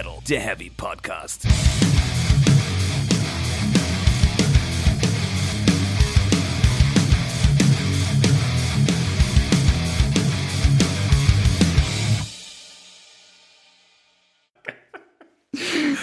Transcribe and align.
Metal, 0.00 0.18
der 0.26 0.40
Heavy 0.40 0.70
Podcast. 0.70 1.46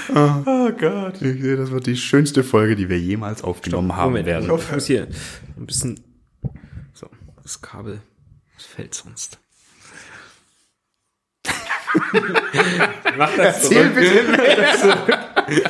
Oh 0.10 0.72
Gott. 0.72 1.22
Ich 1.22 1.42
sehe, 1.42 1.58
das 1.58 1.72
wird 1.72 1.86
die 1.86 1.96
schönste 1.96 2.44
Folge, 2.44 2.76
die 2.76 2.90
wir 2.90 3.00
jemals 3.00 3.44
aufgenommen 3.44 3.96
haben 3.96 4.12
Moment, 4.12 4.26
werden. 4.26 4.44
ich 4.44 4.72
muss 4.72 4.86
hier 4.86 5.08
ein 5.58 5.66
bisschen. 5.66 6.00
So, 6.94 7.10
das 7.44 7.62
Kabel 7.62 8.02
das 8.56 8.66
fällt 8.66 8.94
sonst. 8.94 9.40
Mach 13.18 13.36
das 13.36 13.64
Erzähl 13.64 13.90
bitte 13.90 14.24
mehr. 14.24 14.68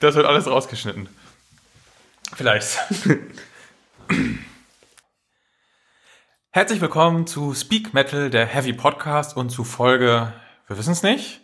Das 0.00 0.14
wird 0.14 0.26
alles 0.26 0.46
rausgeschnitten. 0.46 1.08
Vielleicht. 2.36 2.78
Herzlich 6.50 6.80
willkommen 6.80 7.26
zu 7.26 7.52
Speak 7.52 7.94
Metal, 7.94 8.30
der 8.30 8.46
Heavy 8.46 8.72
Podcast 8.72 9.36
und 9.36 9.50
zu 9.50 9.64
Folge, 9.64 10.32
wir 10.68 10.78
wissen 10.78 10.92
es 10.92 11.02
nicht. 11.02 11.40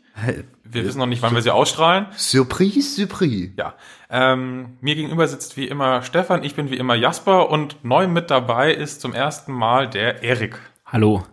Wir 0.63 0.85
wissen 0.85 0.99
noch 0.99 1.07
nicht, 1.07 1.21
wann 1.21 1.35
wir 1.35 1.43
sie 1.43 1.51
ausstrahlen. 1.51 2.07
Surprise, 2.17 2.95
Surprise. 2.95 3.53
Ja. 3.59 3.75
Ähm, 4.09 4.79
mir 4.81 4.95
gegenüber 4.95 5.27
sitzt 5.27 5.57
wie 5.57 5.67
immer 5.67 6.03
Stefan, 6.03 6.45
ich 6.45 6.55
bin 6.55 6.71
wie 6.71 6.77
immer 6.77 6.95
Jasper 6.95 7.51
und 7.51 7.85
neu 7.85 8.07
mit 8.07 8.31
dabei 8.31 8.73
ist 8.73 9.01
zum 9.01 9.13
ersten 9.13 9.53
Mal 9.53 9.91
der 9.91 10.23
Erik. 10.23 10.61
Hallo. 10.87 11.25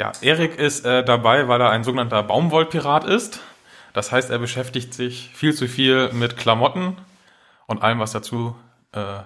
Ja, 0.00 0.12
Erik 0.22 0.58
ist 0.58 0.86
äh, 0.86 1.04
dabei, 1.04 1.46
weil 1.46 1.60
er 1.60 1.68
ein 1.68 1.84
sogenannter 1.84 2.22
Baumwollpirat 2.22 3.04
ist. 3.04 3.40
Das 3.92 4.10
heißt, 4.10 4.30
er 4.30 4.38
beschäftigt 4.38 4.94
sich 4.94 5.30
viel 5.34 5.52
zu 5.52 5.68
viel 5.68 6.10
mit 6.14 6.38
Klamotten 6.38 6.96
und 7.66 7.82
allem, 7.82 7.98
was 7.98 8.12
dazu 8.12 8.56
äh, 8.92 9.18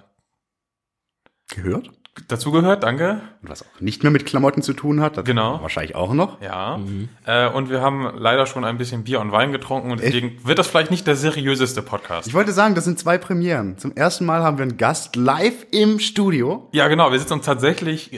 Gehört? 1.54 1.92
dazugehört. 2.26 2.82
Danke. 2.82 3.20
Und 3.40 3.50
was 3.50 3.62
auch 3.62 3.80
nicht 3.80 4.02
mehr 4.02 4.10
mit 4.10 4.26
Klamotten 4.26 4.62
zu 4.62 4.72
tun 4.72 5.00
hat. 5.00 5.16
Das 5.16 5.24
Genau. 5.24 5.62
Wahrscheinlich 5.62 5.94
auch 5.94 6.12
noch. 6.12 6.40
Ja. 6.40 6.80
Äh, 7.24 7.48
und 7.50 7.70
wir 7.70 7.80
haben 7.80 8.10
leider 8.16 8.46
schon 8.46 8.64
ein 8.64 8.76
bisschen 8.76 9.04
Bier 9.04 9.20
und 9.20 9.30
Wein 9.30 9.52
getrunken 9.52 9.92
und 9.92 10.02
deswegen 10.02 10.44
wird 10.44 10.58
das 10.58 10.66
vielleicht 10.66 10.90
nicht 10.90 11.06
der 11.06 11.14
seriöseste 11.14 11.82
Podcast. 11.82 12.26
Ich 12.26 12.34
wollte 12.34 12.50
sagen, 12.50 12.74
das 12.74 12.84
sind 12.84 12.98
zwei 12.98 13.16
Premieren. 13.16 13.78
Zum 13.78 13.92
ersten 13.92 14.24
Mal 14.24 14.42
haben 14.42 14.58
wir 14.58 14.64
einen 14.64 14.76
Gast 14.76 15.14
live 15.14 15.66
im 15.70 16.00
Studio. 16.00 16.68
Ja, 16.72 16.88
genau. 16.88 17.12
Wir 17.12 17.20
sitzen 17.20 17.34
uns 17.34 17.46
tatsächlich, 17.46 18.12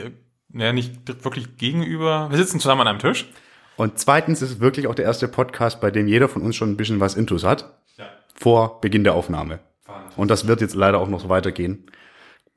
naja, 0.56 0.72
nicht 0.72 1.24
wirklich 1.24 1.56
gegenüber. 1.56 2.30
Wir 2.30 2.38
sitzen 2.38 2.60
zusammen 2.60 2.82
an 2.82 2.88
einem 2.88 2.98
Tisch. 2.98 3.28
Und 3.76 3.98
zweitens 3.98 4.40
ist 4.40 4.50
es 4.52 4.60
wirklich 4.60 4.86
auch 4.86 4.94
der 4.94 5.04
erste 5.04 5.28
Podcast, 5.28 5.80
bei 5.80 5.90
dem 5.90 6.08
jeder 6.08 6.28
von 6.28 6.42
uns 6.42 6.56
schon 6.56 6.70
ein 6.70 6.76
bisschen 6.76 6.98
was 6.98 7.14
Intus 7.14 7.44
hat. 7.44 7.76
Ja. 7.98 8.06
Vor 8.34 8.80
Beginn 8.80 9.04
der 9.04 9.14
Aufnahme. 9.14 9.60
Und 10.16 10.30
das 10.30 10.46
wird 10.46 10.62
jetzt 10.62 10.74
leider 10.74 10.98
auch 10.98 11.08
noch 11.08 11.20
so 11.20 11.28
weitergehen. 11.28 11.90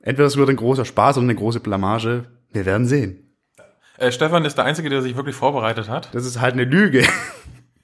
Entweder 0.00 0.26
es 0.26 0.36
wird 0.36 0.48
ein 0.48 0.56
großer 0.56 0.86
Spaß 0.86 1.18
oder 1.18 1.24
eine 1.24 1.34
große 1.34 1.60
Blamage. 1.60 2.24
Wir 2.52 2.64
werden 2.64 2.86
sehen. 2.86 3.36
Äh, 3.98 4.12
Stefan 4.12 4.46
ist 4.46 4.56
der 4.56 4.64
Einzige, 4.64 4.88
der 4.88 5.02
sich 5.02 5.14
wirklich 5.14 5.36
vorbereitet 5.36 5.90
hat. 5.90 6.14
Das 6.14 6.24
ist 6.24 6.40
halt 6.40 6.54
eine 6.54 6.64
Lüge. 6.64 7.06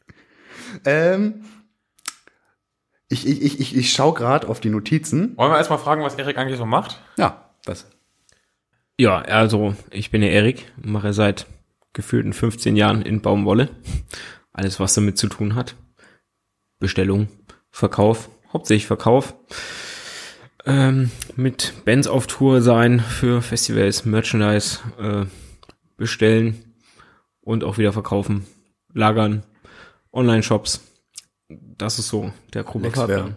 ähm, 0.87 1.45
ich 3.09 3.27
ich, 3.27 3.43
ich, 3.43 3.61
ich, 3.61 3.77
ich 3.77 3.93
schaue 3.93 4.15
gerade 4.15 4.49
auf 4.49 4.61
die 4.61 4.71
Notizen. 4.71 5.37
Wollen 5.37 5.53
wir 5.53 5.59
erstmal 5.59 5.79
fragen, 5.79 6.03
was 6.03 6.15
Erik 6.15 6.39
eigentlich 6.39 6.59
so 6.59 6.65
macht? 6.65 7.03
Ja, 7.19 7.51
das. 7.67 7.87
Ja, 8.99 9.19
also 9.21 9.77
ich 9.91 10.11
bin 10.11 10.23
der 10.23 10.33
Erik, 10.33 10.73
mache 10.83 11.13
seit 11.13 11.47
gefühlten 11.93 12.33
15 12.33 12.77
Jahren 12.77 13.03
in 13.03 13.21
Baumwolle. 13.21 13.69
Alles, 14.53 14.81
was 14.81 14.95
damit 14.95 15.19
zu 15.19 15.29
tun 15.29 15.55
hat. 15.55 15.77
Bestellung, 16.79 17.29
Verkauf, 17.71 18.31
hauptsächlich 18.53 18.87
Verkauf. 18.87 19.35
Ähm, 20.65 21.11
mit 21.37 21.75
Bands 21.85 22.09
auf 22.09 22.27
Tour 22.27 22.63
sein 22.63 23.01
für 23.01 23.43
Festivals, 23.43 24.05
Merchandise 24.05 24.81
äh, 24.99 25.27
bestellen 25.97 26.75
und 27.41 27.65
auch 27.65 27.79
wieder 27.79 27.93
verkaufen, 27.93 28.47
lagern, 28.93 29.45
Online-Shops. 30.13 30.81
Das 31.49 31.99
ist 31.99 32.09
so 32.09 32.33
der 32.55 32.65
grobe 32.65 32.87
Lexware. 32.87 33.37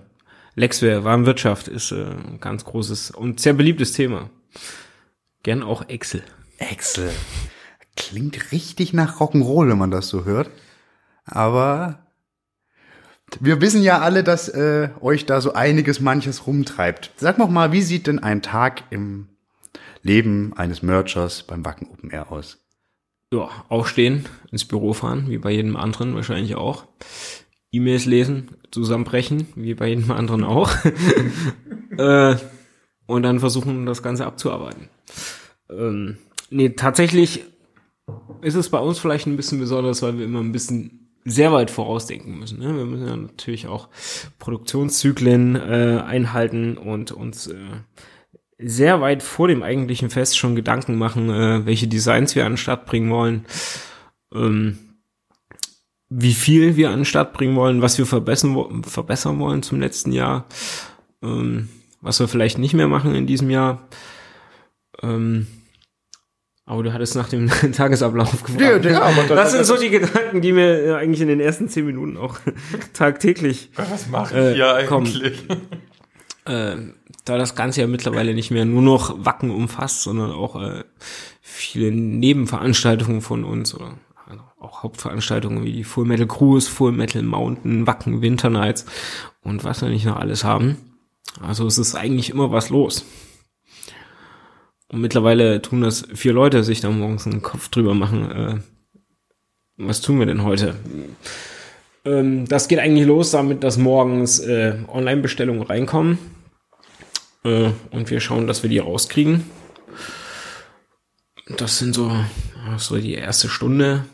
Lexware, 0.55 1.03
Warenwirtschaft 1.03 1.67
ist 1.67 1.91
äh, 1.91 2.05
ein 2.05 2.39
ganz 2.39 2.65
großes 2.65 3.11
und 3.11 3.39
sehr 3.39 3.53
beliebtes 3.53 3.91
Thema. 3.91 4.29
Gern 5.43 5.63
auch 5.63 5.87
Excel. 5.87 6.23
Excel. 6.57 7.11
Klingt 7.95 8.51
richtig 8.51 8.93
nach 8.93 9.19
Rock'n'Roll, 9.19 9.69
wenn 9.69 9.77
man 9.77 9.91
das 9.91 10.09
so 10.09 10.25
hört. 10.25 10.49
Aber 11.25 11.99
wir 13.39 13.61
wissen 13.61 13.81
ja 13.81 13.99
alle, 13.99 14.23
dass 14.23 14.49
äh, 14.49 14.89
euch 15.01 15.25
da 15.25 15.41
so 15.41 15.53
einiges 15.53 15.99
manches 15.99 16.47
rumtreibt. 16.47 17.11
Sag 17.17 17.37
noch 17.37 17.49
mal, 17.49 17.71
wie 17.71 17.81
sieht 17.81 18.07
denn 18.07 18.19
ein 18.19 18.41
Tag 18.41 18.83
im 18.89 19.27
Leben 20.01 20.53
eines 20.55 20.81
Merchers 20.81 21.43
beim 21.43 21.63
Wacken 21.65 21.89
Open 21.89 22.09
Air 22.11 22.31
aus? 22.31 22.57
Ja, 23.31 23.49
aufstehen, 23.69 24.25
ins 24.51 24.65
Büro 24.65 24.93
fahren, 24.93 25.25
wie 25.27 25.37
bei 25.37 25.51
jedem 25.51 25.75
anderen 25.75 26.15
wahrscheinlich 26.15 26.55
auch. 26.55 26.85
E-Mails 27.71 28.05
lesen, 28.05 28.55
zusammenbrechen, 28.71 29.47
wie 29.55 29.75
bei 29.75 29.89
jedem 29.89 30.09
anderen 30.09 30.43
auch. 30.43 30.71
äh, 31.97 32.35
und 33.09 33.23
dann 33.23 33.39
versuchen, 33.39 33.85
das 33.85 34.03
Ganze 34.03 34.25
abzuarbeiten. 34.25 34.87
Ähm, 35.69 36.17
nee, 36.49 36.69
tatsächlich 36.69 37.43
ist 38.41 38.55
es 38.55 38.69
bei 38.69 38.79
uns 38.79 38.99
vielleicht 38.99 39.25
ein 39.25 39.35
bisschen 39.35 39.59
besonders, 39.59 40.01
weil 40.01 40.17
wir 40.17 40.25
immer 40.25 40.39
ein 40.41 40.51
bisschen 40.51 41.09
sehr 41.25 41.51
weit 41.51 41.71
vorausdenken 41.71 42.37
müssen. 42.37 42.59
Ne? 42.59 42.75
Wir 42.75 42.85
müssen 42.85 43.07
ja 43.07 43.15
natürlich 43.15 43.67
auch 43.67 43.89
Produktionszyklen 44.37 45.55
äh, 45.55 46.03
einhalten 46.05 46.77
und 46.77 47.11
uns 47.11 47.47
äh, 47.47 47.55
sehr 48.59 49.01
weit 49.01 49.23
vor 49.23 49.47
dem 49.47 49.63
eigentlichen 49.63 50.09
Fest 50.09 50.37
schon 50.37 50.55
Gedanken 50.55 50.95
machen, 50.95 51.29
äh, 51.29 51.65
welche 51.65 51.87
Designs 51.87 52.35
wir 52.35 52.45
an 52.45 52.53
den 52.53 52.57
Start 52.57 52.85
bringen 52.85 53.09
wollen, 53.09 53.45
ähm, 54.33 54.77
wie 56.09 56.33
viel 56.33 56.75
wir 56.75 56.89
an 56.89 56.99
den 56.99 57.05
Start 57.05 57.33
bringen 57.33 57.55
wollen, 57.55 57.81
was 57.81 57.97
wir 57.97 58.05
verbessern, 58.05 58.83
verbessern 58.83 59.39
wollen 59.39 59.63
zum 59.63 59.79
letzten 59.79 60.11
Jahr, 60.11 60.45
ähm, 61.23 61.69
was 62.01 62.19
wir 62.19 62.27
vielleicht 62.27 62.57
nicht 62.57 62.73
mehr 62.73 62.87
machen 62.87 63.15
in 63.15 63.27
diesem 63.27 63.49
Jahr. 63.49 63.87
Ähm, 65.01 65.47
aber 66.65 66.83
du 66.83 66.93
hattest 66.93 67.15
nach 67.15 67.29
dem 67.29 67.49
Tagesablauf 67.73 68.43
gefragt. 68.43 68.61
Ja, 68.61 68.77
ja, 68.77 69.11
das- 69.13 69.27
das 69.27 69.51
sind 69.53 69.65
so 69.65 69.77
die 69.77 69.89
Gedanken, 69.89 70.41
die 70.41 70.51
mir 70.53 70.83
äh, 70.85 70.93
eigentlich 70.95 71.21
in 71.21 71.27
den 71.27 71.39
ersten 71.39 71.67
zehn 71.67 71.85
Minuten 71.85 72.17
auch 72.17 72.37
tagtäglich 72.93 73.69
Was 73.75 74.07
mache 74.09 74.35
Äh, 74.35 74.49
ich 74.51 74.55
hier 74.57 74.85
komm. 74.87 75.05
eigentlich? 75.05 75.43
äh, 76.45 76.75
da 77.25 77.37
das 77.37 77.55
Ganze 77.55 77.81
ja 77.81 77.87
mittlerweile 77.87 78.33
nicht 78.33 78.51
mehr 78.51 78.65
nur 78.65 78.81
noch 78.81 79.25
Wacken 79.25 79.51
umfasst, 79.51 80.03
sondern 80.03 80.31
auch 80.31 80.61
äh, 80.61 80.83
viele 81.41 81.91
Nebenveranstaltungen 81.91 83.21
von 83.21 83.43
uns 83.43 83.73
oder 83.73 83.93
auch 84.59 84.83
Hauptveranstaltungen 84.83 85.63
wie 85.63 85.71
die 85.71 85.83
Full 85.85 86.05
Metal 86.05 86.27
Cruise, 86.27 86.69
Full 86.69 86.91
Metal 86.91 87.23
Mountain, 87.23 87.87
Wacken 87.87 88.21
Winter 88.21 88.49
Nights 88.49 88.85
und 89.41 89.63
was 89.63 89.81
wir 89.81 89.87
nicht 89.89 90.05
noch 90.05 90.17
alles 90.17 90.43
haben. 90.43 90.75
Also 91.41 91.65
es 91.67 91.77
ist 91.77 91.95
eigentlich 91.95 92.29
immer 92.29 92.51
was 92.51 92.69
los. 92.69 93.05
Und 94.91 95.01
mittlerweile 95.01 95.61
tun 95.61 95.81
das 95.81 96.07
vier 96.13 96.33
Leute, 96.33 96.63
sich 96.63 96.81
da 96.81 96.89
morgens 96.89 97.27
einen 97.27 97.41
Kopf 97.41 97.69
drüber 97.69 97.93
machen, 97.93 98.31
äh, 98.31 98.59
was 99.77 100.01
tun 100.01 100.19
wir 100.19 100.25
denn 100.25 100.43
heute? 100.43 100.75
Ähm, 102.03 102.45
das 102.47 102.67
geht 102.67 102.79
eigentlich 102.79 103.07
los 103.07 103.31
damit, 103.31 103.63
dass 103.63 103.77
morgens 103.77 104.39
äh, 104.39 104.75
Online-Bestellungen 104.87 105.63
reinkommen. 105.63 106.17
Äh, 107.45 107.69
und 107.91 108.09
wir 108.09 108.19
schauen, 108.19 108.45
dass 108.45 108.61
wir 108.61 108.69
die 108.69 108.79
rauskriegen. 108.79 109.45
Das 111.57 111.79
sind 111.79 111.95
so, 111.95 112.11
so 112.77 112.97
die 112.97 113.13
erste 113.13 113.47
Stunde, 113.47 114.05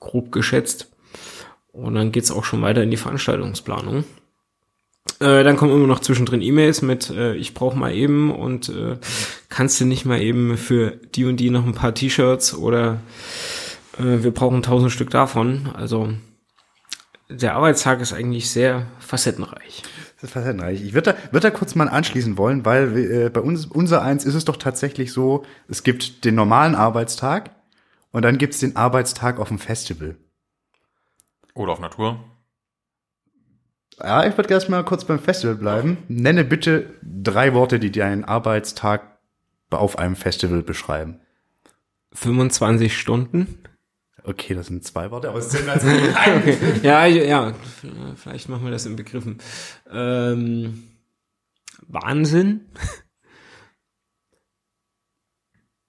grob 0.00 0.32
geschätzt. 0.32 0.88
Und 1.72 1.94
dann 1.94 2.10
geht's 2.10 2.32
auch 2.32 2.44
schon 2.44 2.62
weiter 2.62 2.82
in 2.82 2.90
die 2.90 2.96
Veranstaltungsplanung. 2.96 4.04
Äh, 5.22 5.44
dann 5.44 5.56
kommen 5.56 5.72
immer 5.72 5.86
noch 5.86 6.00
zwischendrin 6.00 6.42
E-Mails 6.42 6.82
mit, 6.82 7.08
äh, 7.10 7.34
ich 7.36 7.54
brauche 7.54 7.78
mal 7.78 7.94
eben 7.94 8.34
und 8.34 8.68
äh, 8.70 8.98
kannst 9.48 9.80
du 9.80 9.84
nicht 9.84 10.04
mal 10.04 10.20
eben 10.20 10.56
für 10.56 10.98
die 11.14 11.24
und 11.26 11.36
die 11.36 11.50
noch 11.50 11.64
ein 11.64 11.74
paar 11.74 11.94
T-Shirts 11.94 12.54
oder 12.54 13.00
äh, 13.98 14.24
wir 14.24 14.32
brauchen 14.32 14.64
tausend 14.64 14.90
Stück 14.90 15.10
davon. 15.10 15.70
Also 15.74 16.08
der 17.30 17.54
Arbeitstag 17.54 18.00
ist 18.00 18.12
eigentlich 18.12 18.50
sehr 18.50 18.86
facettenreich. 18.98 19.82
Das 20.16 20.24
ist 20.24 20.32
facettenreich. 20.32 20.82
Ich 20.82 20.92
würde 20.92 21.12
da, 21.12 21.32
würd 21.32 21.44
da 21.44 21.50
kurz 21.50 21.76
mal 21.76 21.88
anschließen 21.88 22.36
wollen, 22.36 22.64
weil 22.64 22.96
äh, 22.96 23.30
bei 23.30 23.40
uns, 23.40 23.66
unser 23.66 24.02
eins 24.02 24.24
ist 24.24 24.34
es 24.34 24.44
doch 24.44 24.56
tatsächlich 24.56 25.12
so, 25.12 25.44
es 25.68 25.84
gibt 25.84 26.24
den 26.24 26.34
normalen 26.34 26.74
Arbeitstag 26.74 27.50
und 28.10 28.22
dann 28.22 28.38
gibt's 28.38 28.58
den 28.58 28.74
Arbeitstag 28.74 29.38
auf 29.38 29.48
dem 29.48 29.60
Festival. 29.60 30.16
Oder 31.54 31.72
auf 31.72 31.80
Natur. 31.80 32.24
Ja, 33.98 34.26
ich 34.26 34.36
würde 34.36 34.52
erst 34.52 34.68
mal 34.68 34.84
kurz 34.84 35.04
beim 35.04 35.18
Festival 35.18 35.56
bleiben. 35.56 35.98
Nenne 36.08 36.44
bitte 36.44 36.94
drei 37.02 37.54
Worte, 37.54 37.78
die 37.78 37.90
deinen 37.92 38.24
Arbeitstag 38.24 39.18
auf 39.70 39.98
einem 39.98 40.16
Festival 40.16 40.62
beschreiben. 40.62 41.20
25 42.14 42.96
Stunden, 42.96 43.62
Okay, 44.24 44.54
das 44.54 44.68
sind 44.68 44.84
zwei 44.84 45.10
Worte, 45.10 45.28
aber 45.28 45.38
es 45.38 45.50
sind 45.50 45.68
also. 45.68 45.88
Okay. 45.88 46.80
Ja, 46.82 47.06
ja, 47.06 47.52
vielleicht 48.16 48.48
machen 48.48 48.64
wir 48.64 48.70
das 48.70 48.86
in 48.86 48.96
Begriffen. 48.96 49.38
Ähm, 49.90 50.84
Wahnsinn. 51.88 52.66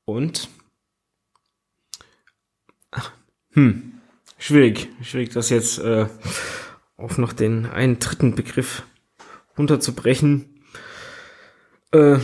Und 0.05 0.49
hm, 3.51 4.01
schwierig, 4.37 4.89
schwierig, 5.03 5.29
das 5.29 5.49
jetzt 5.49 5.77
äh, 5.77 6.07
auf 7.03 7.17
noch 7.17 7.33
den 7.33 7.65
einen 7.65 7.99
dritten 7.99 8.35
Begriff 8.35 8.83
runterzubrechen. 9.57 10.45
Äh, 11.91 12.17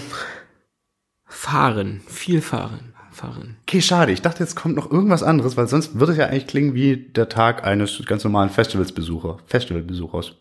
fahren, 1.26 2.02
viel 2.08 2.42
fahren, 2.42 2.94
fahren. 3.12 3.58
Okay, 3.64 3.82
schade. 3.82 4.12
Ich 4.12 4.22
dachte, 4.22 4.42
jetzt 4.44 4.56
kommt 4.56 4.76
noch 4.76 4.90
irgendwas 4.90 5.22
anderes, 5.22 5.58
weil 5.58 5.68
sonst 5.68 6.00
würde 6.00 6.14
es 6.14 6.18
ja 6.18 6.26
eigentlich 6.28 6.48
klingen 6.48 6.74
wie 6.74 6.98
der 6.98 7.30
Tag 7.30 7.64
eines 7.66 8.02
ganz 8.06 8.24
normalen 8.24 8.50
Festivalsbesucher, 8.50 9.38
Festivalbesuchers. 9.46 10.34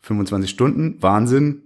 25 0.00 0.50
Stunden, 0.50 1.00
Wahnsinn. 1.00 1.62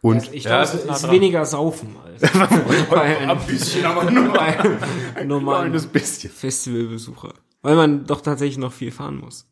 Und 0.00 0.32
Ich 0.32 0.44
Ja, 0.44 0.62
glaube, 0.62 0.62
es 0.62 0.74
es 0.74 0.80
ist 0.80 0.86
nah 0.86 0.94
ist 0.94 1.10
weniger 1.10 1.44
Saufen 1.44 1.96
als 2.02 2.22
bei 2.90 3.18
einem, 3.18 3.38
bisschen, 3.46 3.84
aber 3.84 4.10
nur 4.10 4.32
bei 4.32 4.58
einem 4.58 5.28
normalen. 5.28 5.78
Festivalbesucher. 5.78 7.34
Weil 7.60 7.74
man 7.76 8.06
doch 8.06 8.20
tatsächlich 8.20 8.58
noch 8.58 8.72
viel 8.72 8.92
fahren 8.92 9.18
muss. 9.18 9.50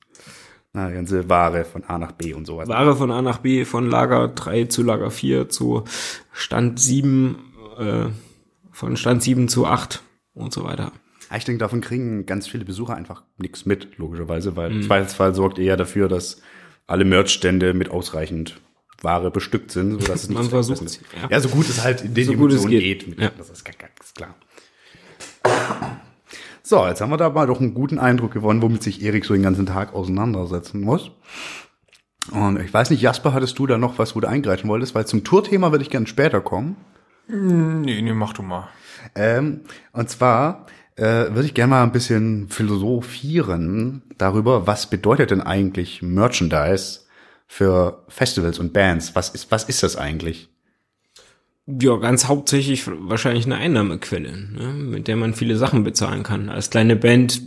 Na, 0.76 0.90
ganze 0.90 1.30
Ware 1.30 1.64
von 1.64 1.84
A 1.84 1.96
nach 1.96 2.12
B 2.12 2.34
und 2.34 2.46
sowas. 2.46 2.68
Ware 2.68 2.94
von 2.94 3.10
A 3.10 3.22
nach 3.22 3.38
B, 3.38 3.64
von 3.64 3.88
Lager 3.88 4.28
3 4.28 4.66
zu 4.66 4.82
Lager 4.82 5.10
4 5.10 5.48
zu 5.48 5.84
Stand 6.34 6.78
7, 6.78 7.36
äh, 7.78 8.04
von 8.72 8.98
Stand 8.98 9.22
7 9.22 9.48
zu 9.48 9.66
8 9.66 10.02
und 10.34 10.52
so 10.52 10.64
weiter. 10.64 10.92
Ich 11.34 11.46
denke, 11.46 11.60
davon 11.60 11.80
kriegen 11.80 12.26
ganz 12.26 12.46
viele 12.46 12.66
Besucher 12.66 12.94
einfach 12.94 13.22
nichts 13.38 13.64
mit, 13.64 13.96
logischerweise, 13.96 14.54
weil 14.54 14.70
im 14.70 14.82
Zweifelsfall 14.82 15.34
sorgt 15.34 15.58
eher 15.58 15.78
dafür, 15.78 16.08
dass 16.08 16.42
alle 16.86 17.06
Merchstände 17.06 17.72
mit 17.72 17.90
ausreichend 17.90 18.60
Ware 19.00 19.30
bestückt 19.30 19.70
sind, 19.70 19.92
sodass 19.92 20.24
es 20.24 20.28
nicht 20.28 20.36
Man 20.36 20.44
zu 20.44 20.50
versucht 20.50 20.82
ja. 21.22 21.30
ja. 21.30 21.40
so 21.40 21.48
gut 21.48 21.70
es 21.70 21.82
halt 21.82 22.02
in 22.02 22.12
den 22.12 22.26
So 22.26 22.32
Dimensionen 22.32 22.68
geht. 22.68 23.06
geht. 23.06 23.18
Ja. 23.18 23.30
Das 23.30 23.48
ist 23.48 23.64
ganz 23.64 24.12
klar. 24.12 24.34
So, 26.68 26.84
jetzt 26.84 27.00
haben 27.00 27.10
wir 27.10 27.16
da 27.16 27.30
mal 27.30 27.46
doch 27.46 27.60
einen 27.60 27.74
guten 27.74 28.00
Eindruck 28.00 28.32
gewonnen, 28.32 28.60
womit 28.60 28.82
sich 28.82 29.00
Erik 29.00 29.24
so 29.24 29.34
den 29.34 29.44
ganzen 29.44 29.66
Tag 29.66 29.94
auseinandersetzen 29.94 30.80
muss. 30.80 31.12
Und 32.32 32.58
ich 32.58 32.74
weiß 32.74 32.90
nicht, 32.90 33.00
Jasper, 33.00 33.32
hattest 33.32 33.56
du 33.60 33.68
da 33.68 33.78
noch 33.78 34.00
was, 34.00 34.16
wo 34.16 34.20
du 34.20 34.28
eingreifen 34.28 34.66
wolltest? 34.68 34.92
Weil 34.96 35.06
zum 35.06 35.22
Tourthema 35.22 35.70
würde 35.70 35.84
ich 35.84 35.90
gerne 35.90 36.08
später 36.08 36.40
kommen. 36.40 36.74
Nee, 37.28 38.02
nee, 38.02 38.12
mach 38.12 38.32
du 38.32 38.42
mal. 38.42 38.66
Ähm, 39.14 39.60
und 39.92 40.10
zwar 40.10 40.66
äh, 40.96 41.04
würde 41.04 41.44
ich 41.44 41.54
gerne 41.54 41.70
mal 41.70 41.84
ein 41.84 41.92
bisschen 41.92 42.48
philosophieren 42.48 44.02
darüber, 44.18 44.66
was 44.66 44.90
bedeutet 44.90 45.30
denn 45.30 45.42
eigentlich 45.42 46.02
Merchandise 46.02 47.02
für 47.46 48.02
Festivals 48.08 48.58
und 48.58 48.72
Bands? 48.72 49.14
Was 49.14 49.28
ist, 49.28 49.52
was 49.52 49.62
ist 49.62 49.84
das 49.84 49.94
eigentlich? 49.94 50.48
Ja, 51.68 51.96
ganz 51.96 52.26
hauptsächlich 52.26 52.86
wahrscheinlich 52.86 53.44
eine 53.44 53.56
Einnahmequelle, 53.56 54.30
ne, 54.30 54.72
mit 54.72 55.08
der 55.08 55.16
man 55.16 55.34
viele 55.34 55.56
Sachen 55.56 55.82
bezahlen 55.82 56.22
kann. 56.22 56.48
Als 56.48 56.70
kleine 56.70 56.94
Band 56.94 57.42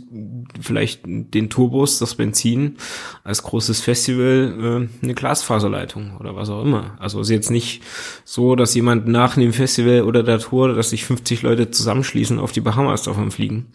vielleicht 0.60 1.06
den 1.06 1.48
Tourbus, 1.48 1.98
das 1.98 2.16
Benzin, 2.16 2.76
als 3.24 3.42
großes 3.42 3.80
Festival 3.80 4.88
äh, 5.00 5.02
eine 5.02 5.14
Glasfaserleitung 5.14 6.18
oder 6.18 6.36
was 6.36 6.50
auch 6.50 6.62
immer. 6.62 6.98
Also 7.00 7.20
ist 7.20 7.30
jetzt 7.30 7.50
nicht 7.50 7.82
so, 8.26 8.56
dass 8.56 8.74
jemand 8.74 9.08
nach 9.08 9.36
dem 9.36 9.54
Festival 9.54 10.02
oder 10.02 10.22
der 10.22 10.38
Tour, 10.38 10.74
dass 10.74 10.90
sich 10.90 11.06
50 11.06 11.40
Leute 11.40 11.70
zusammenschließen 11.70 12.38
auf 12.38 12.52
die 12.52 12.60
Bahamas 12.60 13.04
davon 13.04 13.30
fliegen, 13.30 13.72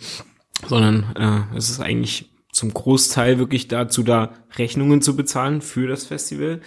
sondern 0.68 1.15
äh, 1.15 1.57
es 1.57 1.71
ist 1.71 1.80
eigentlich 1.80 2.30
zum 2.51 2.71
Großteil 2.71 3.39
wirklich 3.39 3.68
dazu 3.68 4.03
da, 4.03 4.33
Rechnungen 4.57 5.01
zu 5.01 5.15
bezahlen 5.15 5.62
für 5.62 5.88
das 5.88 6.06
Festival. 6.06 6.62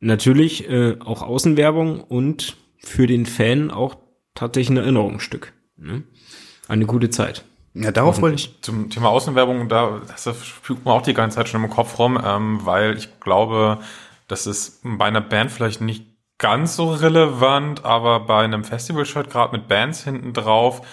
Natürlich 0.00 0.70
äh, 0.70 0.96
auch 1.00 1.20
Außenwerbung 1.20 2.00
und 2.00 2.56
für 2.84 3.06
den 3.06 3.26
Fan 3.26 3.70
auch 3.70 3.96
tatsächlich 4.34 4.70
ein 4.70 4.76
Erinnerungsstück. 4.78 5.52
Ne? 5.76 6.02
Eine 6.68 6.86
gute 6.86 7.10
Zeit. 7.10 7.44
Ja, 7.74 7.90
darauf 7.90 8.22
wollte 8.22 8.36
ich. 8.36 8.62
Zum 8.62 8.88
Thema 8.88 9.08
Außenwerbung, 9.08 9.68
da 9.68 10.00
das 10.06 10.28
fügt 10.62 10.84
man 10.84 10.94
auch 10.94 11.02
die 11.02 11.14
ganze 11.14 11.36
Zeit 11.36 11.48
schon 11.48 11.62
im 11.62 11.70
Kopf 11.70 11.98
rum, 11.98 12.20
ähm, 12.24 12.60
weil 12.64 12.96
ich 12.96 13.18
glaube, 13.18 13.80
das 14.28 14.46
ist 14.46 14.80
bei 14.84 15.06
einer 15.06 15.20
Band 15.20 15.50
vielleicht 15.50 15.80
nicht 15.80 16.06
ganz 16.38 16.76
so 16.76 16.92
relevant, 16.92 17.84
aber 17.84 18.20
bei 18.20 18.44
einem 18.44 18.64
Festival-Shirt, 18.64 19.30
gerade 19.30 19.56
mit 19.56 19.66
Bands 19.66 20.04
hinten 20.04 20.32
drauf, 20.32 20.86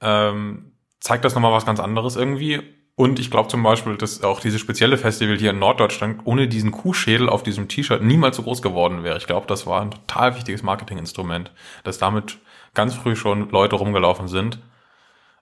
ähm, 0.00 0.72
zeigt 1.00 1.24
das 1.24 1.34
nochmal 1.34 1.52
was 1.52 1.66
ganz 1.66 1.78
anderes 1.78 2.16
irgendwie. 2.16 2.62
Und 2.98 3.20
ich 3.20 3.30
glaube 3.30 3.48
zum 3.48 3.62
Beispiel, 3.62 3.96
dass 3.96 4.24
auch 4.24 4.40
dieses 4.40 4.60
spezielle 4.60 4.98
Festival 4.98 5.38
hier 5.38 5.50
in 5.50 5.60
Norddeutschland 5.60 6.22
ohne 6.24 6.48
diesen 6.48 6.72
Kuhschädel 6.72 7.28
auf 7.28 7.44
diesem 7.44 7.68
T-Shirt 7.68 8.02
niemals 8.02 8.34
so 8.34 8.42
groß 8.42 8.60
geworden 8.60 9.04
wäre. 9.04 9.16
Ich 9.18 9.28
glaube, 9.28 9.46
das 9.46 9.68
war 9.68 9.82
ein 9.82 9.92
total 9.92 10.34
wichtiges 10.34 10.64
Marketinginstrument, 10.64 11.52
dass 11.84 11.98
damit 11.98 12.38
ganz 12.74 12.96
früh 12.96 13.14
schon 13.14 13.50
Leute 13.50 13.76
rumgelaufen 13.76 14.26
sind, 14.26 14.58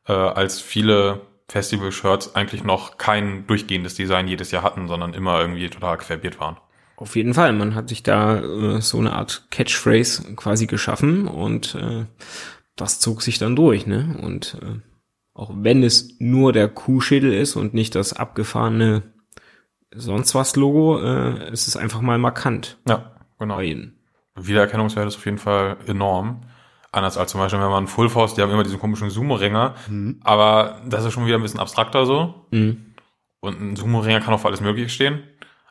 äh, 0.06 0.12
als 0.12 0.60
viele 0.60 1.22
Festival-Shirts 1.48 2.34
eigentlich 2.34 2.62
noch 2.62 2.98
kein 2.98 3.46
durchgehendes 3.46 3.94
Design 3.94 4.28
jedes 4.28 4.50
Jahr 4.50 4.62
hatten, 4.62 4.86
sondern 4.86 5.14
immer 5.14 5.40
irgendwie 5.40 5.70
total 5.70 5.96
querbiert 5.96 6.38
waren. 6.38 6.58
Auf 6.96 7.16
jeden 7.16 7.32
Fall. 7.32 7.54
Man 7.54 7.74
hat 7.74 7.88
sich 7.88 8.02
da 8.02 8.38
äh, 8.38 8.82
so 8.82 8.98
eine 8.98 9.14
Art 9.14 9.46
Catchphrase 9.50 10.34
quasi 10.34 10.66
geschaffen 10.66 11.26
und 11.26 11.74
äh, 11.74 12.04
das 12.76 13.00
zog 13.00 13.22
sich 13.22 13.38
dann 13.38 13.56
durch. 13.56 13.86
Ne? 13.86 14.18
Und 14.20 14.58
äh, 14.60 14.80
auch 15.36 15.50
wenn 15.54 15.82
es 15.82 16.16
nur 16.18 16.52
der 16.52 16.68
Kuhschädel 16.68 17.32
ist 17.32 17.56
und 17.56 17.74
nicht 17.74 17.94
das 17.94 18.12
abgefahrene 18.14 19.02
sonst 19.94 20.34
was 20.34 20.56
Logo, 20.56 20.98
äh, 20.98 21.52
ist 21.52 21.68
es 21.68 21.76
einfach 21.76 22.00
mal 22.00 22.18
markant 22.18 22.78
Ja, 22.88 23.12
genau. 23.38 23.56
bei 23.56 23.64
ihnen. 23.64 23.98
Wiedererkennungswert 24.34 25.06
ist 25.06 25.16
auf 25.16 25.24
jeden 25.24 25.38
Fall 25.38 25.76
enorm. 25.86 26.42
Anders 26.92 27.18
als 27.18 27.30
zum 27.32 27.40
Beispiel, 27.40 27.60
wenn 27.60 27.68
man 27.70 27.86
Full 27.86 28.08
Force, 28.08 28.34
die 28.34 28.42
haben 28.42 28.50
immer 28.50 28.62
diesen 28.62 28.78
komischen 28.80 29.10
Sumo-Ringer, 29.10 29.74
aber 30.22 30.80
das 30.86 31.04
ist 31.04 31.12
schon 31.12 31.26
wieder 31.26 31.36
ein 31.36 31.42
bisschen 31.42 31.60
abstrakter 31.60 32.06
so. 32.06 32.46
Mhm. 32.50 32.94
Und 33.40 33.60
ein 33.60 33.76
Sumo-Ringer 33.76 34.20
kann 34.20 34.32
auch 34.34 34.40
für 34.40 34.48
alles 34.48 34.60
Mögliche 34.60 34.88
stehen. 34.88 35.22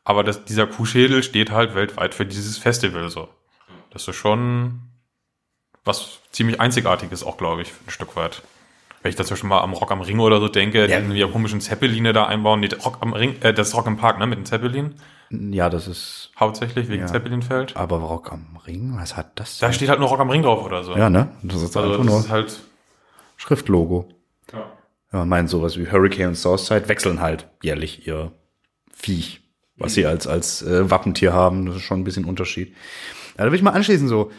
Aber 0.03 0.23
das, 0.23 0.45
dieser 0.45 0.67
Kuhschädel 0.67 1.23
steht 1.23 1.49
halt 1.49 1.73
weltweit 1.73 2.13
für 2.13 2.25
dieses 2.27 2.59
Festival 2.59 3.09
so. 3.09 3.27
Das 3.89 4.07
ist 4.07 4.15
schon 4.15 4.81
was 5.83 6.19
ziemlich 6.31 6.59
Einzigartiges 6.59 7.23
auch, 7.23 7.37
glaube 7.37 7.63
ich, 7.63 7.71
ein 7.87 7.91
Stück 7.91 8.15
weit. 8.15 8.43
Wenn 9.05 9.11
ich 9.11 9.15
da 9.17 9.23
zum 9.23 9.35
Beispiel 9.35 9.49
mal 9.49 9.61
am 9.61 9.73
Rock 9.73 9.91
am 9.91 10.01
Ring 10.01 10.17
oder 10.17 10.39
so 10.39 10.47
denke, 10.47 10.89
Ja. 10.89 10.99
die 10.99 11.13
ja 11.19 11.27
komischen 11.27 11.61
Zeppeline 11.61 12.11
da 12.11 12.25
einbauen. 12.25 12.59
Nee, 12.59 12.69
Rock 12.83 12.97
am 13.01 13.13
Ring, 13.13 13.35
äh, 13.41 13.53
das 13.53 13.67
ist 13.67 13.75
Rock 13.75 13.85
im 13.85 13.97
Park, 13.97 14.17
ne, 14.17 14.25
mit 14.25 14.39
dem 14.39 14.45
Zeppelin. 14.45 14.95
Ja, 15.29 15.69
das 15.69 15.87
ist 15.87 16.31
Hauptsächlich 16.39 16.89
wegen 16.89 17.01
Ja. 17.03 17.07
Zeppelinfeld. 17.07 17.77
aber 17.77 17.97
Rock 17.97 18.31
am 18.31 18.57
Ring, 18.65 18.97
was 18.97 19.15
hat 19.15 19.39
das? 19.39 19.59
Da 19.59 19.71
steht 19.71 19.89
halt 19.89 19.99
nur 19.99 20.09
Rock 20.09 20.21
am 20.21 20.31
Ring 20.31 20.41
drauf 20.41 20.65
oder 20.65 20.83
so. 20.83 20.95
ja, 20.97 21.11
ne? 21.11 21.27
Das 21.43 21.61
ist 21.61 21.77
Also 21.77 22.03
das 22.03 22.15
ist 22.25 22.29
halt, 22.31 22.59
Schriftlogo. 23.37 24.09
ja. 24.51 24.65
Ja, 25.13 25.19
man 25.19 25.29
meint 25.29 25.49
sowas 25.51 25.77
wie 25.77 25.89
Hurricane 25.89 26.29
und 26.29 26.35
Southside 26.35 26.89
wechseln 26.89 27.21
halt 27.21 27.47
jährlich 27.61 28.07
ihr 28.07 28.31
Viech, 28.91 29.41
was 29.77 29.93
sie 29.93 30.07
als, 30.07 30.25
als 30.25 30.63
äh, 30.63 30.89
Wappentier 30.89 31.31
haben. 31.31 31.67
Das 31.67 31.75
ist 31.75 31.83
schon 31.83 31.99
ein 31.99 32.03
bisschen 32.03 32.25
Unterschied. 32.25 32.73
Ja, 33.37 33.45
da 33.45 33.51
will 33.51 33.55
ich 33.57 33.61
mal 33.63 33.69
anschließen 33.71 34.07
so. 34.07 34.31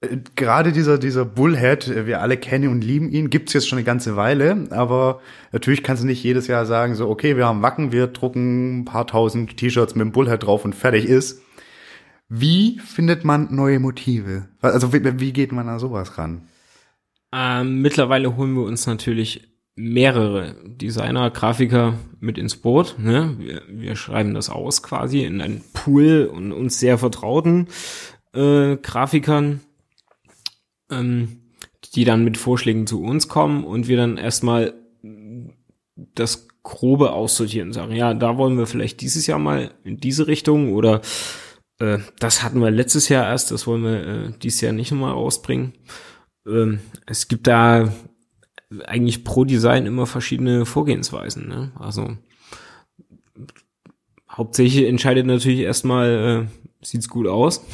Äh, 0.00 0.18
Gerade 0.34 0.72
dieser, 0.72 0.98
dieser 0.98 1.24
Bullhead, 1.24 1.88
äh, 1.88 2.06
wir 2.06 2.20
alle 2.20 2.36
kennen 2.36 2.68
und 2.68 2.82
lieben 2.82 3.10
ihn, 3.10 3.30
gibt's 3.30 3.52
jetzt 3.52 3.68
schon 3.68 3.78
eine 3.78 3.84
ganze 3.84 4.16
Weile, 4.16 4.66
aber 4.70 5.20
natürlich 5.52 5.82
kannst 5.82 6.02
du 6.02 6.06
nicht 6.06 6.22
jedes 6.22 6.46
Jahr 6.46 6.66
sagen, 6.66 6.94
so, 6.94 7.08
okay, 7.08 7.36
wir 7.36 7.46
haben 7.46 7.62
Wacken, 7.62 7.92
wir 7.92 8.06
drucken 8.06 8.80
ein 8.80 8.84
paar 8.84 9.06
tausend 9.06 9.56
T-Shirts 9.56 9.94
mit 9.94 10.04
dem 10.04 10.12
Bullhead 10.12 10.42
drauf 10.42 10.64
und 10.64 10.74
fertig 10.74 11.06
ist. 11.06 11.42
Wie 12.28 12.80
findet 12.80 13.24
man 13.24 13.54
neue 13.54 13.78
Motive? 13.78 14.48
Also 14.60 14.92
wie, 14.92 15.20
wie 15.20 15.32
geht 15.32 15.52
man 15.52 15.68
an 15.68 15.78
sowas 15.78 16.18
ran? 16.18 16.48
Ähm, 17.32 17.82
mittlerweile 17.82 18.36
holen 18.36 18.54
wir 18.54 18.64
uns 18.64 18.86
natürlich 18.86 19.48
mehrere 19.76 20.56
Designer, 20.64 21.30
Grafiker 21.30 21.94
mit 22.18 22.38
ins 22.38 22.56
Boot. 22.56 22.96
Ne? 22.98 23.36
Wir, 23.38 23.62
wir 23.68 23.94
schreiben 23.94 24.34
das 24.34 24.50
aus 24.50 24.82
quasi 24.82 25.22
in 25.22 25.40
einen 25.40 25.62
Pool 25.72 26.28
und 26.32 26.52
uns 26.52 26.80
sehr 26.80 26.98
vertrauten 26.98 27.68
äh, 28.36 28.76
Grafikern, 28.76 29.60
ähm, 30.90 31.40
die 31.94 32.04
dann 32.04 32.24
mit 32.24 32.36
Vorschlägen 32.36 32.86
zu 32.86 33.02
uns 33.02 33.28
kommen 33.28 33.64
und 33.64 33.88
wir 33.88 33.96
dann 33.96 34.18
erstmal 34.18 34.74
das 36.14 36.48
Grobe 36.62 37.12
aussortieren 37.12 37.68
und 37.68 37.74
sagen, 37.74 37.94
ja, 37.94 38.12
da 38.12 38.36
wollen 38.38 38.58
wir 38.58 38.66
vielleicht 38.66 39.00
dieses 39.00 39.26
Jahr 39.26 39.38
mal 39.38 39.70
in 39.84 39.98
diese 39.98 40.26
Richtung 40.26 40.72
oder 40.72 41.00
äh, 41.78 41.98
das 42.18 42.42
hatten 42.42 42.60
wir 42.60 42.70
letztes 42.70 43.08
Jahr 43.08 43.24
erst, 43.24 43.50
das 43.50 43.66
wollen 43.66 43.84
wir 43.84 44.06
äh, 44.06 44.32
dieses 44.42 44.60
Jahr 44.60 44.72
nicht 44.72 44.90
nochmal 44.90 45.12
rausbringen. 45.12 45.74
Ähm, 46.46 46.80
es 47.06 47.28
gibt 47.28 47.46
da 47.46 47.92
eigentlich 48.84 49.24
pro 49.24 49.44
Design 49.44 49.86
immer 49.86 50.06
verschiedene 50.06 50.66
Vorgehensweisen. 50.66 51.48
Ne? 51.48 51.72
Also 51.78 52.16
hauptsächlich 54.28 54.86
entscheidet 54.86 55.26
natürlich 55.26 55.60
erstmal, 55.60 56.48
äh, 56.48 56.84
sieht's 56.84 57.08
gut 57.08 57.28
aus. 57.28 57.64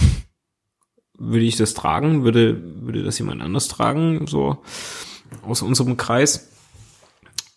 Würde 1.19 1.45
ich 1.45 1.57
das 1.57 1.75
tragen? 1.75 2.25
Würde, 2.25 2.61
würde 2.83 3.03
das 3.03 3.19
jemand 3.19 3.43
anders 3.43 3.69
tragen? 3.69 4.27
So 4.27 4.59
aus 5.43 5.63
unserem 5.63 5.97
Kreis. 5.97 6.49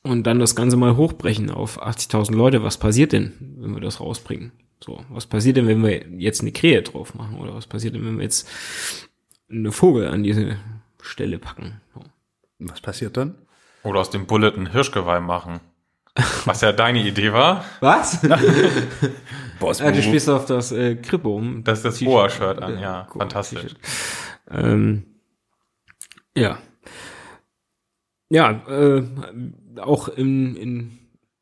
und 0.04 0.24
dann 0.24 0.40
das 0.40 0.56
Ganze 0.56 0.78
mal 0.78 0.96
hochbrechen 0.98 1.50
auf 1.50 1.82
80.000 1.82 2.36
Leute. 2.36 2.64
Was 2.64 2.78
passiert 2.78 3.12
denn, 3.12 3.34
wenn 3.58 3.74
wir 3.74 3.82
das 3.82 4.00
rausbringen? 4.00 4.52
So, 4.84 5.04
was 5.10 5.26
passiert 5.26 5.58
denn, 5.58 5.68
wenn 5.68 5.84
wir 5.84 6.06
jetzt 6.20 6.42
eine 6.42 6.52
Krähe 6.52 6.82
drauf 6.84 7.16
machen? 7.16 7.40
Oder 7.40 7.56
was 7.56 7.66
passiert 7.66 7.96
denn, 7.96 8.06
wenn 8.06 8.18
wir 8.18 8.24
jetzt 8.24 8.48
eine 9.50 9.72
Vogel 9.72 10.08
an 10.10 10.22
diese 10.24 10.58
Stelle 11.02 11.40
packen? 11.40 11.82
So. 11.96 12.02
Was 12.60 12.82
passiert 12.82 13.18
dann? 13.18 13.36
Oder 13.84 14.00
aus 14.02 14.10
dem 14.10 14.26
Bullet 14.28 14.54
ein 14.56 14.72
Hirschgeweih 14.72 15.20
machen. 15.22 15.60
Was 16.46 16.62
ja 16.62 16.72
deine 16.72 17.06
Idee 17.06 17.34
war. 17.34 17.66
Was? 17.80 18.20
Boss 19.60 19.80
Ja, 19.80 19.92
du 19.92 20.02
spielst 20.02 20.30
auf 20.30 20.46
das 20.46 20.72
äh, 20.72 20.96
Krippe 20.96 21.30
um. 21.30 21.64
Das 21.64 21.80
ist 21.80 21.86
das. 21.86 22.00
Boa-Shirt 22.04 22.62
an, 22.62 22.80
ja. 22.80 23.08
Goa- 23.10 23.20
Fantastisch. 23.20 23.74
Ähm, 24.52 25.04
ja. 26.38 26.58
Ja, 28.30 28.62
äh, 28.68 29.04
auch 29.80 30.08
in, 30.10 30.56
in, 30.56 30.92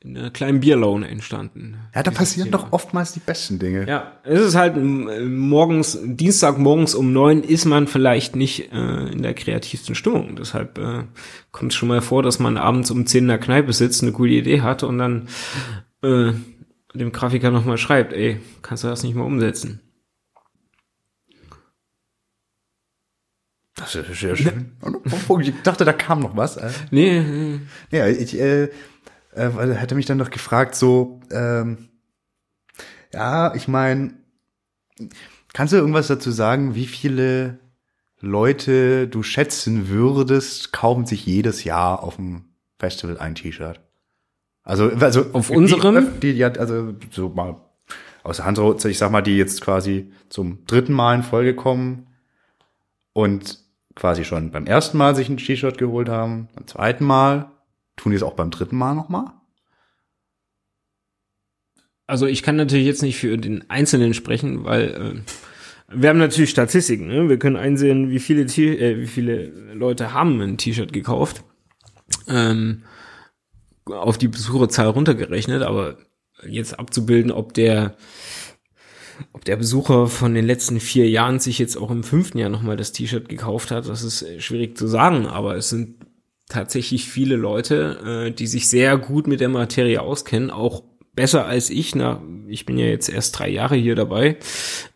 in 0.01 0.17
einer 0.17 0.32
kleinen 0.32 0.60
Bierlaune 0.60 1.08
entstanden. 1.08 1.77
Ja, 1.96 2.03
da 2.03 2.12
passieren 2.12 2.51
Thema. 2.51 2.63
doch 2.63 2.74
oftmals 2.74 3.13
die 3.13 3.22
besten 3.22 3.58
Dinge. 3.58 3.88
Ja, 3.88 4.12
es 4.24 4.41
ist 4.41 4.55
halt 4.55 4.75
m- 4.75 5.36
morgens, 5.38 5.98
Dienstag 6.03 6.58
morgens 6.58 6.93
um 6.93 7.13
neun 7.13 7.41
ist 7.41 7.63
man 7.65 7.88
vielleicht 7.88 8.36
nicht 8.36 8.72
äh, 8.74 9.08
in 9.12 9.22
der 9.22 9.34
kreativsten 9.34 9.96
Stimmung. 9.96 10.36
Deshalb 10.36 10.77
äh, 10.77 11.03
kommt 11.51 11.72
es 11.72 11.77
schon 11.77 11.88
mal 11.88 12.01
vor, 12.01 12.22
dass 12.22 12.39
man 12.39 12.58
abends 12.58 12.91
um 12.91 13.05
zehn 13.05 13.24
in 13.24 13.27
der 13.29 13.38
Kneipe 13.39 13.72
sitzt, 13.72 14.03
eine 14.03 14.12
gute 14.12 14.34
Idee 14.34 14.62
hat 14.62 14.84
und 14.84 14.98
dann 14.98 15.29
äh, 16.03 16.34
dem 17.00 17.12
Grafiker 17.12 17.51
nochmal 17.51 17.77
schreibt, 17.77 18.13
ey, 18.13 18.39
kannst 18.62 18.83
du 18.83 18.88
das 18.88 19.03
nicht 19.03 19.15
mal 19.15 19.23
umsetzen? 19.23 19.81
Das 23.75 23.95
ist 23.95 24.19
sehr 24.19 24.35
schön. 24.35 24.73
Und 24.81 25.41
Ich 25.41 25.53
dachte, 25.63 25.83
da 25.83 25.93
kam 25.93 26.19
noch 26.19 26.38
was. 26.38 26.57
Äh, 26.57 26.71
Nee, 26.91 27.17
äh, 27.17 27.59
Ja, 27.91 28.07
ich 28.07 28.39
äh, 28.39 28.63
äh, 29.35 29.55
weil 29.55 29.71
er 29.71 29.81
hatte 29.81 29.95
mich 29.95 30.05
dann 30.05 30.17
noch 30.17 30.29
gefragt, 30.29 30.75
so, 30.75 31.19
ähm, 31.31 31.89
ja, 33.12 33.53
ich 33.55 33.67
meine, 33.67 34.13
kannst 35.53 35.73
du 35.73 35.77
irgendwas 35.77 36.07
dazu 36.07 36.31
sagen, 36.31 36.75
wie 36.75 36.85
viele 36.88 37.59
Leute 38.19 39.07
du 39.07 39.23
schätzen 39.23 39.89
würdest, 39.89 40.71
kaufen 40.71 41.05
sich 41.05 41.25
jedes 41.25 41.63
Jahr 41.63 42.03
auf 42.03 42.15
dem 42.17 42.45
Festival 42.79 43.17
ein 43.17 43.35
T-Shirt? 43.35 43.81
Also, 44.63 44.89
also 44.89 45.25
Auf 45.34 45.48
die- 45.48 45.55
unserem? 45.55 46.20
Die, 46.22 46.32
ja, 46.32 46.50
also 46.50 46.93
so 47.12 47.29
mal 47.29 47.58
aus 48.24 48.38
der 48.38 48.46
Hand, 48.46 48.60
ich 48.86 48.98
sag 48.98 49.12
mal, 49.12 49.22
die 49.22 49.38
jetzt 49.38 49.62
quasi 49.62 50.12
zum 50.29 50.65
dritten 50.65 50.93
Mal 50.93 51.15
in 51.15 51.24
Folge 51.24 51.53
kommen 51.55 52.08
und 53.12 53.60
quasi 53.96 54.24
schon 54.24 54.51
beim 54.51 54.65
ersten 54.65 54.98
Mal 54.98 55.15
sich 55.15 55.27
ein 55.29 55.38
T-Shirt 55.38 55.77
geholt 55.77 56.08
haben, 56.08 56.48
beim 56.55 56.65
zweiten 56.67 57.03
Mal, 57.03 57.51
tun 57.98 58.12
die 58.12 58.15
es 58.15 58.24
auch 58.24 58.34
beim 58.36 58.50
dritten 58.50 58.77
Mal 58.77 58.96
nochmal? 58.96 59.25
also 62.05 62.27
ich 62.27 62.43
kann 62.43 62.58
natürlich 62.58 62.86
jetzt 62.86 63.01
nicht 63.01 63.17
für 63.17 63.38
den 63.38 63.70
Einzelnen 63.70 64.13
sprechen, 64.13 64.65
weil 64.65 65.24
äh, 65.89 65.96
wir 65.96 66.10
haben 66.10 66.20
natürlich 66.20 66.50
Statistiken. 66.50 67.08
Ne? 67.08 67.29
Wir 67.29 67.39
können 67.39 67.55
einsehen, 67.55 68.10
wie 68.10 68.20
viele, 68.20 68.46
T 68.46 68.75
äh, 68.77 69.00
wie 69.00 69.08
viele 69.08 69.48
Leute 69.74 70.13
haben 70.13 70.39
ein 70.41 70.58
T-Shirt 70.58 70.93
gekauft. 70.93 71.43
Ähm, 72.27 72.84
auf 73.85 74.17
die 74.17 74.27
Besucherzahl 74.27 74.87
runtergerechnet, 74.87 75.61
aber 75.63 75.97
jetzt 76.47 76.79
abzubilden, 76.79 77.31
ob 77.31 77.53
der 77.53 77.95
ob 79.31 79.45
der 79.45 79.55
Besucher 79.57 80.07
von 80.07 80.33
den 80.33 80.45
letzten 80.45 80.79
vier 80.79 81.07
Jahren 81.07 81.39
sich 81.39 81.59
jetzt 81.59 81.77
auch 81.77 81.91
im 81.91 82.03
fünften 82.03 82.39
Jahr 82.39 82.49
nochmal 82.49 82.77
das 82.77 82.93
T-Shirt 82.93 83.29
gekauft 83.29 83.69
hat, 83.71 83.87
das 83.87 84.03
ist 84.03 84.23
äh, 84.23 84.39
schwierig 84.39 84.77
zu 84.77 84.87
sagen, 84.87 85.27
aber 85.27 85.55
es 85.55 85.69
sind 85.69 85.97
tatsächlich 86.49 87.07
viele 87.07 87.35
Leute, 87.35 88.27
äh, 88.27 88.31
die 88.31 88.47
sich 88.47 88.67
sehr 88.67 88.97
gut 88.97 89.27
mit 89.27 89.39
der 89.39 89.49
Materie 89.49 90.01
auskennen, 90.01 90.49
auch 90.49 90.83
besser 91.15 91.45
als 91.45 91.69
ich. 91.69 91.95
Na, 91.95 92.21
ich 92.47 92.65
bin 92.65 92.77
ja 92.77 92.85
jetzt 92.85 93.09
erst 93.09 93.37
drei 93.37 93.49
Jahre 93.49 93.75
hier 93.75 93.95
dabei. 93.95 94.37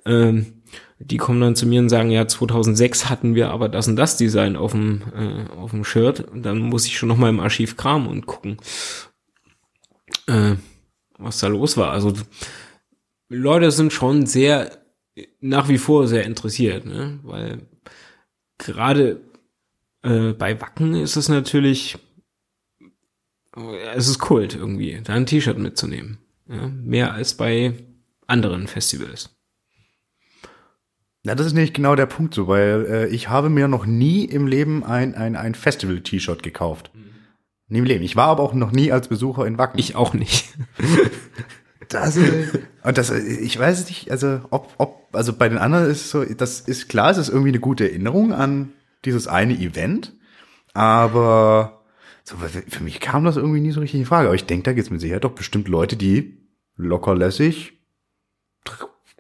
Ähm, 0.06 0.57
die 1.00 1.18
kommen 1.18 1.42
dann 1.42 1.56
zu 1.56 1.68
mir 1.68 1.80
und 1.80 1.90
sagen, 1.90 2.10
ja, 2.10 2.28
2006 2.28 3.10
hatten 3.10 3.36
wir 3.36 3.52
aber 3.52 3.70
das 3.70 3.88
und 3.88 3.96
das 3.96 4.18
Design 4.18 4.56
auf 4.56 4.72
dem, 4.72 5.04
äh, 5.16 5.52
auf 5.56 5.72
dem 5.72 5.84
Shirt. 5.84 6.22
Und 6.22 6.44
dann 6.44 6.60
muss 6.60 6.88
ich 6.88 6.98
schon 6.98 7.10
noch 7.10 7.18
mal 7.18 7.30
im 7.30 7.40
Archiv 7.40 7.78
kramen 7.78 8.08
und 8.08 8.26
gucken, 8.26 8.58
äh, 10.28 10.56
was 11.18 11.40
da 11.40 11.48
los 11.48 11.78
war. 11.78 11.92
Also 11.92 12.14
Leute 13.30 13.72
sind 13.72 13.94
schon 13.94 14.26
sehr, 14.26 14.72
nach 15.40 15.70
wie 15.70 15.78
vor 15.78 16.08
sehr 16.08 16.26
interessiert, 16.26 16.86
ne? 16.86 17.20
weil 17.24 17.68
gerade 18.58 19.22
äh, 20.02 20.34
bei 20.34 20.60
Wacken 20.60 20.96
ist 20.96 21.16
es 21.16 21.30
natürlich, 21.30 21.98
es 23.94 24.08
ist 24.08 24.20
Kult 24.20 24.56
irgendwie, 24.56 25.00
da 25.04 25.14
ein 25.14 25.26
T-Shirt 25.28 25.60
mitzunehmen. 25.60 26.18
Ja? 26.48 26.68
Mehr 26.68 27.14
als 27.14 27.36
bei 27.36 27.74
anderen 28.26 28.68
Festivals. 28.68 29.37
Ja, 31.28 31.36
das 31.36 31.48
ist 31.48 31.54
nämlich 31.54 31.74
genau 31.74 31.96
der 31.96 32.06
Punkt 32.06 32.34
so, 32.34 32.48
weil 32.48 32.86
äh, 32.90 33.08
ich 33.08 33.28
habe 33.28 33.50
mir 33.50 33.68
noch 33.68 33.86
nie 33.86 34.24
im 34.24 34.48
Leben 34.48 34.86
ein, 34.86 35.14
ein, 35.14 35.36
ein 35.36 35.56
Festival-T-Shirt 35.56 36.42
gekauft. 36.42 36.90
Nie 37.68 37.80
im 37.80 37.84
Leben. 37.84 38.06
Ich 38.06 38.16
war 38.16 38.28
aber 38.28 38.44
auch 38.44 38.54
noch 38.54 38.72
nie 38.72 38.94
als 38.94 39.10
Besucher 39.10 39.46
in 39.46 39.58
Wacken. 39.58 39.78
Ich 39.78 39.96
auch 39.96 40.14
nicht. 40.14 40.48
Das, 41.90 42.18
und 42.18 42.98
das, 42.98 43.12
ich 43.12 43.58
weiß 43.58 43.88
nicht, 43.88 44.12
also 44.12 44.42
ob, 44.50 44.74
ob, 44.78 45.08
also 45.14 45.32
bei 45.32 45.48
den 45.48 45.58
anderen 45.58 45.90
ist 45.90 46.02
es 46.02 46.12
so, 46.12 46.26
das 46.26 46.60
ist 46.60 46.90
klar, 46.90 47.12
es 47.12 47.18
ist 47.18 47.30
irgendwie 47.30 47.48
eine 47.52 47.62
gute 47.62 47.90
Erinnerung 47.90 48.34
an 48.34 48.74
dieses 49.06 49.30
eine 49.30 49.54
Event, 49.54 50.14
aber 50.74 51.86
so, 52.26 52.36
für 52.36 52.84
mich 52.84 53.00
kam 53.00 53.24
das 53.24 53.38
irgendwie 53.38 53.62
nie 53.62 53.72
so 53.72 53.80
richtig 53.80 54.02
in 54.02 54.06
Frage. 54.06 54.28
Aber 54.28 54.36
ich 54.36 54.44
denke, 54.44 54.64
da 54.64 54.74
gibt 54.74 54.88
es 54.88 54.92
mit 54.92 55.00
Sicherheit 55.00 55.24
doch 55.24 55.32
bestimmt 55.32 55.70
Leute, 55.70 55.96
die 55.96 56.46
lockerlässig 56.76 57.80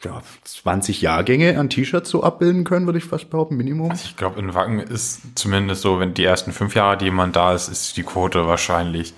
ja, 0.03 0.21
20 0.43 1.01
Jahrgänge 1.01 1.57
an 1.59 1.69
T-Shirts 1.69 2.09
so 2.09 2.23
abbilden 2.23 2.63
können, 2.63 2.85
würde 2.85 2.99
ich 2.99 3.05
fast 3.05 3.29
behaupten, 3.29 3.57
Minimum. 3.57 3.89
Also 3.91 4.05
ich 4.05 4.15
glaube, 4.17 4.39
in 4.39 4.53
Wacken 4.53 4.79
ist 4.79 5.21
zumindest 5.35 5.81
so, 5.81 5.99
wenn 5.99 6.13
die 6.13 6.23
ersten 6.23 6.51
fünf 6.51 6.75
Jahre, 6.75 6.97
die 6.97 7.05
jemand 7.05 7.35
da 7.35 7.53
ist, 7.53 7.67
ist 7.67 7.97
die 7.97 8.03
Quote 8.03 8.47
wahrscheinlich 8.47 9.13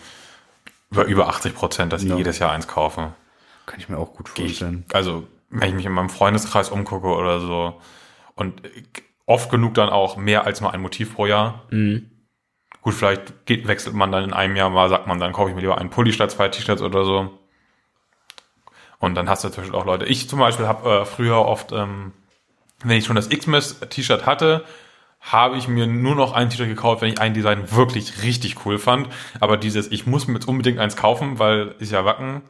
über, 0.91 1.03
über 1.05 1.27
80 1.27 1.53
Prozent, 1.53 1.91
dass 1.93 2.03
Ja. 2.03 2.15
jedes 2.15 2.39
Jahr 2.39 2.51
eins 2.51 2.67
kaufen. 2.67 3.13
Kann 3.65 3.79
ich 3.79 3.89
mir 3.89 3.98
auch 3.98 4.13
gut 4.13 4.31
Geh 4.36 4.43
Ich, 4.43 4.59
vorstellen. 4.59 4.86
also, 4.93 5.27
wenn 5.50 5.69
ich 5.69 5.75
mich 5.75 5.86
in 5.86 5.91
meinem 5.91 6.09
Freundeskreis 6.09 6.69
umgucke 6.69 7.07
oder 7.07 7.39
so 7.41 7.79
und 8.36 8.62
oft 9.25 9.51
genug 9.51 9.74
dann 9.74 9.89
auch 9.89 10.15
mehr 10.17 10.45
als 10.45 10.62
mal 10.62 10.69
ein 10.71 10.81
Motiv 10.81 11.13
pro 11.13 11.25
Jahr. 11.25 11.65
Gut, 12.81 12.93
vielleicht 12.93 13.45
geht, 13.45 13.67
wechselt 13.67 13.93
man 13.95 14.12
dann 14.12 14.24
in 14.24 14.33
einem 14.33 14.55
Jahr 14.55 14.69
mal, 14.69 14.88
sagt 14.89 15.07
man, 15.07 15.19
dann 15.19 15.33
kaufe 15.33 15.50
ich 15.50 15.55
mir 15.55 15.62
lieber 15.62 15.77
einen 15.77 15.89
Pulli 15.89 16.13
statt 16.13 16.31
zwei 16.31 16.48
T-Shirts 16.48 16.81
oder 16.81 17.03
so. 17.03 17.38
Und 18.99 19.15
dann 19.15 19.29
hast 19.29 19.43
du 19.43 19.49
natürlich 19.49 19.73
auch 19.73 19.85
Leute. 19.85 20.05
Ich 20.05 20.29
zum 20.29 20.39
Beispiel 20.39 20.67
habe 20.67 20.89
äh, 20.89 21.05
früher 21.05 21.37
oft, 21.37 21.71
ähm, 21.71 22.11
wenn 22.83 22.97
ich 22.97 23.05
schon 23.05 23.15
das 23.15 23.29
Xmas-T-Shirt 23.29 24.25
hatte, 24.25 24.63
habe 25.21 25.57
ich 25.57 25.67
mir 25.67 25.85
nur 25.87 26.15
noch 26.15 26.33
ein 26.33 26.49
T-Shirt 26.49 26.67
gekauft, 26.67 27.01
wenn 27.01 27.11
ich 27.11 27.19
ein 27.19 27.33
Design 27.33 27.71
wirklich 27.71 28.23
richtig 28.23 28.65
cool 28.65 28.77
fand. 28.77 29.09
Aber 29.39 29.57
dieses, 29.57 29.91
ich 29.91 30.05
muss 30.05 30.27
mir 30.27 30.35
jetzt 30.35 30.47
unbedingt 30.47 30.79
eins 30.79 30.95
kaufen, 30.95 31.39
weil 31.39 31.75
ist 31.79 31.91
ja 31.91 32.05
Wacken, 32.05 32.41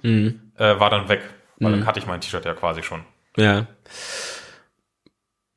äh, 0.57 0.79
war 0.79 0.89
dann 0.89 1.09
weg. 1.09 1.21
Weil 1.57 1.71
dann 1.71 1.85
hatte 1.87 1.99
ich 1.99 2.07
mein 2.07 2.21
T-Shirt 2.21 2.45
ja 2.45 2.53
quasi 2.53 2.83
schon. 2.83 3.01
Ja. 3.37 3.67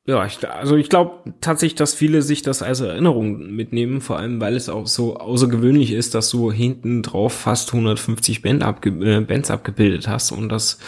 Ja, 0.05 0.27
ich, 0.27 0.49
also 0.49 0.77
ich 0.77 0.89
glaube 0.89 1.33
tatsächlich, 1.41 1.77
dass 1.77 1.95
viele 1.95 2.23
sich 2.23 2.43
das 2.43 2.63
als 2.63 2.81
Erinnerung 2.81 3.55
mitnehmen, 3.55 4.01
vor 4.01 4.19
allem 4.19 4.41
weil 4.41 4.57
es 4.57 4.69
auch 4.69 4.89
so 4.89 5.17
außergewöhnlich 5.17 5.93
ist, 5.93 6.17
dass 6.17 6.29
du 6.29 6.51
hinten 6.51 7.03
drauf 7.03 7.33
fast 7.33 7.73
150 7.73 8.43
Band 8.43 8.65
abge 8.65 8.91
äh, 8.91 9.21
Bands 9.21 9.51
abgebildet 9.53 10.09
hast 10.09 10.33
und 10.33 10.49
dass 10.49 10.79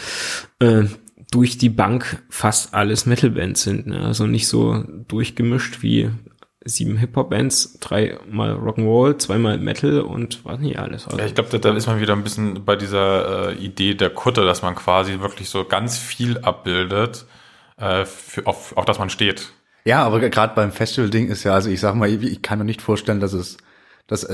äh, 0.59 0.83
durch 1.31 1.57
die 1.57 1.69
Bank 1.69 2.23
fast 2.29 2.73
alles 2.73 3.05
Metal-Bands 3.05 3.63
sind. 3.63 3.87
Ne? 3.87 4.01
Also 4.01 4.27
nicht 4.27 4.47
so 4.47 4.83
durchgemischt 5.07 5.81
wie 5.81 6.09
sieben 6.65 6.97
Hip-Hop-Bands, 6.97 7.79
dreimal 7.79 8.55
Rock'n'Roll, 8.55 9.17
zweimal 9.19 9.57
Metal 9.59 10.01
und 10.01 10.43
was 10.43 10.59
nicht 10.59 10.79
alles. 10.79 11.05
Also, 11.05 11.19
Ja, 11.19 11.25
ich 11.25 11.35
glaube, 11.35 11.49
da, 11.51 11.57
da 11.59 11.75
ist 11.75 11.87
man 11.87 12.01
wieder 12.01 12.13
ein 12.13 12.23
bisschen 12.23 12.65
bei 12.65 12.75
dieser 12.75 13.51
äh, 13.51 13.53
Idee 13.55 13.93
der 13.93 14.09
Kutte, 14.09 14.45
dass 14.45 14.61
man 14.61 14.75
quasi 14.75 15.19
wirklich 15.19 15.49
so 15.49 15.63
ganz 15.63 15.97
viel 15.97 16.39
abbildet, 16.39 17.25
äh, 17.77 18.05
für, 18.05 18.45
auf, 18.47 18.75
auf 18.77 18.85
das 18.85 18.99
man 18.99 19.09
steht. 19.09 19.51
Ja, 19.85 20.03
aber 20.03 20.19
gerade 20.29 20.55
beim 20.55 20.71
Festival-Ding 20.71 21.27
ist 21.27 21.43
ja, 21.43 21.53
also 21.53 21.69
ich 21.69 21.79
sag 21.79 21.93
mal, 21.95 22.09
ich, 22.09 22.23
ich 22.23 22.41
kann 22.41 22.57
mir 22.59 22.65
nicht 22.65 22.81
vorstellen, 22.81 23.19
dass 23.19 23.33
es, 23.33 23.57
dass, 24.07 24.23
äh, 24.27 24.33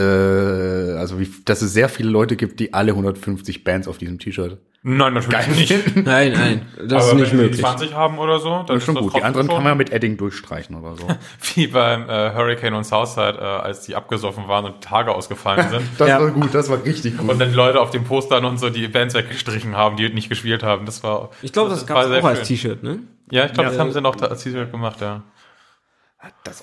also 0.98 1.20
wie, 1.20 1.30
dass 1.46 1.62
es 1.62 1.74
sehr 1.74 1.90
viele 1.90 2.10
Leute 2.10 2.36
gibt, 2.36 2.60
die 2.60 2.74
alle 2.74 2.92
150 2.94 3.64
Bands 3.64 3.88
auf 3.88 3.98
diesem 3.98 4.20
T-Shirt 4.20 4.58
Nein, 4.84 5.14
natürlich 5.14 5.70
nicht. 5.70 5.96
nein, 6.06 6.32
nein, 6.34 6.66
das 6.88 7.04
ist 7.06 7.12
Aber 7.12 7.20
nicht 7.20 7.32
wenn 7.34 7.38
möglich. 7.38 7.58
die 7.58 7.62
20 7.62 7.94
haben 7.94 8.18
oder 8.18 8.40
so, 8.40 8.50
dann 8.50 8.66
Das 8.66 8.78
ist 8.78 8.86
schon 8.86 8.96
das 8.96 9.04
gut. 9.04 9.16
Die 9.16 9.22
anderen 9.22 9.46
schon. 9.46 9.54
kann 9.56 9.64
man 9.64 9.72
ja 9.74 9.76
mit 9.76 9.92
Edding 9.92 10.18
durchstreichen 10.18 10.76
oder 10.76 10.96
so. 10.96 11.08
Wie 11.54 11.68
beim 11.68 12.10
äh, 12.10 12.34
Hurricane 12.34 12.74
und 12.74 12.84
Southside, 12.84 13.38
äh, 13.40 13.44
als 13.44 13.82
die 13.82 13.94
abgesoffen 13.96 14.48
waren 14.48 14.66
und 14.66 14.76
die 14.84 14.88
Tage 14.88 15.14
ausgefallen 15.14 15.70
sind. 15.70 15.84
Das 16.00 16.08
Ja. 16.10 16.20
war 16.20 16.32
gut, 16.32 16.56
das 16.56 16.68
war 16.72 16.84
richtig 16.84 17.16
gut. 17.18 17.30
Und 17.30 17.40
dann 17.40 17.50
die 17.50 17.56
Leute 17.56 17.80
auf 17.80 17.92
den 17.92 18.04
Postern 18.06 18.44
und 18.44 18.58
so 18.60 18.72
die 18.72 18.88
Bands 18.88 19.14
weggestrichen 19.14 19.78
haben, 19.78 19.98
die 19.98 20.10
nicht 20.10 20.30
gespielt 20.30 20.64
haben. 20.64 20.88
Das 20.88 21.04
war. 21.04 21.30
Ich 21.44 21.54
glaube, 21.54 21.70
das, 21.70 21.88
war 21.88 22.04
gab 22.06 22.12
es 22.12 22.20
auch 22.24 22.28
als 22.28 22.40
schön. 22.40 22.48
T-Shirt, 22.48 22.82
ne? 22.82 23.00
Ja, 23.32 23.46
ich 23.46 23.54
glaube, 23.54 23.70
das 23.70 23.78
Ja. 23.78 23.82
haben 23.84 23.92
sie 23.92 24.02
noch 24.02 24.20
als 24.22 24.44
T-Shirt 24.44 24.72
gemacht, 24.72 25.02
ja. 25.02 25.24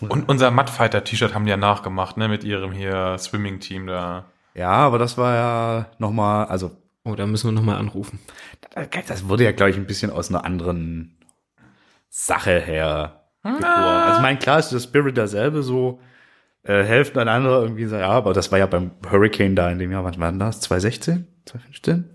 Und 0.08 0.28
unser 0.28 0.50
Mudfighter-T-Shirt 0.52 1.34
haben 1.34 1.44
die 1.44 1.50
ja 1.50 1.56
nachgemacht, 1.56 2.16
ne, 2.16 2.28
mit 2.28 2.44
ihrem 2.44 2.70
hier 2.72 3.16
Swimming-Team 3.18 3.86
da. 3.88 4.26
Ja, 4.54 4.70
aber 4.70 4.98
das 4.98 5.18
war 5.18 5.34
ja 5.34 5.86
nochmal, 5.98 6.46
also 6.46 6.76
Oh, 7.04 7.14
da 7.14 7.26
müssen 7.26 7.48
wir 7.48 7.52
nochmal 7.52 7.76
anrufen. 7.78 8.18
das 9.06 9.28
wurde 9.28 9.44
ja, 9.44 9.52
glaube 9.52 9.70
ich, 9.70 9.76
ein 9.78 9.86
bisschen 9.86 10.10
aus 10.10 10.28
einer 10.28 10.44
anderen 10.44 11.16
Sache 12.10 12.58
her. 12.60 13.24
geboren. 13.42 13.64
Also 13.64 14.16
ich 14.18 14.22
meine, 14.22 14.38
klar 14.38 14.58
ist 14.58 14.70
der 14.70 14.80
Spirit 14.80 15.16
derselbe, 15.16 15.62
so 15.62 16.00
äh, 16.64 16.82
helfen 16.82 17.18
einander 17.18 17.62
irgendwie, 17.62 17.86
so, 17.86 17.96
ja, 17.96 18.10
aber 18.10 18.34
das 18.34 18.52
war 18.52 18.58
ja 18.58 18.66
beim 18.66 18.90
Hurricane 19.10 19.54
da 19.56 19.70
in 19.70 19.78
dem 19.78 19.90
Jahr, 19.90 20.04
wann 20.04 20.18
war 20.18 20.30
denn 20.30 20.40
das? 20.40 20.60
2016? 20.60 21.26
2015? 21.46 22.10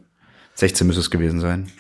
16 0.54 0.86
müsste 0.86 1.00
es 1.00 1.10
gewesen 1.10 1.40
sein. 1.40 1.72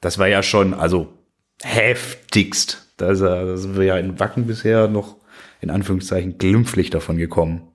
Das 0.00 0.18
war 0.18 0.26
ja 0.26 0.42
schon, 0.42 0.74
also 0.74 1.16
heftigst. 1.62 2.86
Da 2.96 3.10
ist, 3.10 3.20
er- 3.20 3.46
da 3.46 3.56
sind 3.56 3.76
wir 3.76 3.84
ja 3.84 3.96
in 3.98 4.18
Wacken 4.20 4.46
bisher 4.46 4.88
noch 4.88 5.16
in 5.60 5.70
Anführungszeichen 5.70 6.38
glimpflich 6.38 6.90
davon 6.90 7.16
gekommen. 7.18 7.68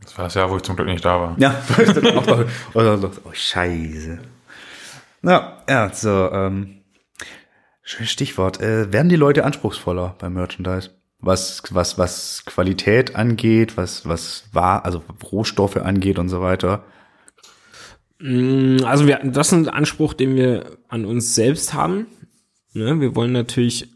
Das 0.00 0.18
war 0.18 0.24
das 0.24 0.34
Jahr, 0.34 0.50
wo 0.50 0.56
ich 0.56 0.62
zum 0.62 0.74
Glück 0.74 0.88
nicht 0.88 1.04
da 1.04 1.20
war. 1.20 1.36
Ja, 1.38 1.62
auch 2.16 2.26
noch, 2.26 2.44
oder 2.74 2.96
noch, 2.96 3.12
oh 3.24 3.30
scheiße. 3.32 4.18
Na, 5.20 5.62
ja, 5.68 5.92
so, 5.92 6.30
ähm, 6.32 6.82
schönes 7.82 8.10
Stichwort. 8.10 8.60
Äh, 8.60 8.92
werden 8.92 9.08
die 9.08 9.14
Leute 9.16 9.44
anspruchsvoller 9.44 10.16
beim 10.18 10.34
Merchandise? 10.34 10.90
Was, 11.20 11.62
was, 11.70 11.98
was 11.98 12.42
Qualität 12.46 13.14
angeht, 13.14 13.76
was, 13.76 14.08
was 14.08 14.44
war, 14.50 14.84
also 14.84 15.04
Rohstoffe 15.30 15.76
angeht 15.76 16.18
und 16.18 16.28
so 16.28 16.40
weiter. 16.42 16.82
Mm, 18.18 18.78
Also 18.84 19.06
wir, 19.06 19.20
das 19.22 19.48
ist 19.48 19.52
ein 19.52 19.68
Anspruch, 19.68 20.14
den 20.14 20.34
wir 20.34 20.78
an 20.88 21.04
uns 21.04 21.36
selbst 21.36 21.74
haben. 21.74 22.06
Ne? 22.74 23.00
Wir 23.00 23.14
wollen 23.14 23.32
natürlich 23.32 23.88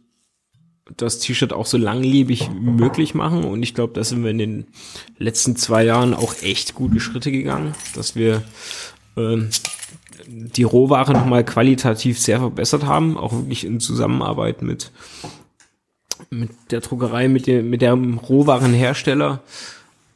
das 0.96 1.18
T-Shirt 1.18 1.52
auch 1.52 1.66
so 1.66 1.78
langlebig 1.78 2.50
möglich 2.50 3.14
machen 3.14 3.44
und 3.44 3.62
ich 3.62 3.74
glaube, 3.74 3.92
da 3.94 4.04
sind 4.04 4.22
wir 4.22 4.30
in 4.30 4.38
den 4.38 4.66
letzten 5.18 5.56
zwei 5.56 5.84
Jahren 5.84 6.14
auch 6.14 6.34
echt 6.42 6.74
gute 6.74 7.00
Schritte 7.00 7.32
gegangen, 7.32 7.74
dass 7.94 8.14
wir 8.14 8.44
ähm, 9.16 9.50
die 10.28 10.62
Rohware 10.62 11.12
nochmal 11.12 11.44
qualitativ 11.44 12.20
sehr 12.20 12.38
verbessert 12.38 12.84
haben, 12.84 13.16
auch 13.18 13.32
wirklich 13.32 13.64
in 13.64 13.80
Zusammenarbeit 13.80 14.62
mit 14.62 14.92
mit 16.30 16.50
der 16.70 16.80
Druckerei, 16.80 17.28
mit 17.28 17.46
dem 17.46 17.68
mit 17.68 17.82
dem 17.82 18.18
Rohwarenhersteller 18.18 19.42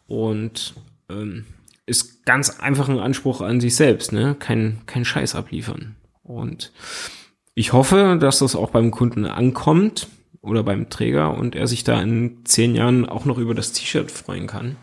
und 0.07 0.75
ähm, 1.09 1.45
ist 1.87 2.25
ganz 2.25 2.61
einfach 2.61 2.88
ein 2.88 3.00
Anspruch 3.00 3.40
an 3.40 3.61
sich 3.61 3.75
selbst, 3.75 4.12
ne? 4.12 4.37
Kein, 4.38 4.79
kein 4.87 5.05
Scheiß 5.05 5.35
abliefern. 5.35 5.97
Und 6.23 6.73
ich 7.61 7.75
hoffe, 7.75 8.17
dass 8.19 8.38
das 8.38 8.57
auch 8.57 8.71
beim 8.71 8.90
Kunden 8.90 9.26
ankommt 9.26 10.09
oder 10.40 10.62
beim 10.62 10.88
Träger 10.88 11.37
und 11.37 11.55
er 11.55 11.67
sich 11.67 11.85
da 11.85 12.00
in 12.00 12.38
zehn 12.45 12.75
Jahren 12.75 13.05
auch 13.05 13.26
noch 13.26 13.37
über 13.37 13.55
das 13.55 13.73
T-Shirt 13.73 14.11
freuen 14.11 14.47
kann. 14.47 14.76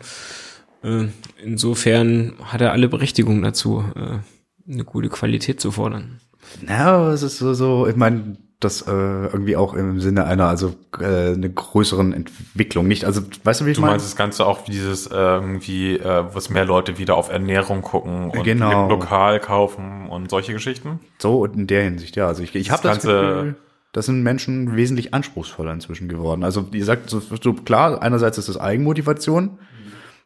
Äh, 0.84 1.06
insofern 1.42 2.34
hat 2.44 2.60
er 2.60 2.70
alle 2.70 2.88
Berechtigung 2.88 3.42
dazu, 3.42 3.84
äh, 3.96 4.72
eine 4.72 4.84
gute 4.84 5.08
Qualität 5.08 5.60
zu 5.60 5.72
fordern. 5.72 6.20
Na, 6.62 6.86
aber 6.86 7.08
es 7.08 7.24
ist 7.24 7.38
so, 7.38 7.52
so 7.52 7.88
ich 7.88 7.96
meine, 7.96 8.36
das 8.60 8.82
äh, 8.82 8.90
irgendwie 8.90 9.56
auch 9.56 9.74
im 9.74 10.00
Sinne 10.00 10.24
einer, 10.24 10.46
also 10.48 10.74
äh, 10.98 11.32
eine 11.34 11.48
größeren 11.48 12.12
Entwicklung. 12.12 12.88
Nicht, 12.88 13.04
also, 13.04 13.20
weißt 13.44 13.60
du, 13.60 13.66
wie 13.66 13.70
ich 13.70 13.76
Du 13.76 13.82
meine? 13.82 13.92
meinst 13.92 14.06
das 14.06 14.16
Ganze 14.16 14.44
auch 14.46 14.66
wie 14.66 14.72
dieses 14.72 15.06
äh, 15.06 15.14
irgendwie, 15.14 15.96
äh, 15.96 16.24
was 16.32 16.50
mehr 16.50 16.64
Leute 16.64 16.98
wieder 16.98 17.14
auf 17.16 17.30
Ernährung 17.30 17.82
gucken 17.82 18.30
und 18.30 18.42
Genau. 18.42 18.88
lokal 18.88 19.38
kaufen 19.38 20.08
und 20.08 20.28
solche 20.28 20.52
Geschichten? 20.52 20.98
So 21.18 21.42
und 21.42 21.54
in 21.54 21.66
der 21.68 21.84
Hinsicht, 21.84 22.16
ja. 22.16 22.26
Also 22.26 22.42
ich, 22.42 22.54
ich 22.56 22.70
habe 22.72 22.82
das, 22.82 22.96
Das 22.98 23.04
Ganze- 23.04 23.34
Gefühl, 23.34 23.56
das 23.92 24.06
sind 24.06 24.22
Menschen 24.22 24.74
wesentlich 24.76 25.14
anspruchsvoller 25.14 25.72
inzwischen 25.72 26.08
geworden. 26.08 26.42
Also 26.44 26.66
ihr 26.72 26.84
sagt, 26.84 27.08
so, 27.10 27.20
so 27.20 27.52
klar, 27.54 28.02
einerseits 28.02 28.38
ist 28.38 28.48
das 28.48 28.58
Eigenmotivation, 28.58 29.58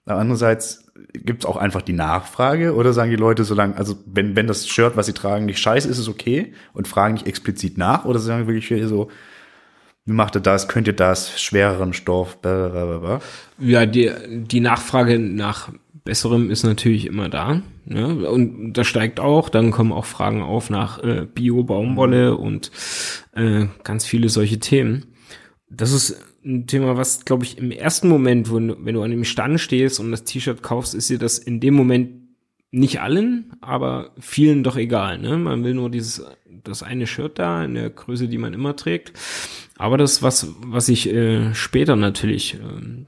aber 0.07 0.19
andererseits 0.21 0.91
gibt's 1.13 1.47
auch 1.47 1.57
einfach 1.57 1.83
die 1.83 1.93
Nachfrage 1.93 2.75
oder 2.75 2.93
sagen 2.93 3.11
die 3.11 3.17
Leute 3.17 3.45
so 3.45 3.55
lang, 3.55 3.75
also 3.75 3.97
wenn, 4.07 4.37
wenn 4.37 4.47
das 4.47 4.69
Shirt, 4.69 4.97
was 4.97 5.07
sie 5.07 5.13
tragen, 5.13 5.47
nicht 5.47 5.59
scheiße 5.59 5.89
ist, 5.89 5.99
ist 5.99 6.03
es 6.03 6.09
okay 6.09 6.53
und 6.73 6.89
fragen 6.89 7.15
nicht 7.15 7.27
explizit 7.27 7.79
nach 7.79 8.05
oder 8.05 8.19
sagen 8.19 8.47
wirklich 8.47 8.89
so, 8.89 9.09
wie 10.05 10.13
macht 10.13 10.37
ihr 10.37 10.41
das, 10.41 10.69
könnt 10.69 10.89
ihr 10.89 10.95
das, 10.95 11.41
schwereren 11.41 11.93
Stoff, 11.93 12.41
blablabla. 12.41 13.21
Ja, 13.59 13.87
die, 13.87 14.11
die 14.29 14.61
Nachfrage 14.61 15.19
nach 15.19 15.71
Besserem 16.05 16.51
ist 16.51 16.65
natürlich 16.65 17.07
immer 17.07 17.29
da. 17.29 17.63
Ne? 17.85 18.29
Und 18.29 18.73
das 18.73 18.89
steigt 18.89 19.21
auch. 19.21 19.49
Dann 19.49 19.71
kommen 19.71 19.93
auch 19.93 20.05
Fragen 20.05 20.43
auf 20.43 20.71
nach 20.71 21.03
äh, 21.03 21.27
Bio-Baumwolle 21.33 22.37
und 22.37 22.73
äh, 23.35 23.67
ganz 23.85 24.05
viele 24.05 24.29
solche 24.29 24.59
Themen. 24.59 25.07
Das 25.71 25.93
ist 25.93 26.17
ein 26.45 26.67
Thema, 26.67 26.97
was, 26.97 27.25
glaube 27.25 27.45
ich, 27.45 27.59
im 27.59 27.71
ersten 27.71 28.09
Moment, 28.09 28.51
wo, 28.51 28.57
wenn 28.57 28.95
du 28.95 29.03
an 29.03 29.11
dem 29.11 29.25
Stand 29.25 29.61
stehst 29.61 30.01
und 30.01 30.11
das 30.11 30.25
T-Shirt 30.25 30.63
kaufst, 30.63 30.95
ist 30.95 31.11
dir 31.11 31.19
das 31.19 31.39
in 31.39 31.61
dem 31.61 31.75
Moment 31.75 32.23
nicht 32.71 33.01
allen, 33.01 33.53
aber 33.61 34.13
vielen 34.19 34.65
doch 34.65 34.77
egal. 34.77 35.19
Ne? 35.19 35.37
Man 35.37 35.63
will 35.63 35.75
nur 35.75 35.91
dieses 35.91 36.25
das 36.65 36.83
eine 36.83 37.07
Shirt 37.07 37.39
da 37.39 37.65
in 37.65 37.75
der 37.75 37.91
Größe, 37.91 38.29
die 38.29 38.39
man 38.39 38.55
immer 38.55 38.77
trägt. 38.77 39.13
Aber 39.77 39.99
das 39.99 40.23
was, 40.23 40.55
was 40.65 40.89
ich 40.89 41.09
äh, 41.13 41.55
später 41.55 41.97
natürlich 41.97 42.55
ähm, 42.55 43.07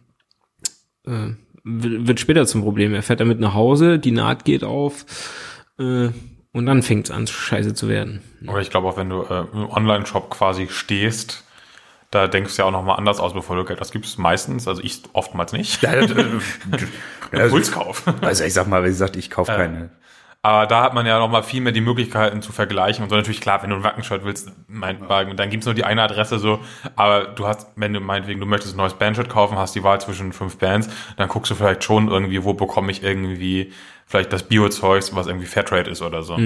äh, 1.07 1.35
wird 1.63 2.07
wird 2.07 2.21
später 2.21 2.47
zum 2.47 2.63
Problem. 2.63 2.95
Er 2.95 3.03
fährt 3.03 3.21
damit 3.21 3.41
nach 3.41 3.55
Hause, 3.55 3.99
die 3.99 4.11
Naht 4.11 4.45
geht 4.45 4.65
auf 4.65 5.07
äh, 5.79 6.09
und 6.53 6.67
dann 6.67 6.83
fängt 6.83 7.07
es 7.07 7.11
an, 7.11 7.27
scheiße 7.27 7.75
zu 7.75 7.89
werden. 7.89 8.23
Aber 8.47 8.61
ich 8.61 8.71
glaube 8.71 8.89
auch, 8.89 8.97
wenn 8.97 9.09
du 9.09 9.23
äh, 9.23 9.47
im 9.53 9.71
Online-Shop 9.71 10.31
quasi 10.31 10.69
stehst, 10.69 11.44
da 12.15 12.29
denkst 12.29 12.55
du 12.55 12.63
ja 12.63 12.69
auch 12.69 12.73
nochmal 12.73 12.97
anders 12.97 13.19
aus, 13.19 13.35
bevor 13.35 13.57
du 13.57 13.65
Geld 13.65 13.81
ausgibst. 13.81 14.19
Meistens, 14.19 14.69
also 14.69 14.83
ich 14.83 15.03
oftmals 15.13 15.53
nicht. 15.53 15.83
Impulskauf. 17.33 18.05
Also 18.21 18.45
ich 18.45 18.55
sag 18.55 18.69
mal, 18.69 18.85
wie 18.85 18.89
gesagt, 18.89 19.17
ich 19.17 19.31
kaufe 19.31 19.53
keine. 19.53 19.91
Aber 20.43 20.67
da 20.67 20.83
hat 20.83 20.93
man 20.93 21.07
ja 21.07 21.19
nochmal 21.19 21.43
viel 21.43 21.63
mehr 21.63 21.73
die 21.73 21.81
Möglichkeiten 21.81 22.43
zu 22.43 22.53
vergleichen 22.53 23.03
und 23.03 23.09
so 23.09 23.17
natürlich 23.17 23.41
klar, 23.41 23.63
wenn 23.63 23.71
du 23.71 23.77
ein 23.77 23.83
Wackenshirt 23.83 24.27
willst, 24.27 24.53
meinetwegen, 24.69 25.39
dann 25.39 25.49
gibt's 25.49 25.65
nur 25.65 25.75
die 25.75 25.85
eine 25.85 26.03
Adresse 26.03 26.39
so, 26.39 26.61
aber 26.97 27.25
du 27.25 27.47
hast, 27.47 27.69
wenn 27.77 27.95
du 27.95 28.01
meinetwegen, 28.01 28.41
du 28.41 28.47
möchtest 28.47 28.75
ein 28.75 28.77
neues 28.77 28.93
Bandshirt 28.93 29.31
kaufen, 29.31 29.57
hast 29.57 29.75
die 29.75 29.83
Wahl 29.83 30.03
zwischen 30.03 30.35
fünf 30.35 30.59
Bands, 30.59 30.91
dann 31.17 31.29
guckst 31.29 31.51
du 31.51 31.55
vielleicht 31.55 31.83
schon 31.83 32.09
irgendwie, 32.09 32.45
wo 32.45 32.53
bekomme 32.53 32.93
ich 32.93 33.03
irgendwie 33.03 33.73
vielleicht 34.07 34.35
das 34.35 34.43
Bio-Zeugs, 34.43 35.17
was 35.17 35.29
irgendwie 35.29 35.47
Fairtrade 35.47 35.91
ist 35.91 36.03
oder 36.03 36.23
so. 36.23 36.37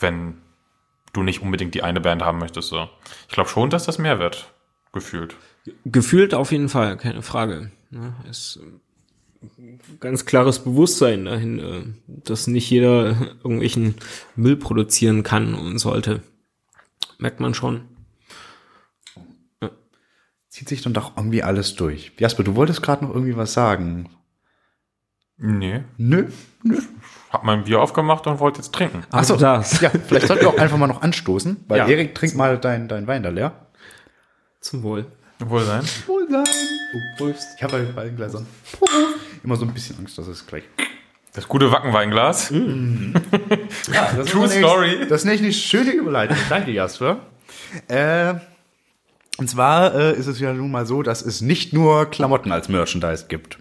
Wenn 0.00 0.34
du 1.12 1.22
nicht 1.22 1.40
unbedingt 1.40 1.76
die 1.76 1.84
eine 1.84 2.00
Band 2.00 2.22
haben 2.22 2.40
möchtest, 2.40 2.70
so. 2.70 2.88
Ich 3.28 3.34
glaube 3.34 3.48
schon, 3.48 3.70
dass 3.70 3.84
das 3.86 3.98
mehr 3.98 4.18
wird, 4.18 4.48
gefühlt. 4.94 5.36
Gefühlt 5.84 6.32
auf 6.34 6.50
jeden 6.52 6.68
Fall, 6.70 6.96
keine 6.96 7.22
Frage. 7.22 7.70
Ne? 7.90 8.14
Ist 8.30 8.58
ein 9.58 9.78
ganz 10.00 10.24
klares 10.24 10.60
Bewusstsein 10.60 11.26
dahin, 11.26 11.58
äh, 11.58 11.82
dass 12.06 12.46
nicht 12.46 12.70
jeder 12.70 13.10
irgendwelchen 13.44 13.96
Müll 14.36 14.56
produzieren 14.56 15.22
kann 15.22 15.54
und 15.54 15.78
sollte. 15.78 16.22
Merkt 17.18 17.40
man 17.40 17.52
schon. 17.54 17.82
Zieht 20.48 20.68
sich 20.68 20.82
dann 20.82 20.94
doch 20.94 21.16
irgendwie 21.16 21.42
alles 21.42 21.74
durch. 21.74 22.12
Jasper, 22.18 22.44
du 22.44 22.54
wolltest 22.54 22.80
gerade 22.80 23.04
noch 23.04 23.12
irgendwie 23.12 23.36
was 23.36 23.52
sagen. 23.54 24.08
Nee. 25.36 25.82
Nö, 25.96 26.28
nö. 26.62 26.80
Hab 27.30 27.42
mein 27.42 27.64
Bier 27.64 27.80
aufgemacht 27.80 28.26
und 28.28 28.38
wollte 28.38 28.58
jetzt 28.60 28.72
trinken. 28.72 29.02
Ach 29.10 29.24
so, 29.24 29.34
das. 29.34 29.80
ja, 29.80 29.90
vielleicht 29.90 30.28
sollten 30.28 30.42
wir 30.44 30.48
auch 30.50 30.58
einfach 30.58 30.76
mal 30.78 30.86
noch 30.86 31.02
anstoßen, 31.02 31.64
weil 31.66 31.78
Ja. 31.78 31.88
Erik 31.88 32.14
trinkt 32.14 32.36
mal 32.36 32.56
dein, 32.56 32.86
dein 32.86 33.08
Wein 33.08 33.24
da 33.24 33.30
leer. 33.30 33.63
Zum 34.64 34.82
Wohl. 34.82 35.04
Wohl 35.40 35.62
sein. 35.62 35.82
Wohl 36.06 36.26
sein. 36.30 36.44
Oh, 37.20 37.28
Ich 37.56 37.62
habe 37.62 37.82
bei 37.94 38.00
allen 38.00 38.16
Gläsern 38.16 38.46
immer 39.42 39.56
so 39.56 39.66
ein 39.66 39.74
bisschen 39.74 39.98
Angst, 39.98 40.16
dass 40.16 40.26
es 40.26 40.46
gleich. 40.46 40.62
Das 41.34 41.46
gute 41.46 41.70
Wackenweinglas. 41.70 42.50
Ja, 43.92 44.10
das 44.16 44.30
True 44.30 44.46
ist 44.46 44.52
eine- 44.52 44.66
Story. 44.66 44.96
Das 45.08 45.20
ist 45.22 45.26
nicht 45.26 45.42
eine 45.42 45.52
schöne 45.52 45.90
Überleitung. 45.90 46.38
Danke, 46.48 46.70
Jasper. 46.70 47.18
Äh, 47.88 48.34
und 49.36 49.50
zwar 49.50 49.94
äh, 49.94 50.16
ist 50.16 50.28
es 50.28 50.40
ja 50.40 50.52
nun 50.54 50.70
mal 50.70 50.86
so, 50.86 51.02
dass 51.02 51.20
es 51.20 51.42
nicht 51.42 51.74
nur 51.74 52.06
Klamotten 52.06 52.50
als 52.50 52.68
Merchandise 52.70 53.26
gibt. 53.28 53.58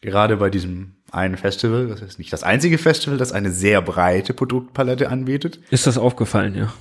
Gerade 0.00 0.38
bei 0.38 0.48
diesem 0.48 0.94
einen 1.10 1.36
Festival, 1.36 1.88
das 1.88 2.00
ist 2.00 2.18
nicht 2.18 2.32
das 2.32 2.44
einzige 2.44 2.78
Festival, 2.78 3.18
das 3.18 3.32
eine 3.32 3.50
sehr 3.50 3.82
breite 3.82 4.32
Produktpalette 4.32 5.10
anbietet. 5.10 5.60
Ist 5.70 5.86
das 5.86 5.98
aufgefallen, 5.98 6.54
ja? 6.54 6.72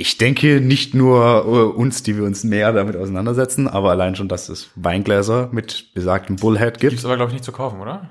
Ich 0.00 0.16
denke 0.16 0.60
nicht 0.60 0.94
nur 0.94 1.44
äh, 1.44 1.76
uns, 1.76 2.04
die 2.04 2.16
wir 2.16 2.22
uns 2.24 2.44
näher 2.44 2.72
damit 2.72 2.94
auseinandersetzen, 2.94 3.66
aber 3.66 3.90
allein 3.90 4.14
schon, 4.14 4.28
dass 4.28 4.48
es 4.48 4.70
Weingläser 4.76 5.48
mit 5.50 5.92
besagtem 5.92 6.36
Bullhead 6.36 6.78
gibt. 6.78 6.90
Gibt's 6.92 7.04
aber, 7.04 7.16
glaube 7.16 7.30
ich, 7.30 7.34
nicht 7.34 7.44
zu 7.44 7.50
kaufen, 7.50 7.80
oder? 7.80 8.08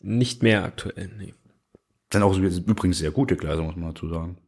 Nicht 0.00 0.42
mehr 0.42 0.64
aktuell, 0.64 1.08
nee. 1.18 1.34
Sind 2.12 2.24
auch 2.24 2.34
so- 2.34 2.40
übrigens 2.40 2.98
sehr 2.98 3.12
gute 3.12 3.36
Gläser, 3.36 3.62
muss 3.62 3.76
man 3.76 3.94
dazu 3.94 4.08
sagen. 4.08 4.38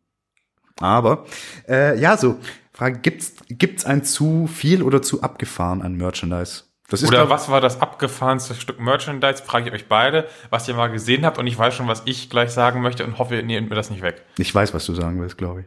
Aber, 0.81 1.25
äh, 1.69 1.97
ja, 2.01 2.17
so, 2.17 2.37
Frage, 2.73 2.99
gibt's, 2.99 3.35
gibt's 3.49 3.85
ein 3.85 4.03
zu 4.05 4.49
viel 4.49 4.83
oder 4.83 5.03
zu 5.03 5.23
abgefahren 5.23 5.83
an 5.83 5.95
Merchandise? 5.95 6.65
Das 6.89 7.03
ist 7.03 7.09
Oder 7.11 7.31
was 7.31 7.49
war 7.49 7.61
das 7.61 7.81
abgefahrenste 7.81 8.55
Stück 8.57 8.81
Merchandise? 8.81 9.43
Frage 9.45 9.69
ich 9.69 9.73
euch 9.75 9.89
beide, 9.89 10.27
was 10.51 10.67
ihr 10.67 10.75
mal 10.75 10.89
gesehen 10.89 11.25
habt 11.25 11.39
und 11.39 11.47
ich 11.47 11.57
weiß 11.57 11.75
schon, 11.75 11.87
was 11.87 12.03
ich 12.07 12.29
gleich 12.29 12.51
sagen 12.51 12.83
möchte 12.83 13.05
und 13.05 13.19
hoffe, 13.19 13.37
ihr 13.37 13.43
nehmt 13.45 13.71
mir 13.71 13.77
das 13.77 13.89
nicht 13.91 14.03
weg. 14.03 14.23
Ich 14.37 14.53
weiß, 14.53 14.75
was 14.75 14.85
du 14.85 14.95
sagen 14.95 15.21
willst, 15.21 15.39
glaube 15.39 15.61
ich. 15.61 15.67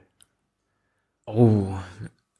Oh, 1.25 1.67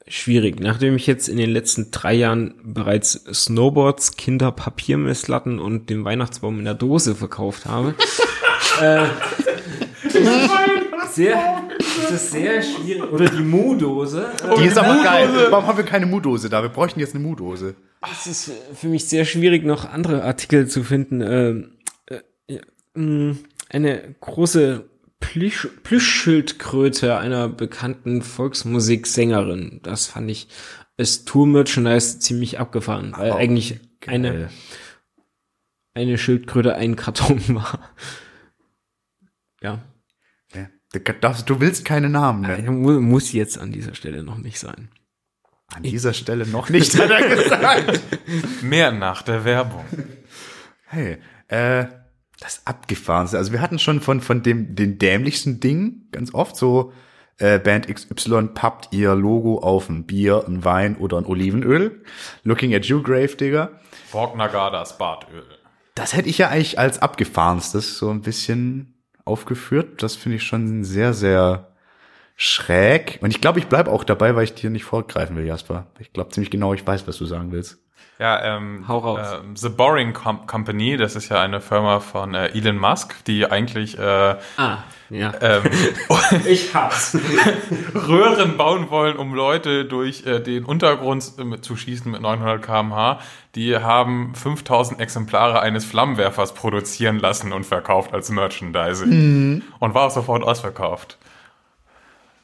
schwierig. 0.07 0.59
Nachdem 0.59 0.95
ich 0.95 1.07
jetzt 1.07 1.27
in 1.27 1.37
den 1.37 1.49
letzten 1.49 1.89
drei 1.91 2.13
Jahren 2.13 2.53
bereits 2.63 3.13
Snowboards, 3.33 4.15
Kinder, 4.15 4.51
Papiermesslatten 4.51 5.59
und 5.59 5.89
den 5.89 6.05
Weihnachtsbaum 6.05 6.59
in 6.59 6.65
der 6.65 6.75
Dose 6.75 7.15
verkauft 7.15 7.65
habe, 7.65 7.95
äh, 8.81 9.05
sehr, 11.11 11.63
das 11.77 12.11
ist 12.11 12.31
sehr 12.31 12.61
schwierig. 12.61 13.11
Oder 13.11 13.29
die 13.29 13.41
Mu-Dose. 13.43 14.27
Äh, 14.43 14.55
Die 14.59 14.65
ist 14.67 14.77
aber 14.77 15.01
geil. 15.03 15.29
Warum 15.49 15.65
haben 15.67 15.77
wir 15.77 15.85
keine 15.85 16.05
Mu-Dose 16.05 16.49
da? 16.49 16.61
Wir 16.61 16.69
bräuchten 16.69 16.99
jetzt 16.99 17.15
eine 17.15 17.23
Mu-Dose. 17.23 17.75
Es 18.11 18.27
ist 18.27 18.51
für 18.75 18.87
mich 18.87 19.05
sehr 19.05 19.25
schwierig, 19.25 19.63
noch 19.65 19.85
andere 19.91 20.23
Artikel 20.23 20.67
zu 20.67 20.83
finden. 20.83 21.21
Ähm, 21.21 21.71
äh, 22.07 22.19
ja, 22.53 22.61
mh, 22.93 23.37
eine 23.69 24.15
große 24.21 24.83
Plüsch, 25.31 25.67
Plüschschildkröte 25.83 27.17
einer 27.17 27.47
bekannten 27.49 28.21
Volksmusiksängerin. 28.21 29.79
Das 29.83 30.07
fand 30.07 30.29
ich 30.31 30.47
als 30.97 31.25
Tour-Merchandise 31.25 32.19
ziemlich 32.19 32.59
abgefahren, 32.59 33.13
weil 33.17 33.31
Oh, 33.31 33.35
eigentlich 33.35 33.79
eine, 34.07 34.49
eine 35.93 36.17
Schildkröte 36.17 36.75
ein 36.75 36.95
Karton 36.95 37.41
war. 37.55 37.79
Ja, 39.61 39.81
Ja. 40.53 40.69
Du, 41.45 41.59
willst 41.59 41.83
keine 41.85 42.09
Namen 42.09 42.41
nennen. 42.41 42.81
mu- 42.81 43.01
muss 43.01 43.33
jetzt 43.33 43.57
an 43.57 43.71
dieser 43.71 43.95
Stelle 43.95 44.23
noch 44.23 44.37
nicht 44.37 44.59
sein. 44.59 44.89
An 45.73 45.83
dieser 45.83 46.13
Stelle 46.13 46.45
noch 46.47 46.69
nicht, 46.69 46.97
hat 46.97 47.09
er 47.09 47.35
gesagt. 47.35 47.99
Mehr 48.61 48.91
nach 48.91 49.23
der 49.23 49.43
Werbung. 49.43 49.83
Hey, 50.85 51.17
äh, 51.47 51.85
das 52.39 52.65
Abgefahrenste. 52.65 53.37
Also 53.37 53.51
wir 53.51 53.61
hatten 53.61 53.79
schon 53.79 54.01
von, 54.01 54.21
von 54.21 54.43
dem, 54.43 54.75
den 54.75 54.97
dämlichsten 54.97 55.59
Ding 55.59 56.07
ganz 56.11 56.33
oft 56.33 56.55
so, 56.55 56.91
äh, 57.37 57.59
Band 57.59 57.93
XY 57.93 58.49
pappt 58.53 58.93
ihr 58.93 59.13
Logo 59.13 59.59
auf 59.59 59.89
ein 59.89 60.05
Bier, 60.05 60.45
ein 60.47 60.63
Wein 60.63 60.97
oder 60.97 61.17
ein 61.17 61.25
Olivenöl. 61.25 62.03
Looking 62.43 62.73
at 62.73 62.85
you, 62.85 63.01
Gravedigger. 63.01 63.79
Borg 64.11 64.35
Nagadas 64.37 64.97
Bartöl. 64.97 65.43
Das 65.95 66.15
hätte 66.15 66.29
ich 66.29 66.37
ja 66.37 66.49
eigentlich 66.49 66.79
als 66.79 67.01
abgefahrenstes 67.01 67.97
so 67.97 68.09
ein 68.09 68.21
bisschen 68.21 68.95
aufgeführt. 69.23 70.03
Das 70.03 70.15
finde 70.15 70.37
ich 70.37 70.43
schon 70.43 70.83
sehr, 70.83 71.13
sehr 71.13 71.73
schräg. 72.35 73.19
Und 73.21 73.31
ich 73.31 73.41
glaube, 73.41 73.59
ich 73.59 73.67
bleib 73.67 73.87
auch 73.87 74.03
dabei, 74.03 74.35
weil 74.35 74.43
ich 74.43 74.53
dir 74.53 74.69
nicht 74.69 74.83
vorgreifen 74.83 75.35
will, 75.35 75.45
Jasper. 75.45 75.87
Ich 75.99 76.13
glaube 76.13 76.31
ziemlich 76.31 76.51
genau, 76.51 76.73
ich 76.73 76.85
weiß, 76.85 77.07
was 77.07 77.17
du 77.17 77.25
sagen 77.25 77.51
willst. 77.51 77.79
Ja, 78.17 78.55
ähm, 78.57 78.85
Hau 78.87 78.99
raus. 78.99 79.19
ähm, 79.43 79.55
The 79.57 79.67
Boring 79.69 80.13
Com 80.13 80.47
Company, 80.47 80.95
das 80.95 81.17
ist 81.17 81.27
ja 81.29 81.41
eine 81.41 81.59
Firma 81.59 81.99
von 81.99 82.33
äh, 82.33 82.47
Elon 82.57 82.77
Musk, 82.77 83.13
die 83.25 83.45
eigentlich 83.51 83.99
äh, 83.99 84.35
Ah, 84.55 84.77
ja. 85.09 85.33
ähm, 85.41 85.63
Ich 86.47 86.73
hab's. 86.73 87.17
Röhren 87.93 88.55
bauen 88.57 88.89
wollen, 88.89 89.17
um 89.17 89.33
Leute 89.33 89.83
durch 89.83 90.25
äh, 90.25 90.39
den 90.39 90.63
Untergrund 90.63 91.29
äh, 91.39 91.59
zu 91.59 91.75
schießen 91.75 92.09
mit 92.09 92.21
900 92.21 92.61
km/h. 92.65 93.19
Die 93.55 93.77
haben 93.77 94.33
5000 94.33 94.99
Exemplare 95.01 95.59
eines 95.61 95.83
Flammenwerfers 95.83 96.53
produzieren 96.53 97.19
lassen 97.19 97.51
und 97.51 97.65
verkauft 97.65 98.13
als 98.13 98.29
Merchandising. 98.29 99.61
Und 99.79 99.93
war 99.93 100.07
auch 100.07 100.11
sofort 100.11 100.43
ausverkauft. 100.43 101.17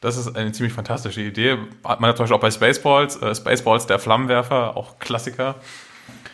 Das 0.02 0.18
ist 0.18 0.36
eine 0.36 0.52
ziemlich 0.52 0.74
fantastische 0.74 1.22
Idee. 1.22 1.58
Hat 1.84 2.00
man 2.00 2.10
ja 2.10 2.16
zum 2.16 2.24
Beispiel 2.24 2.36
auch 2.36 2.42
bei 2.42 2.52
Spaceballs. 2.52 3.18
Äh, 3.18 3.36
Spaceballs, 3.36 3.86
der 3.86 4.00
Flammenwerfer, 4.00 4.76
auch 4.76 4.98
Klassiker. 4.98 5.56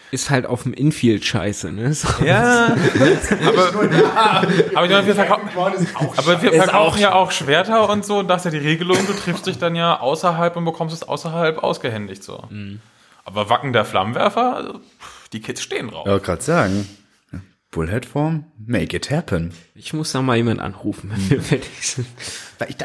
Ist 0.09 0.29
halt 0.29 0.45
auf 0.45 0.63
dem 0.63 0.73
Infield 0.73 1.25
scheiße, 1.25 1.73
ne? 1.73 1.93
So. 1.93 2.07
Ja, 2.23 2.67
aber, 3.45 3.67
aber, 3.67 4.53
ich 4.53 4.73
meine, 4.73 5.05
wir, 5.05 5.15
verkau 5.15 5.41
aber 6.15 6.41
wir 6.41 6.53
verkaufen 6.53 6.75
auch 6.75 6.97
ja 6.97 7.13
auch 7.13 7.31
Schwerter 7.31 7.89
und 7.89 8.05
so, 8.05 8.19
und 8.19 8.29
das 8.29 8.45
ist 8.45 8.53
ja 8.53 8.59
die 8.59 8.65
Regelung, 8.65 8.97
du 9.05 9.11
triffst 9.11 9.45
dich 9.47 9.57
dann 9.57 9.75
ja 9.75 9.99
außerhalb 9.99 10.55
und 10.55 10.63
bekommst 10.63 10.95
es 10.95 11.03
außerhalb 11.03 11.61
ausgehändigt 11.61 12.23
so. 12.23 12.41
Aber 13.25 13.49
Wacken 13.49 13.73
der 13.73 13.83
Flammenwerfer, 13.83 14.55
also, 14.55 14.79
die 15.33 15.41
Kids 15.41 15.61
stehen 15.61 15.89
drauf. 15.89 16.07
Ja, 16.07 16.19
gerade 16.19 16.41
sagen. 16.41 16.87
Bullhead-Form, 17.77 18.45
make 18.57 18.97
it 18.97 19.11
happen. 19.11 19.53
Ich 19.75 19.93
muss 19.93 20.11
da 20.11 20.23
mal 20.23 20.35
jemand 20.35 20.59
anrufen, 20.59 21.11
wenn 21.13 21.29
wir 21.29 21.41
fertig 21.41 21.87
sind. 21.87 22.07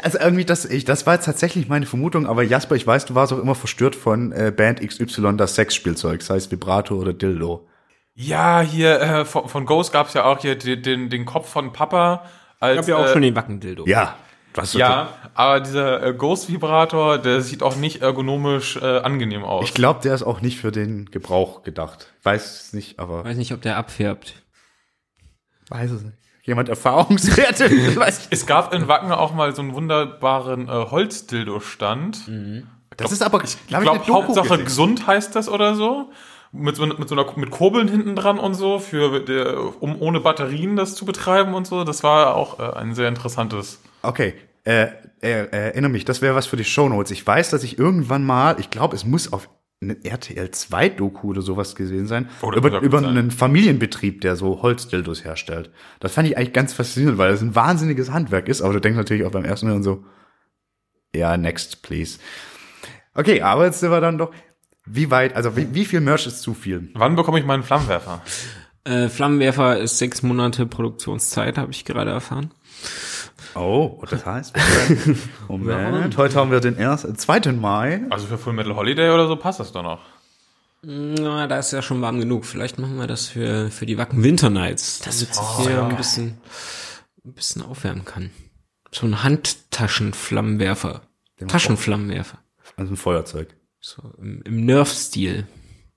Also 0.03 0.19
irgendwie 0.19 0.45
das, 0.45 0.65
ich, 0.65 0.85
das 0.85 1.07
war 1.07 1.15
jetzt 1.15 1.25
tatsächlich 1.25 1.67
meine 1.67 1.87
Vermutung, 1.87 2.27
aber 2.27 2.43
Jasper, 2.43 2.75
ich 2.75 2.85
weiß, 2.85 3.05
du 3.05 3.15
warst 3.15 3.33
auch 3.33 3.39
immer 3.39 3.55
verstört 3.55 3.95
von 3.95 4.31
äh, 4.31 4.53
Band 4.55 4.87
XY, 4.87 5.35
das 5.35 5.55
Sexspielzeug, 5.55 6.21
sei 6.21 6.35
es 6.35 6.51
Vibrato 6.51 6.95
oder 6.95 7.11
Dildo. 7.11 7.67
Ja, 8.13 8.61
hier 8.61 9.01
äh, 9.01 9.25
von, 9.25 9.49
von 9.49 9.65
Ghost 9.65 9.91
gab's 9.91 10.13
ja 10.13 10.25
auch 10.25 10.39
hier 10.41 10.55
den, 10.55 10.83
den, 10.83 11.09
den 11.09 11.25
Kopf 11.25 11.49
von 11.49 11.73
Papa. 11.73 12.25
Als, 12.59 12.73
Ich 12.73 12.77
habe 12.77 12.91
ja 12.91 12.97
auch 13.03 13.09
äh, 13.09 13.13
schon 13.13 13.23
den 13.23 13.35
Wackendildo. 13.35 13.85
Ja, 13.87 14.15
was 14.53 14.73
Ja, 14.73 15.09
aber 15.33 15.59
dieser 15.59 16.03
äh, 16.03 16.13
Ghost-Vibrator, 16.13 17.17
der 17.17 17.41
sieht 17.41 17.63
auch 17.63 17.75
nicht 17.77 18.03
ergonomisch 18.03 18.77
äh, 18.77 18.99
angenehm 18.99 19.43
aus. 19.43 19.65
Ich 19.65 19.73
glaube, 19.73 20.01
der 20.03 20.13
ist 20.13 20.21
auch 20.21 20.41
nicht 20.41 20.59
für 20.59 20.71
den 20.71 21.09
Gebrauch 21.09 21.63
gedacht. 21.63 22.13
Weiß 22.21 22.61
es 22.61 22.73
nicht, 22.73 22.99
aber 22.99 23.25
Weiß 23.25 23.37
nicht, 23.37 23.53
ob 23.53 23.61
der 23.63 23.77
abfärbt. 23.77 24.42
Weiß 25.69 25.91
es 25.91 26.03
nicht. 26.03 26.17
Jemand 26.43 26.67
Erfahrungswerte? 26.69 27.69
Es 28.29 28.45
gab 28.45 28.73
in 28.73 28.87
Wacken 28.87 29.11
auch 29.11 29.33
mal 29.33 29.55
so 29.55 29.61
einen 29.61 29.73
wunderbaren 29.73 30.67
äh, 30.67 30.71
Holzdildo-Stand. 30.71 32.29
das 32.97 33.11
ist 33.11 33.21
aber, 33.21 33.43
Ich 33.43 33.67
glaube 33.67 33.89
eine 33.89 33.99
Doku 33.99 34.13
Hauptsache 34.13 34.49
gesehen. 34.49 34.65
gesund 34.65 35.07
heißt 35.07 35.35
das 35.35 35.47
oder 35.49 35.75
so. 35.75 36.11
Mit 36.51 36.75
so, 36.75 36.85
mit 36.85 37.09
so 37.09 37.15
einer 37.15 37.25
mit 37.37 37.49
Kurbeln 37.49 37.87
hinten 37.87 38.15
dran 38.15 38.37
und 38.37 38.53
so, 38.53 38.77
für 38.77 39.21
der, 39.21 39.81
um 39.81 39.99
ohne 39.99 40.19
Batterien 40.19 40.75
das 40.75 40.93
zu 40.93 41.03
betreiben 41.05 41.55
und 41.55 41.65
so. 41.65 41.83
Das 41.83 42.03
war 42.03 42.35
auch 42.35 42.59
äh, 42.59 42.77
ein 42.77 42.93
sehr 42.93 43.07
interessantes. 43.07 43.79
Okay, 44.03 44.35
äh, 44.65 44.87
äh, 45.21 45.47
erinnere 45.49 45.91
mich, 45.91 46.05
das 46.05 46.21
wäre 46.21 46.35
was 46.35 46.45
für 46.45 46.57
die 46.57 46.65
Shownotes. 46.65 47.11
Ich 47.11 47.25
weiß, 47.25 47.49
dass 47.49 47.63
ich 47.63 47.79
irgendwann 47.79 48.23
mal, 48.23 48.59
ich 48.59 48.69
glaube, 48.69 48.95
es 48.95 49.03
muss 49.05 49.33
auf 49.33 49.49
eine 49.83 50.03
RTL 50.03 50.51
2 50.51 50.89
Doku 50.89 51.29
oder 51.29 51.41
sowas 51.41 51.75
gesehen 51.75 52.07
sein, 52.07 52.29
Oder 52.41 52.57
über, 52.57 52.79
über 52.81 52.99
sein. 52.99 53.09
einen 53.09 53.31
Familienbetrieb, 53.31 54.21
der 54.21 54.35
so 54.35 54.61
Holzdildos 54.61 55.23
herstellt. 55.23 55.71
Das 55.99 56.13
fand 56.13 56.27
ich 56.27 56.37
eigentlich 56.37 56.53
ganz 56.53 56.73
faszinierend, 56.73 57.17
weil 57.17 57.33
es 57.33 57.41
ein 57.41 57.55
wahnsinniges 57.55 58.11
Handwerk 58.11 58.47
ist, 58.47 58.61
aber 58.61 58.73
du 58.73 58.81
denkst 58.81 58.97
natürlich 58.97 59.25
auch 59.25 59.31
beim 59.31 59.45
ersten 59.45 59.67
Hören 59.67 59.83
so, 59.83 60.03
ja, 61.15 61.37
next, 61.37 61.81
please. 61.83 62.19
Okay, 63.13 63.41
aber 63.41 63.65
jetzt 63.65 63.79
sind 63.79 63.91
wir 63.91 64.01
dann 64.01 64.17
doch, 64.17 64.31
wie 64.85 65.11
weit, 65.11 65.35
also 65.35 65.55
wie, 65.55 65.73
wie 65.73 65.85
viel 65.85 66.01
Merch 66.01 66.27
ist 66.27 66.41
zu 66.41 66.53
viel? 66.53 66.89
Wann 66.95 67.15
bekomme 67.15 67.39
ich 67.39 67.45
meinen 67.45 67.63
Flammenwerfer? 67.63 68.21
Äh, 68.83 69.07
Flammenwerfer 69.07 69.77
ist 69.79 69.97
sechs 69.97 70.23
Monate 70.23 70.65
Produktionszeit, 70.65 71.57
habe 71.57 71.71
ich 71.71 71.85
gerade 71.85 72.11
erfahren. 72.11 72.51
Oh, 73.55 74.03
das 74.09 74.25
heißt, 74.25 74.55
Moment, 75.47 76.17
heute 76.17 76.35
haben 76.35 76.51
wir 76.51 76.59
den 76.59 76.77
ersten, 76.77 77.15
2. 77.15 77.51
Mai. 77.51 78.01
Also 78.09 78.25
für 78.25 78.37
Full 78.37 78.53
Metal 78.53 78.75
Holiday 78.75 79.11
oder 79.11 79.27
so 79.27 79.35
passt 79.35 79.59
das 79.59 79.71
doch 79.71 79.83
noch. 79.83 79.99
Na, 80.81 81.47
da 81.47 81.59
ist 81.59 81.71
ja 81.71 81.81
schon 81.81 82.01
warm 82.01 82.19
genug. 82.19 82.45
Vielleicht 82.45 82.77
machen 82.79 82.97
wir 82.97 83.07
das 83.07 83.27
für, 83.27 83.69
für 83.69 83.85
die 83.85 83.97
Wacken 83.97 84.23
Winter 84.23 84.49
Nights, 84.49 84.99
damit 84.99 85.13
sich 85.33 85.57
hier 85.59 85.83
ein 85.83 85.95
bisschen, 85.95 86.37
ein 87.23 87.33
bisschen 87.33 87.61
aufwärmen 87.61 88.05
kann. 88.05 88.31
So 88.91 89.05
ein 89.05 89.23
Handtaschenflammenwerfer. 89.23 91.01
Taschenflammenwerfer. 91.47 92.39
Also 92.75 92.93
ein 92.93 92.97
Feuerzeug. 92.97 93.55
So 93.79 94.01
im, 94.17 94.41
im 94.43 94.65
Nerf-Stil. 94.65 95.47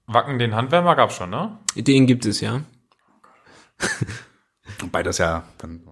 Wacken 0.06 0.38
den 0.38 0.54
Handwärmer 0.54 0.94
gab's 0.94 1.16
schon, 1.16 1.30
ne? 1.30 1.58
Den 1.74 2.06
gibt 2.06 2.24
es 2.26 2.40
ja. 2.40 2.62
Wobei 4.78 5.02
das 5.02 5.18
ja 5.18 5.44
dann 5.58 5.82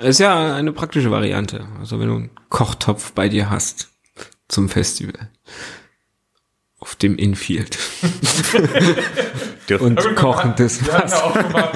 Ist 0.00 0.18
ja 0.20 0.54
eine 0.54 0.72
praktische 0.72 1.10
Variante. 1.10 1.66
Also 1.78 2.00
wenn 2.00 2.08
du 2.08 2.14
einen 2.14 2.30
Kochtopf 2.48 3.12
bei 3.12 3.28
dir 3.28 3.50
hast 3.50 3.90
zum 4.48 4.68
Festival. 4.68 5.30
Auf 6.78 6.96
dem 6.96 7.16
Infield. 7.16 7.78
Und 9.78 10.02
Ja, 10.02 10.12
kochendes 10.14 10.84
wir 10.84 10.92
hatten 10.94 11.08
ja 11.10 11.14
Wasser. 11.14 11.24
auch 11.24 11.34
schon 11.34 11.52
mal, 11.52 11.72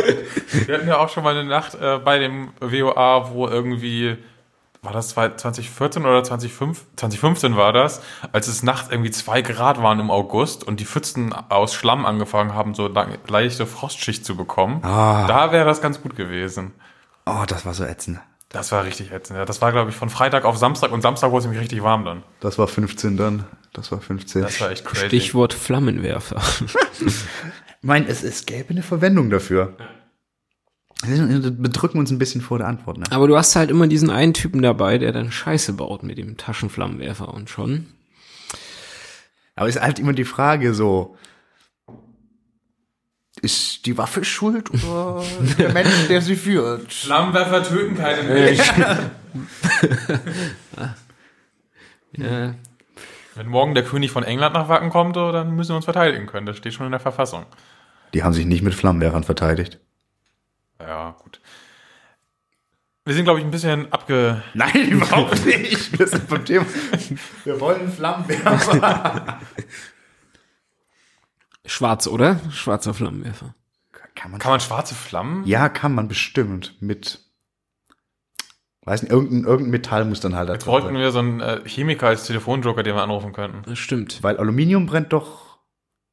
wir 0.67 0.75
hatten 0.75 0.89
ja 0.89 0.99
auch 0.99 1.09
schon 1.11 1.23
mal 1.25 1.37
eine 1.37 1.49
Nacht 1.49 1.75
äh, 1.75 1.99
bei 1.99 2.19
dem 2.19 2.49
WOA, 2.61 3.31
wo 3.33 3.47
irgendwie, 3.47 4.17
war 4.83 4.93
das 4.93 5.11
2014 5.11 6.05
oder 6.05 6.25
2005, 6.25 6.85
2015 6.97 7.57
war 7.57 7.73
das, 7.73 8.03
als 8.33 8.49
es 8.49 8.63
nachts 8.65 8.91
irgendwie 8.91 9.13
zwei 9.13 9.43
Grad 9.43 9.81
waren 9.81 10.01
im 10.01 10.11
August 10.11 10.65
und 10.65 10.81
die 10.81 10.87
Pfützen 10.87 11.33
aus 11.33 11.75
Schlamm 11.75 12.05
angefangen 12.05 12.55
haben, 12.55 12.75
so 12.75 12.89
leichte 13.29 13.67
Frostschicht 13.67 14.25
zu 14.25 14.37
bekommen. 14.37 14.83
Ah. 14.83 15.27
Da 15.29 15.53
wäre 15.53 15.65
das 15.67 15.81
ganz 15.81 16.03
gut 16.03 16.17
gewesen. 16.17 16.73
Oh, 17.27 17.45
das 17.47 17.65
war 17.65 17.75
so 17.75 17.85
ätzend. 17.85 18.21
Das 18.51 18.71
war 18.71 18.85
richtig 18.85 19.11
ätzend. 19.11 19.39
Ja, 19.39 19.45
das 19.45 19.61
war, 19.61 19.73
glaube 19.73 19.91
ich, 19.91 19.97
von 19.97 20.11
Freitag 20.11 20.45
auf 20.45 20.57
Samstag 20.57 20.93
und 20.93 21.01
Samstag 21.01 21.31
wurde 21.31 21.39
es 21.41 21.45
nämlich 21.45 21.61
richtig 21.61 21.83
warm 21.83 22.05
dann. 22.05 22.23
Das 22.41 22.59
war 22.59 22.69
15 22.69 23.17
dann. 23.17 23.45
Das 23.73 23.91
war 23.91 24.01
15. 24.01 24.43
Das 24.43 24.61
war 24.61 24.71
echt 24.71 24.85
crazy. 24.85 25.07
Stichwort 25.07 25.53
Flammenwerfer. 25.53 26.41
ich 27.05 27.15
meine, 27.83 28.07
es, 28.07 28.23
es 28.23 28.47
gäbe 28.47 28.71
eine 28.71 28.83
Verwendung 28.83 29.31
dafür. 29.31 29.77
Wir 31.03 31.51
bedrücken 31.51 31.99
uns 31.99 32.11
ein 32.13 32.19
bisschen 32.19 32.41
vor 32.41 32.59
der 32.59 32.69
Antwort, 32.69 32.99
ne? 32.99 33.05
Aber 33.11 33.27
du 33.27 33.37
hast 33.37 33.57
halt 33.57 33.71
immer 33.71 33.89
diesen 33.89 34.11
einen 34.11 34.33
Typen 34.33 34.63
dabei, 34.63 34.99
der 34.99 35.13
dann 35.13 35.33
Scheiße 35.33 35.73
baut 35.75 36.03
mit 36.03 36.17
dem 36.17 36.37
Taschenflammenwerfer 36.37 37.35
und 37.35 37.51
schon. 37.51 37.89
Aber 39.57 39.69
es 39.69 39.77
ist 39.77 39.83
halt 39.83 39.99
immer 39.99 40.13
die 40.13 40.25
Frage 40.25 40.75
so, 40.75 41.17
ist 43.44 43.87
die 43.87 43.96
Waffe 43.96 44.24
schuld 44.24 44.70
oder 44.70 45.22
der 45.59 45.72
Mensch, 45.72 46.09
der 46.09 46.20
sie 46.20 46.37
führt? 46.37 46.92
Flammenwerfer 46.92 47.62
töten 47.62 47.96
keine 47.96 48.22
Menschen. 48.22 48.85
Ja, 52.16 52.54
Wenn 53.35 53.48
morgen 53.48 53.74
der 53.74 53.83
König 53.83 54.12
von 54.12 54.22
England 54.22 54.54
nach 54.54 54.68
Wacken 54.68 54.90
kommt, 54.90 55.16
oh, 55.16 55.33
dann 55.33 55.57
müssen 55.57 55.70
wir 55.70 55.76
uns 55.76 55.85
verteidigen 55.85 56.26
können. 56.26 56.46
Das 56.46 56.57
steht 56.57 56.74
schon 56.74 56.87
in 56.87 56.92
der 56.92 57.00
Verfassung. 57.00 57.44
Die 58.14 58.22
haben 58.22 58.33
sich 58.33 58.46
nicht 58.46 58.62
mit 58.62 58.72
Flammenwerfern 58.72 59.24
verteidigt. 59.24 59.80
Ja, 60.78 61.16
gut. 61.20 61.40
Wir 63.04 63.14
sind, 63.14 63.24
glaube 63.24 63.40
ich, 63.40 63.44
ein 63.44 63.50
bisschen 63.50 63.92
abge... 63.92 64.44
Nein, 64.54 64.88
überhaupt 64.88 65.44
nicht. 65.44 65.98
Wir 65.98 66.07
sind 66.07 66.28
vom 66.28 66.44
Thema. 66.44 66.64
Wir 67.44 67.61
wollen 67.61 67.90
Flammenwerfer. 67.90 69.40
Schwarz, 71.66 72.07
oder? 72.07 72.40
Schwarzer 72.50 72.94
Flammenwerfer. 72.94 73.55
Kann 74.14 74.31
man, 74.31 74.40
Kann 74.40 74.53
man 74.53 74.61
schwarze 74.61 74.94
Flammen? 74.94 75.44
ja, 75.46 75.68
kann 75.68 75.94
man 75.94 76.09
bestimmt 76.09 76.77
mit. 76.81 77.20
Weiß 78.83 79.03
nicht, 79.03 79.11
irgendein, 79.11 79.44
irgendein 79.44 79.70
Metall 79.70 80.05
muss 80.05 80.20
dann 80.20 80.37
halt 80.37 80.48
da 80.48 80.53
Jetzt 80.53 80.66
bräuchten 80.66 80.94
wir 80.94 81.11
so 81.11 81.18
einen 81.18 81.40
äh, 81.40 81.61
Chemiker 81.64 82.09
als 82.09 82.27
Telefonjoker, 82.27 82.83
den 82.83 82.94
wir 82.94 83.03
anrufen 83.03 83.33
könnten. 83.33 83.62
Das 83.66 83.79
stimmt. 83.79 84.22
Weil 84.22 84.37
Aluminium 84.37 84.85
brennt 84.87 85.12
doch 85.14 85.59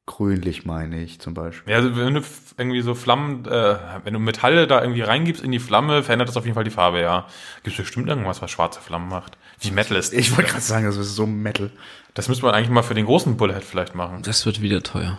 grünlich, 0.06 0.64
meine 0.64 1.00
ich 1.02 1.20
zum 1.20 1.34
Beispiel. 1.34 1.70
Ja, 1.70 1.78
also 1.78 1.94
wenn 1.96 2.14
du 2.14 2.22
irgendwie 2.56 2.80
so 2.80 2.94
Flammen, 2.94 3.44
äh, 3.44 3.76
wenn 4.04 4.14
du 4.14 4.18
Metalle 4.18 4.66
da 4.66 4.80
irgendwie 4.80 5.02
reingibst 5.02 5.44
in 5.44 5.52
die 5.52 5.58
Flamme, 5.60 6.02
verändert 6.02 6.28
das 6.28 6.36
auf 6.36 6.44
jeden 6.44 6.54
Fall 6.54 6.64
die 6.64 6.70
Farbe, 6.70 7.00
ja. 7.00 7.26
Gibt 7.62 7.76
bestimmt 7.76 8.08
irgendwas, 8.08 8.40
was 8.42 8.50
schwarze 8.50 8.80
Flammen 8.80 9.08
macht. 9.08 9.36
Wie 9.60 9.70
Metal 9.70 9.96
ist. 9.96 10.12
Ich 10.14 10.36
wollte 10.36 10.50
gerade 10.50 10.62
sagen, 10.64 10.86
das 10.86 10.96
ist 10.96 11.14
so 11.14 11.26
Metal. 11.26 11.70
Das 12.14 12.28
müsste 12.28 12.44
man 12.46 12.54
eigentlich 12.54 12.70
mal 12.70 12.82
für 12.82 12.94
den 12.94 13.06
großen 13.06 13.36
Bullhead 13.36 13.64
vielleicht 13.64 13.94
machen. 13.94 14.22
Das 14.22 14.44
wird 14.44 14.60
wieder 14.60 14.82
teuer. 14.82 15.18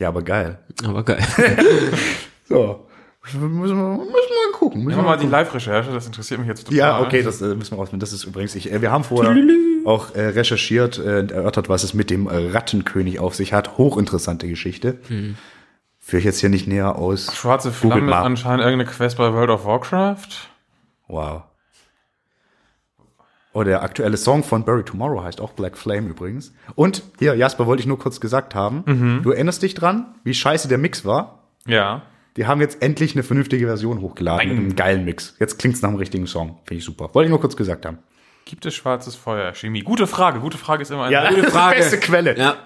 Ja, 0.00 0.08
aber 0.08 0.22
geil. 0.22 0.58
Aber 0.84 1.04
geil. 1.04 1.24
So. 2.48 2.84
Müssen 3.22 3.40
wir, 3.42 3.48
müssen 3.48 3.76
wir 3.76 3.84
mal 3.84 4.06
gucken. 4.54 4.82
Müssen 4.82 4.96
Machen 4.96 5.06
wir 5.06 5.10
mal 5.10 5.16
die 5.16 5.20
gucken. 5.26 5.30
Live-Recherche, 5.30 5.92
das 5.92 6.06
interessiert 6.06 6.40
mich 6.40 6.48
jetzt 6.48 6.64
total. 6.64 6.76
Ja, 6.76 7.00
okay, 7.00 7.22
das 7.22 7.40
äh, 7.40 7.54
müssen 7.54 7.72
wir 7.72 7.78
rausfinden. 7.78 8.00
Das 8.00 8.12
ist 8.12 8.24
übrigens, 8.24 8.56
ich, 8.56 8.72
äh, 8.72 8.82
wir 8.82 8.90
haben 8.90 9.04
vorher 9.04 9.36
auch 9.84 10.16
äh, 10.16 10.22
recherchiert 10.30 10.98
äh, 10.98 11.20
und 11.20 11.30
erörtert, 11.30 11.68
was 11.68 11.84
es 11.84 11.94
mit 11.94 12.10
dem 12.10 12.26
Rattenkönig 12.26 13.20
auf 13.20 13.36
sich 13.36 13.52
hat. 13.52 13.78
Hochinteressante 13.78 14.48
Geschichte. 14.48 14.98
Führe 15.98 16.18
ich 16.18 16.24
jetzt 16.24 16.40
hier 16.40 16.48
nicht 16.48 16.66
näher 16.66 16.96
aus. 16.96 17.32
Schwarze 17.36 17.70
Flamme 17.70 18.00
ist 18.00 18.10
mal. 18.10 18.22
anscheinend 18.22 18.64
irgendeine 18.64 18.90
Quest 18.90 19.16
bei 19.18 19.32
World 19.32 19.50
of 19.50 19.64
Warcraft. 19.64 20.48
Wow. 21.06 21.42
Oh, 23.52 23.64
der 23.64 23.82
aktuelle 23.82 24.16
Song 24.16 24.44
von 24.44 24.64
Bury 24.64 24.84
Tomorrow 24.84 25.24
heißt 25.24 25.40
auch 25.40 25.52
Black 25.54 25.76
Flame 25.76 26.08
übrigens. 26.08 26.54
Und 26.76 27.02
hier, 27.18 27.34
Jasper, 27.34 27.66
wollte 27.66 27.80
ich 27.80 27.86
nur 27.86 27.98
kurz 27.98 28.20
gesagt 28.20 28.54
haben. 28.54 29.20
Du 29.24 29.30
erinnerst 29.32 29.62
dich 29.62 29.74
dran, 29.74 30.14
wie 30.22 30.34
scheiße 30.34 30.68
der 30.68 30.78
Mix 30.78 31.04
war? 31.04 31.40
Ja. 31.66 32.02
Die 32.36 32.46
haben 32.46 32.60
jetzt 32.60 32.80
endlich 32.80 33.14
eine 33.16 33.24
vernünftige 33.24 33.66
Version 33.66 34.00
hochgeladen 34.00 34.38
Nein. 34.46 34.48
mit 34.56 34.58
einem 34.58 34.76
geilen 34.76 35.04
Mix. 35.04 35.34
Jetzt 35.40 35.58
klingt's 35.58 35.82
nach 35.82 35.88
einem 35.88 35.98
richtigen 35.98 36.28
Song. 36.28 36.60
Finde 36.64 36.78
ich 36.78 36.84
super. 36.84 37.10
Wollte 37.12 37.26
ich 37.26 37.30
nur 37.30 37.40
kurz 37.40 37.56
gesagt 37.56 37.84
haben. 37.86 37.98
Gibt 38.44 38.64
es 38.66 38.74
schwarzes 38.74 39.16
Feuer? 39.16 39.52
Chemie. 39.54 39.80
Gute 39.82 40.06
Frage. 40.06 40.38
Gute 40.38 40.56
Frage 40.56 40.82
ist 40.82 40.90
immer 40.92 41.04
eine 41.04 41.34
Gute 41.34 41.50
Frage. 41.50 41.76
Beste 41.78 41.98
Quelle. 41.98 42.38
Ja. 42.38 42.56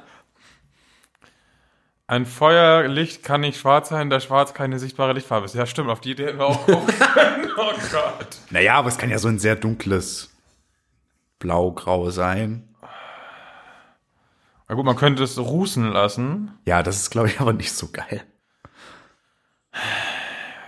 Ein 2.07 2.27
Feuerlicht 2.27 3.23
kann 3.23 3.41
nicht 3.41 3.59
schwarz 3.59 3.89
sein, 3.89 4.11
da 4.11 4.21
schwarz 4.21 4.53
keine 4.53 4.79
sichtbare 4.79 5.15
Lichtfarbe 5.15 5.47
ist. 5.47 5.55
Ja, 5.55 5.65
stimmt, 5.65 5.89
auf 5.89 6.01
die 6.03 6.11
Idee 6.11 6.27
hätten 6.27 6.39
wir 6.39 6.47
auch 6.47 6.67
kommen 6.67 6.87
können. 6.87 7.51
Oh 7.57 7.73
Gott. 7.91 8.29
Naja, 8.51 8.75
aber 8.75 8.89
es 8.89 8.99
kann 8.99 9.09
ja 9.09 9.19
so 9.19 9.29
ein 9.29 9.39
sehr 9.39 9.57
dunkles 9.57 10.31
Blau-Grau 11.45 12.09
sein. 12.09 12.67
Na 14.67 14.75
gut, 14.75 14.87
man 14.87 14.97
könnte 14.97 15.23
es 15.23 15.39
rußen 15.39 15.93
lassen. 15.93 16.53
Ja, 16.65 16.83
das 16.83 16.97
ist, 16.97 17.11
glaube 17.11 17.29
ich, 17.29 17.39
aber 17.39 17.53
nicht 17.53 17.73
so 17.73 17.89
geil. 17.93 18.25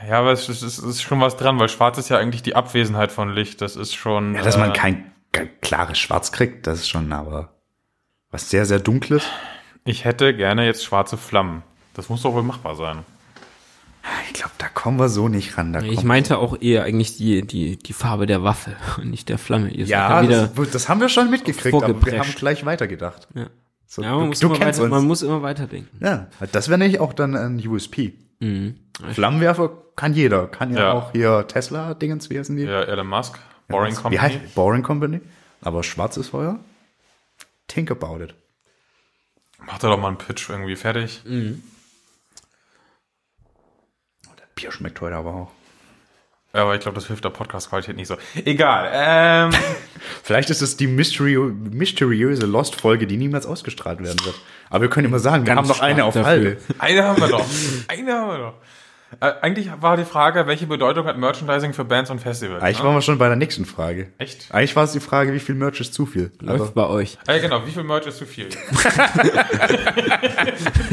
Ja, 0.07 0.19
aber 0.19 0.33
es 0.33 0.51
ist, 0.51 0.61
es 0.61 0.79
ist 0.79 1.01
schon 1.01 1.19
was 1.23 1.39
dran, 1.39 1.59
weil 1.59 1.71
schwarz 1.71 1.97
ist 1.97 2.11
ja 2.11 2.19
eigentlich 2.19 2.43
die 2.43 2.55
Abwesenheit 2.55 3.11
von 3.11 3.33
Licht. 3.33 3.63
Das 3.63 3.75
ist 3.75 3.95
schon. 3.95 4.35
Ja, 4.35 4.43
dass 4.43 4.57
äh, 4.57 4.59
man 4.59 4.75
kein, 4.75 5.13
kein 5.33 5.49
klares 5.63 5.99
Schwarz 5.99 6.31
kriegt, 6.31 6.67
das 6.67 6.81
ist 6.81 6.91
schon 6.91 7.11
aber 7.11 7.55
was 8.31 8.51
sehr, 8.51 8.67
sehr 8.67 8.79
Dunkles. 8.79 9.25
Ich 9.85 10.05
hätte 10.05 10.37
gerne 10.37 10.67
jetzt 10.67 10.85
schwarze 10.85 11.17
Flammen. 11.17 11.63
Das 11.95 12.11
muss 12.11 12.21
doch 12.21 12.35
wohl 12.35 12.43
machbar 12.43 12.75
sein. 12.75 13.07
Ich 14.29 14.33
glaube, 14.35 14.53
da 14.59 14.69
kommen 14.69 14.99
wir 14.99 15.09
so 15.09 15.29
nicht 15.29 15.57
ran. 15.59 15.73
Da 15.73 15.81
Ich 15.83 16.03
meinte 16.03 16.39
auch 16.39 16.61
eher 16.61 16.85
eigentlich 16.85 17.17
die, 17.17 17.43
die, 17.47 17.77
die 17.79 17.93
Farbe 17.93 18.27
der 18.27 18.43
Waffe 18.43 18.77
und 18.99 19.11
nicht 19.11 19.29
der 19.29 19.39
Flamme. 19.39 19.69
Ihr 19.71 19.87
ja, 19.87 20.23
das, 20.23 20.51
das 20.73 20.89
haben 20.89 21.01
wir 21.01 21.09
schon 21.09 21.31
mitgekriegt, 21.31 21.75
aber 21.83 22.05
wir 22.05 22.19
haben 22.19 22.31
gleich 22.35 22.65
weitergedacht. 22.67 23.29
Ja. 23.35 23.47
So, 23.87 24.03
Ja, 24.03 24.13
man, 24.13 24.21
du 24.23 24.27
muss 24.27 24.41
du 24.41 24.47
immer 24.49 24.57
kennst 24.59 24.79
weiter, 24.81 24.85
uns. 24.85 24.91
man 24.91 25.07
muss 25.07 25.23
immer 25.23 25.43
weiterdenken. 25.43 26.05
ja, 26.05 26.27
das 26.53 26.69
wäre 26.69 26.79
nämlich 26.79 26.99
auch 27.01 27.13
dann 27.13 27.37
ein 27.37 27.67
USP. 27.67 28.15
Mhm. 28.41 28.75
Flammenwerfer 29.13 29.71
kann 29.95 30.13
jeder. 30.13 30.47
Kann 30.49 30.73
ja, 30.75 30.79
Ja. 30.81 30.93
auch 30.93 31.13
hier 31.13 31.47
Tesla-Dingens, 31.47 32.29
wie 32.29 32.39
heißen 32.39 32.57
die? 32.57 32.65
Ja, 32.65 32.83
Elon 32.83 33.07
Musk, 33.07 33.39
Boring 33.69 33.93
Wie 33.93 33.97
Company. 33.97 34.17
heißt 34.17 34.55
Boring 34.55 34.83
Company? 34.83 35.21
Aber 35.63 35.83
schwarzes 35.83 36.29
Feuer? 36.29 36.59
Think 37.69 37.91
about 37.91 38.23
it. 38.23 38.35
Macht 39.65 39.83
er 39.85 39.91
doch 39.91 39.99
mal 40.01 40.09
einen 40.09 40.19
Pitch 40.19 40.51
irgendwie 40.51 40.77
fertig. 40.77 41.23
Bier 44.57 44.73
schmeckt 44.73 45.01
heute 45.03 45.15
aber 45.17 45.35
auch. 45.35 45.51
Ja, 46.55 46.63
aber 46.63 46.75
ich 46.75 46.81
glaube, 46.81 46.95
das 46.95 47.07
hilft 47.07 47.23
der 47.23 47.29
Podcast-Qualität 47.29 47.95
nicht 47.95 48.09
so. 48.09 48.17
Egal. 48.47 48.91
Ähm, 48.91 49.51
Vielleicht 50.23 50.49
ist 50.49 50.63
es 50.63 50.79
die 50.79 50.87
mysterio 50.87 51.53
mysteriöse 51.71 52.47
Lost-Folge, 52.47 53.07
die 53.07 53.19
niemals 53.19 53.45
ausgestrahlt 53.45 54.03
werden 54.03 54.25
wird. 54.25 54.37
Aber 54.71 54.81
wir 54.83 54.89
können 54.89 55.09
immer 55.09 55.19
sagen, 55.19 55.45
wir 55.47 55.55
Ganz 55.55 55.69
haben 55.69 55.77
noch 55.77 55.81
eine 55.81 56.05
auf 56.07 56.15
halbe. 56.15 56.57
eine 56.79 57.05
haben 57.05 57.21
wir 57.21 57.29
doch. 57.29 57.45
Eine 57.89 58.13
haben 58.15 58.29
wir 58.31 58.39
doch. 58.39 58.55
Äh, 59.21 59.35
eigentlich 59.41 59.71
war 59.81 59.97
die 59.97 60.05
Frage, 60.05 60.49
welche 60.49 60.67
Bedeutung 60.67 61.07
hat 61.07 61.17
Merchandising 61.17 61.73
für 61.73 61.85
Bands 61.85 62.11
und 62.11 62.21
Festivals? 62.21 62.63
Eigentlich 62.63 62.79
ne? 62.79 62.85
waren 62.85 62.95
wir 62.95 63.03
schon 63.03 63.19
bei 63.19 63.29
der 63.29 63.37
nächsten 63.37 63.65
Frage. 63.65 64.09
Echt? 64.19 64.53
Eigentlich 64.53 64.75
war 64.75 64.85
es 64.85 64.93
die 64.93 65.01
Frage, 65.01 65.33
wie 65.33 65.39
viel 65.39 65.55
Merch 65.55 65.79
ist 65.81 65.95
zu 65.95 66.07
viel. 66.07 66.33
Läuft 66.41 66.61
Aber 66.63 66.71
bei 66.73 66.87
euch. 66.89 67.17
Ah, 67.27 67.35
ja, 67.35 67.39
genau. 67.41 67.65
Wie 67.67 67.71
viel 67.71 67.85
Merch 67.85 68.07
ist 68.07 68.19
zu 68.19 68.27
viel? 68.27 68.49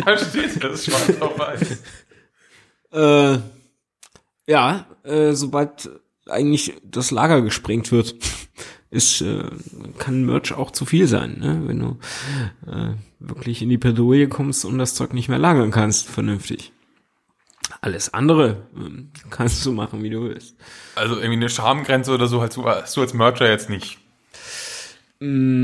da 0.06 0.18
steht 0.18 0.64
das 0.64 0.86
schwarz 0.86 1.22
auf 1.22 1.40
weiß. 1.40 1.82
Äh, 2.94 3.40
ja, 4.48 4.86
äh, 5.04 5.34
sobald 5.34 5.90
eigentlich 6.28 6.74
das 6.84 7.12
Lager 7.12 7.42
gesprengt 7.42 7.92
wird, 7.92 8.16
ist, 8.90 9.22
äh, 9.22 9.50
kann 9.98 10.26
Merch 10.26 10.54
auch 10.54 10.72
zu 10.72 10.86
viel 10.86 11.08
sein, 11.08 11.40
ne? 11.40 11.64
wenn 11.66 11.80
du 11.80 11.98
äh, 12.70 12.94
wirklich 13.20 13.62
in 13.62 13.70
die 13.70 13.78
Pedouille 13.78 14.28
kommst 14.28 14.66
und 14.66 14.78
das 14.78 14.96
Zeug 14.96 15.14
nicht 15.14 15.30
mehr 15.30 15.40
lagern 15.40 15.72
kannst, 15.72 16.08
vernünftig. 16.08 16.72
Alles 17.82 18.14
andere 18.14 18.68
ähm, 18.76 19.12
kannst 19.30 19.66
du 19.66 19.72
machen, 19.72 20.04
wie 20.04 20.10
du 20.10 20.22
willst. 20.22 20.56
Also 20.96 21.16
irgendwie 21.16 21.34
eine 21.34 21.50
Schamgrenze 21.50 22.14
oder 22.14 22.28
so 22.28 22.42
hast 22.42 22.56
du, 22.56 22.66
hast 22.66 22.96
du 22.96 23.02
als 23.02 23.14
Mercher 23.14 23.50
jetzt 23.50 23.70
nicht. 23.70 23.98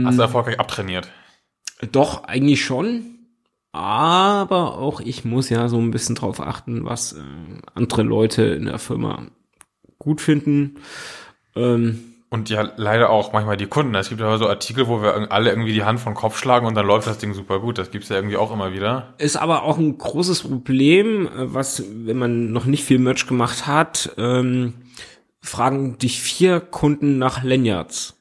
Hast 0.06 0.18
du 0.18 0.22
erfolgreich 0.22 0.60
abtrainiert. 0.60 1.10
Doch, 1.92 2.24
eigentlich 2.24 2.64
schon. 2.64 3.19
Aber 3.72 4.78
auch 4.78 5.00
ich 5.00 5.26
muss 5.26 5.50
ja 5.50 5.68
so 5.68 5.78
ein 5.78 5.92
bisschen 5.92 6.16
drauf 6.16 6.40
achten, 6.42 6.86
was 6.86 7.14
äh, 7.14 7.22
andere 7.76 8.04
Leute 8.04 8.44
in 8.44 8.66
der 8.66 8.80
Firma 8.80 9.28
gut 10.00 10.22
finden. 10.22 10.76
Ähm, 11.56 12.00
Und 12.32 12.50
ja, 12.50 12.72
leider 12.78 13.10
auch 13.10 13.32
manchmal 13.34 13.58
die 13.58 13.68
Kunden. 13.68 13.94
Es 13.96 14.10
gibt 14.10 14.22
ja 14.22 14.38
so 14.38 14.48
Artikel, 14.48 14.88
wo 14.88 15.02
wir 15.02 15.32
alle 15.32 15.50
irgendwie 15.52 15.74
die 15.74 15.84
Hand 15.84 16.00
von 16.00 16.14
Kopf 16.16 16.38
schlagen 16.38 16.66
und 16.66 16.76
dann 16.76 16.88
läuft 16.88 17.08
das 17.08 17.18
Ding 17.20 17.34
super 17.34 17.60
gut. 17.60 17.78
Das 17.78 17.92
gibt's 17.92 18.10
ja 18.10 18.16
irgendwie 18.16 18.38
auch 18.38 18.52
immer 18.52 18.74
wieder. 18.74 19.14
ist 19.20 19.38
aber 19.38 19.64
auch 19.64 19.78
ein 19.78 19.98
großes 19.98 20.44
Problem, 20.44 21.28
äh, 21.28 21.54
was, 21.54 21.84
wenn 21.92 22.18
man 22.18 22.52
noch 22.52 22.66
nicht 22.66 22.84
viel 22.84 23.00
Merch 23.00 23.28
gemacht 23.28 23.68
hat, 23.68 24.12
ähm, 24.18 24.74
fragen 25.42 25.98
dich 25.98 26.22
vier 26.22 26.60
Kunden 26.60 27.18
nach 27.18 27.44
Lanyards. 27.44 28.16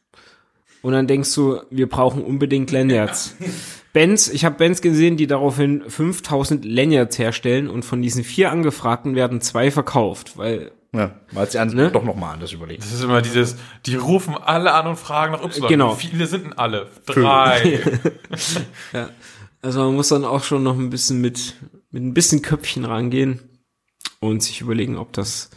Und 0.82 0.92
dann 0.92 1.06
denkst 1.06 1.34
du, 1.34 1.60
wir 1.70 1.88
brauchen 1.88 2.22
unbedingt 2.22 2.70
Lanyards. 2.70 3.36
Bands, 3.92 4.28
ich 4.28 4.44
habe 4.44 4.56
Bands 4.56 4.82
gesehen, 4.82 5.16
die 5.16 5.26
daraufhin 5.26 5.82
5000 5.88 6.64
Lanyards 6.64 7.18
herstellen 7.18 7.68
und 7.68 7.84
von 7.84 8.02
diesen 8.02 8.24
vier 8.24 8.52
Angefragten 8.52 9.14
werden 9.14 9.40
zwei 9.40 9.70
verkauft, 9.70 10.36
weil 10.36 10.72
ja, 10.94 11.20
weil 11.32 11.50
sie 11.50 11.62
Ne? 11.66 11.90
doch 11.90 12.02
noch 12.02 12.16
mal 12.16 12.32
anders 12.32 12.52
überlegt. 12.52 12.82
Das 12.82 12.92
ist 12.92 13.02
immer 13.02 13.20
dieses, 13.20 13.56
die 13.84 13.96
rufen 13.96 14.34
alle 14.34 14.72
an 14.72 14.86
und 14.86 14.96
fragen 14.96 15.32
nach 15.32 15.44
Y. 15.44 15.68
Genau. 15.68 15.98
Wie 16.00 16.06
viele 16.06 16.26
sind 16.26 16.44
denn 16.44 16.52
alle? 16.54 16.88
Drei. 17.06 17.80
Ja. 18.92 19.10
Also 19.60 19.80
man 19.80 19.96
muss 19.96 20.08
dann 20.08 20.24
auch 20.24 20.44
schon 20.44 20.62
noch 20.62 20.78
ein 20.78 20.88
bisschen 20.88 21.20
mit, 21.20 21.56
mit 21.90 22.02
ein 22.02 22.14
bisschen 22.14 22.42
Köpfchen 22.42 22.84
rangehen 22.84 23.40
und 24.20 24.42
sich 24.42 24.60
überlegen, 24.60 24.96
ob 24.96 25.12
das, 25.12 25.50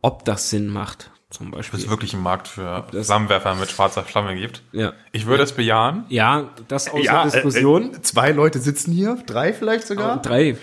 ob 0.00 0.24
das 0.24 0.50
Sinn 0.50 0.68
macht. 0.68 1.11
Zum 1.32 1.48
Ob 1.48 1.56
Beispiel. 1.56 1.80
es 1.80 1.88
wirklich 1.88 2.12
einen 2.12 2.22
Markt 2.22 2.46
für 2.46 2.84
Das- 2.92 3.06
Flammenwerfer 3.06 3.54
mit 3.54 3.70
schwarzer 3.70 4.02
Flamme 4.04 4.36
gibt. 4.36 4.62
Ja. 4.72 4.92
Ich 5.12 5.24
würde 5.26 5.42
es 5.42 5.52
bejahen. 5.52 6.04
Ja, 6.08 6.50
das 6.68 6.88
außer 6.90 7.02
Ja, 7.02 7.24
Diskussion. 7.24 7.94
Äh, 7.94 7.96
äh, 7.96 8.02
zwei 8.02 8.32
Leute 8.32 8.58
sitzen 8.58 8.92
hier, 8.92 9.16
drei 9.26 9.52
vielleicht 9.54 9.86
sogar. 9.86 10.20
Drei. 10.20 10.56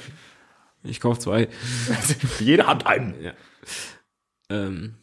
Ich 0.83 0.99
kauf 0.99 1.17
zwei. 1.19 1.49
Jeder 2.39 2.67
hat 2.67 2.85
einen. 2.85 3.15
Ähm, 4.49 4.95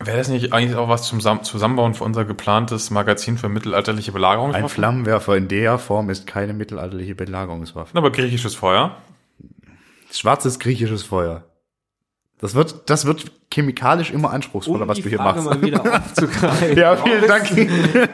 Wäre 0.00 0.18
das 0.18 0.28
nicht 0.28 0.52
eigentlich 0.52 0.76
auch 0.76 0.88
was 0.88 1.08
zum 1.08 1.20
Sam 1.20 1.42
Zusammenbauen 1.42 1.94
für 1.94 2.04
unser 2.04 2.24
geplantes 2.24 2.90
Magazin 2.90 3.36
für 3.36 3.48
mittelalterliche 3.48 4.12
Ein 4.12 4.14
Belagerungswaffen? 4.14 4.68
Flammenwerfer 4.68 5.36
in 5.36 5.48
der 5.48 5.78
Form 5.78 6.08
ist 6.10 6.28
keine 6.28 6.52
mittelalterliche 6.52 7.16
Belagerungswaffe. 7.16 7.98
Aber 7.98 8.12
griechisches 8.12 8.54
Feuer. 8.54 8.96
Schwarzes 10.12 10.60
griechisches 10.60 11.02
Feuer. 11.02 11.44
Das 12.40 12.54
wird, 12.54 12.82
das 12.86 13.04
wird 13.04 13.32
chemikalisch 13.52 14.10
immer 14.12 14.30
anspruchsvoller, 14.30 14.82
Um 14.82 14.88
was 14.88 14.98
du 14.98 15.08
hier 15.08 15.18
Frage 15.18 15.42
machst. 15.42 15.60
mal 15.60 15.66
wieder 15.66 15.82
aufzugreifen. 16.06 16.78
Ja, 16.78 16.96
vielen 16.96 17.26
Dank. 17.26 17.50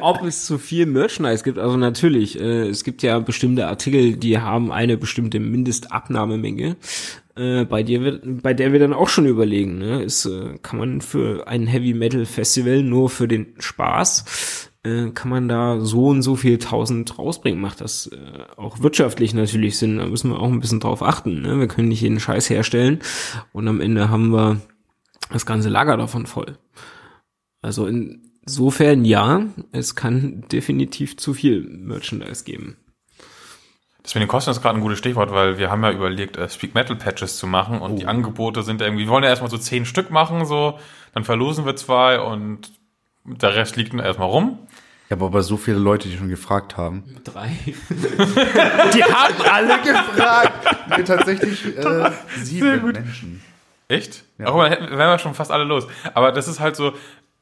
ob 0.01 0.23
es 0.23 0.47
zu 0.47 0.59
viel 0.59 0.87
Merchandise 0.87 1.45
gibt. 1.45 1.59
Also 1.59 1.77
natürlich, 1.77 2.41
äh, 2.41 2.69
es 2.69 2.85
gibt 2.85 3.03
ja 3.03 3.19
bestimmte 3.19 3.67
Artikel, 3.67 4.17
die 4.17 4.39
haben 4.39 4.73
eine 4.73 4.97
bestimmte 4.97 5.41
Mindestabnahmemenge, 5.41 6.77
äh, 7.37 7.65
bei, 7.65 7.83
dir 7.83 8.03
wird, 8.03 8.43
bei 8.43 8.55
der 8.55 8.73
wir 8.73 8.79
dann 8.79 8.93
auch 8.93 9.09
schon 9.09 9.27
überlegen, 9.27 9.79
ne? 9.79 10.03
ist, 10.03 10.25
äh, 10.25 10.57
kann 10.63 10.79
man 10.79 11.01
für 11.01 11.47
ein 11.49 11.67
Heavy 11.67 11.93
Metal 11.93 12.25
Festival 12.25 12.83
nur 12.83 13.11
für 13.11 13.29
den 13.29 13.55
Spaß, 13.59 14.71
äh, 14.85 15.11
kann 15.11 15.31
man 15.31 15.49
da 15.49 15.81
so 15.81 16.09
und 16.09 16.23
so 16.23 16.37
viel 16.37 16.59
tausend 16.59 17.19
rausbringen, 17.19 17.61
macht 17.61 17.81
das 17.81 18.07
äh, 18.09 18.45
auch 18.57 18.81
wirtschaftlich 18.81 19.35
natürlich 19.35 19.79
Sinn. 19.79 19.99
Da 19.99 20.07
müssen 20.07 20.31
wir 20.31 20.39
auch 20.39 20.51
ein 20.51 20.61
bisschen 20.61 20.81
drauf 20.81 21.03
achten. 21.03 21.43
Ne? 21.43 21.59
Wir 21.59 21.69
können 21.69 21.89
nicht 21.89 22.03
jeden 22.03 22.21
Scheiß 22.21 22.51
herstellen 22.51 23.01
und 23.53 23.67
am 23.67 23.81
Ende 23.81 24.11
haben 24.11 24.33
wir 24.33 24.61
das 25.33 25.47
ganze 25.47 25.69
Lager 25.69 25.97
davon 25.97 26.27
voll. 26.27 26.59
Also 27.63 27.87
insofern 27.87 29.05
ja, 29.05 29.47
es 29.73 29.95
kann 29.95 30.45
definitiv 30.53 31.17
zu 31.17 31.33
viel 31.33 31.63
Merchandise 31.63 32.45
geben. 32.45 32.77
Das 34.03 34.15
mit 34.15 34.21
den 34.21 34.29
Kosten 34.29 34.51
ist 34.51 34.61
gerade 34.61 34.79
ein 34.79 34.83
gutes 34.83 34.99
Stichwort, 34.99 35.33
weil 35.33 35.57
wir 35.57 35.71
haben 35.71 35.83
ja 35.83 35.91
überlegt, 35.91 36.37
äh, 36.37 36.47
Speak 36.51 36.75
Metal 36.75 36.95
Patches 36.95 37.39
zu 37.39 37.47
machen 37.47 37.81
und 37.81 37.97
die 37.97 38.05
Angebote 38.05 38.63
sind 38.63 38.83
irgendwie, 38.83 39.05
wir 39.05 39.11
wollen 39.11 39.25
ja 39.25 39.31
erstmal 39.31 39.51
so 39.51 39.57
zehn 39.57 39.87
Stück 39.87 40.11
machen, 40.11 40.45
so, 40.45 40.79
dann 41.15 41.25
verlosen 41.25 41.65
wir 41.65 41.75
zwei 41.75 42.21
und 42.21 42.71
der 43.25 43.55
Rest 43.55 43.77
liegt 43.77 43.95
dann 43.95 44.01
erstmal 44.01 44.29
rum. 44.29 44.59
Ich 45.15 45.21
habe 45.21 45.27
aber 45.27 45.45
so 45.45 45.57
viele 45.57 45.79
Leute, 45.79 46.09
die 46.09 46.17
schon 46.17 46.29
gefragt 46.29 46.77
haben. 46.77 47.05
Drei. 47.23 47.49
Die 47.89 49.05
haben 49.05 49.35
alle 49.49 49.81
gefragt. 49.81 50.77
Nee, 50.89 51.05
tatsächlich 51.05 51.79
äh, 51.79 52.11
sieben 52.43 52.91
Menschen. 52.91 53.41
Echt? 53.87 54.25
Ja. 54.39 54.49
Auch 54.49 54.59
wären 54.59 54.91
wir 54.91 55.19
schon 55.21 55.35
fast 55.35 55.53
alle 55.53 55.63
los. 55.63 55.87
Aber 56.15 56.33
das 56.33 56.49
ist 56.49 56.59
halt 56.59 56.75
so, 56.75 56.95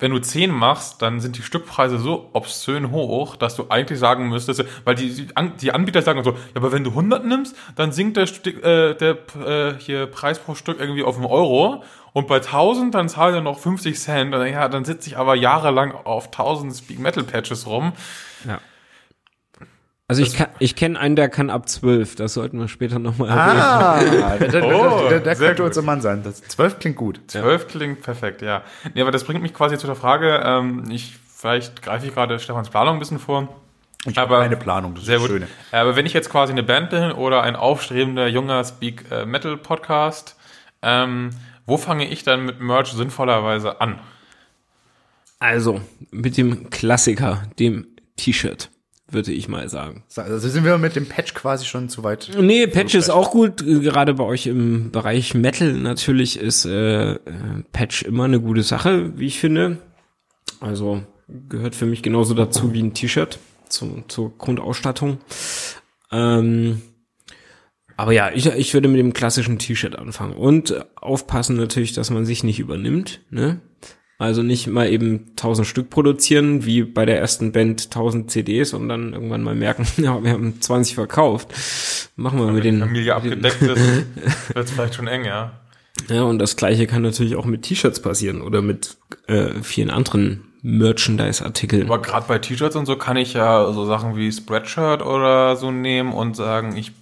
wenn 0.02 0.10
du 0.10 0.18
10 0.18 0.50
machst, 0.50 1.00
dann 1.00 1.20
sind 1.20 1.38
die 1.38 1.42
Stückpreise 1.42 1.96
so 1.96 2.28
obszön 2.32 2.90
hoch, 2.90 3.36
dass 3.36 3.54
du 3.54 3.66
eigentlich 3.68 4.00
sagen 4.00 4.28
müsstest, 4.28 4.64
weil 4.84 4.96
die, 4.96 5.14
die, 5.14 5.36
An 5.36 5.56
die 5.58 5.70
Anbieter 5.70 6.02
sagen 6.02 6.24
so, 6.24 6.32
ja, 6.32 6.36
aber 6.56 6.72
wenn 6.72 6.82
du 6.82 6.90
100 6.90 7.24
nimmst, 7.24 7.56
dann 7.76 7.92
sinkt 7.92 8.16
der, 8.16 8.26
Stück, 8.26 8.64
äh, 8.64 8.94
der 8.94 9.18
äh, 9.46 9.74
hier 9.78 10.06
Preis 10.06 10.40
pro 10.40 10.56
Stück 10.56 10.80
irgendwie 10.80 11.04
auf 11.04 11.18
einen 11.18 11.26
Euro 11.26 11.84
und 12.12 12.26
bei 12.26 12.38
1000 12.38 12.92
dann 12.96 13.08
zahlt 13.08 13.36
er 13.36 13.42
noch 13.42 13.60
50 13.60 13.96
Cent. 13.96 14.34
Und 14.34 14.44
ja, 14.48 14.68
dann 14.68 14.84
sitze 14.84 15.08
ich 15.08 15.18
aber 15.18 15.36
jahrelang 15.36 15.92
auf 15.92 16.26
1000 16.26 16.74
Speak 16.74 16.98
Metal 16.98 17.22
Patches 17.22 17.68
rum. 17.68 17.92
Ja. 18.44 18.58
Also 20.20 20.22
ich, 20.22 20.34
kann, 20.36 20.48
ich 20.58 20.76
kenne 20.76 20.98
einen, 20.98 21.16
der 21.16 21.28
kann 21.28 21.48
ab 21.50 21.68
zwölf. 21.68 22.16
Das 22.16 22.34
sollten 22.34 22.58
wir 22.58 22.68
später 22.68 22.98
nochmal 22.98 23.28
erwähnen. 23.30 23.60
Ah, 24.22 24.36
der, 24.38 24.48
der, 24.48 24.64
Oh, 24.66 25.08
der, 25.08 25.20
der 25.20 25.36
könnte 25.36 25.62
gut. 25.62 25.66
unser 25.68 25.82
Mann 25.82 26.00
sein. 26.00 26.22
Das 26.22 26.42
zwölf 26.42 26.78
klingt 26.78 26.96
gut. 26.96 27.20
12 27.28 27.66
klingt 27.68 28.02
perfekt, 28.02 28.42
ja. 28.42 28.62
Nee, 28.94 29.00
aber 29.02 29.10
das 29.10 29.24
bringt 29.24 29.42
mich 29.42 29.54
quasi 29.54 29.78
zu 29.78 29.86
der 29.86 29.96
Frage, 29.96 30.42
ähm, 30.44 30.84
ich, 30.90 31.16
vielleicht 31.34 31.80
greife 31.82 32.06
ich 32.06 32.14
gerade 32.14 32.38
Stefans 32.38 32.68
Planung 32.70 32.96
ein 32.96 32.98
bisschen 32.98 33.18
vor. 33.18 33.48
Ich 34.04 34.16
habe 34.18 34.34
Aber- 34.34 34.42
keine 34.42 34.56
Planung, 34.56 34.94
das 34.96 35.04
Sehr 35.04 35.16
ist 35.16 35.22
gut. 35.22 35.30
das 35.30 35.36
Schöne. 35.48 35.48
Aber 35.70 35.96
wenn 35.96 36.04
ich 36.06 36.12
jetzt 36.12 36.28
quasi 36.28 36.52
eine 36.52 36.62
Band 36.62 36.90
bin 36.90 37.12
oder 37.12 37.42
ein 37.42 37.56
aufstrebender 37.56 38.26
junger 38.28 38.62
Speak 38.64 39.04
äh, 39.10 39.24
Metal 39.24 39.56
Podcast, 39.56 40.36
ähm, 40.82 41.30
wo 41.66 41.76
fange 41.76 42.08
ich 42.08 42.24
dann 42.24 42.44
mit 42.44 42.60
Merch 42.60 42.88
sinnvollerweise 42.92 43.80
an? 43.80 43.98
Also, 45.38 45.80
mit 46.10 46.36
dem 46.36 46.70
Klassiker, 46.70 47.42
dem 47.58 47.86
T-Shirt, 48.16 48.70
würde 49.12 49.32
ich 49.32 49.48
mal 49.48 49.68
sagen. 49.68 50.04
Also 50.16 50.48
sind 50.48 50.64
wir 50.64 50.78
mit 50.78 50.96
dem 50.96 51.06
Patch 51.06 51.34
quasi 51.34 51.64
schon 51.64 51.88
zu 51.88 52.02
weit. 52.02 52.30
Nee, 52.38 52.66
Patch 52.66 52.94
ist 52.94 53.10
auch 53.10 53.30
gut. 53.30 53.64
Gerade 53.64 54.14
bei 54.14 54.24
euch 54.24 54.46
im 54.46 54.90
Bereich 54.90 55.34
Metal 55.34 55.72
natürlich 55.72 56.38
ist 56.38 56.64
äh, 56.64 57.12
äh, 57.12 57.18
Patch 57.72 58.02
immer 58.02 58.24
eine 58.24 58.40
gute 58.40 58.62
Sache, 58.62 59.18
wie 59.18 59.26
ich 59.26 59.38
finde. 59.38 59.78
Also 60.60 61.02
gehört 61.48 61.74
für 61.74 61.86
mich 61.86 62.02
genauso 62.02 62.34
dazu 62.34 62.72
wie 62.72 62.82
ein 62.82 62.94
T-Shirt 62.94 63.38
zu, 63.68 64.04
zur 64.08 64.36
Grundausstattung. 64.36 65.18
Ähm, 66.10 66.82
aber 67.96 68.12
ja, 68.12 68.30
ich, 68.32 68.46
ich 68.46 68.74
würde 68.74 68.88
mit 68.88 68.98
dem 68.98 69.12
klassischen 69.12 69.58
T-Shirt 69.58 69.96
anfangen 69.96 70.34
und 70.34 70.84
aufpassen 70.96 71.56
natürlich, 71.56 71.92
dass 71.92 72.10
man 72.10 72.24
sich 72.24 72.44
nicht 72.44 72.58
übernimmt. 72.58 73.20
Ne? 73.30 73.60
Also 74.18 74.42
nicht 74.42 74.68
mal 74.68 74.88
eben 74.88 75.30
1000 75.30 75.66
Stück 75.66 75.90
produzieren, 75.90 76.64
wie 76.64 76.82
bei 76.82 77.04
der 77.04 77.18
ersten 77.18 77.50
Band 77.50 77.86
1000 77.86 78.30
CDs 78.30 78.72
und 78.72 78.88
dann 78.88 79.14
irgendwann 79.14 79.42
mal 79.42 79.54
merken, 79.54 79.86
ja, 80.02 80.22
wir 80.22 80.30
haben 80.30 80.60
20 80.60 80.94
verkauft. 80.94 81.52
Machen 82.16 82.38
wir 82.38 82.52
mit 82.52 82.64
den, 82.64 82.80
Familie 82.80 83.14
abgedeckt 83.14 83.62
ist, 83.62 83.68
wird 84.54 84.66
es 84.66 84.70
vielleicht 84.70 84.94
schon 84.94 85.08
eng, 85.08 85.24
ja. 85.24 85.52
ja, 86.08 86.22
und 86.22 86.38
das 86.38 86.56
gleiche 86.56 86.86
kann 86.86 87.02
natürlich 87.02 87.36
auch 87.36 87.46
mit 87.46 87.62
T-Shirts 87.62 88.00
passieren 88.00 88.42
oder 88.42 88.62
mit 88.62 88.96
äh, 89.26 89.60
vielen 89.62 89.90
anderen 89.90 90.44
Merchandise-Artikeln. 90.62 91.86
Aber 91.86 92.00
gerade 92.00 92.26
bei 92.28 92.38
T-Shirts 92.38 92.76
und 92.76 92.86
so 92.86 92.96
kann 92.96 93.16
ich 93.16 93.34
ja 93.34 93.72
so 93.72 93.84
Sachen 93.84 94.14
wie 94.16 94.30
Spreadshirt 94.30 95.02
oder 95.02 95.56
so 95.56 95.72
nehmen 95.72 96.12
und 96.12 96.36
sagen, 96.36 96.76
ich 96.76 96.92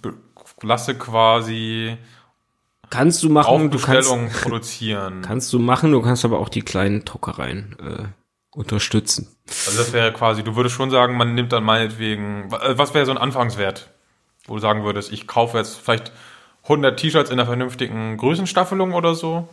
lasse 0.63 0.95
quasi 0.95 1.97
Kannst 2.91 3.23
du 3.23 3.29
machen, 3.29 3.71
du 3.71 3.79
kannst, 3.79 4.09
produzieren. 4.43 5.21
kannst 5.23 5.51
du 5.51 5.57
machen, 5.57 5.91
du 5.91 6.01
kannst 6.01 6.23
aber 6.25 6.37
auch 6.39 6.49
die 6.49 6.61
kleinen 6.61 7.03
Druckereien 7.05 7.75
äh, 7.79 8.03
unterstützen. 8.55 9.27
Also 9.47 9.79
das 9.79 9.93
wäre 9.93 10.13
quasi, 10.13 10.43
du 10.43 10.55
würdest 10.55 10.75
schon 10.75 10.91
sagen, 10.91 11.17
man 11.17 11.33
nimmt 11.33 11.51
dann 11.51 11.63
meinetwegen, 11.63 12.51
äh, 12.51 12.77
was 12.77 12.93
wäre 12.93 13.05
so 13.07 13.11
ein 13.11 13.17
Anfangswert, 13.17 13.89
wo 14.45 14.53
du 14.55 14.59
sagen 14.59 14.83
würdest, 14.83 15.11
ich 15.11 15.25
kaufe 15.25 15.57
jetzt 15.57 15.77
vielleicht 15.77 16.11
100 16.63 16.99
T-Shirts 16.99 17.31
in 17.31 17.39
einer 17.39 17.47
vernünftigen 17.47 18.17
Größenstaffelung 18.17 18.93
oder 18.93 19.15
so? 19.15 19.47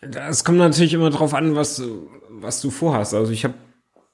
Das 0.00 0.44
kommt 0.44 0.58
natürlich 0.58 0.94
immer 0.94 1.10
drauf 1.10 1.34
an, 1.34 1.54
was, 1.54 1.76
du- 1.76 2.10
was 2.28 2.60
du 2.60 2.70
vorhast. 2.70 3.14
Also 3.14 3.32
ich 3.32 3.44
habe 3.44 3.54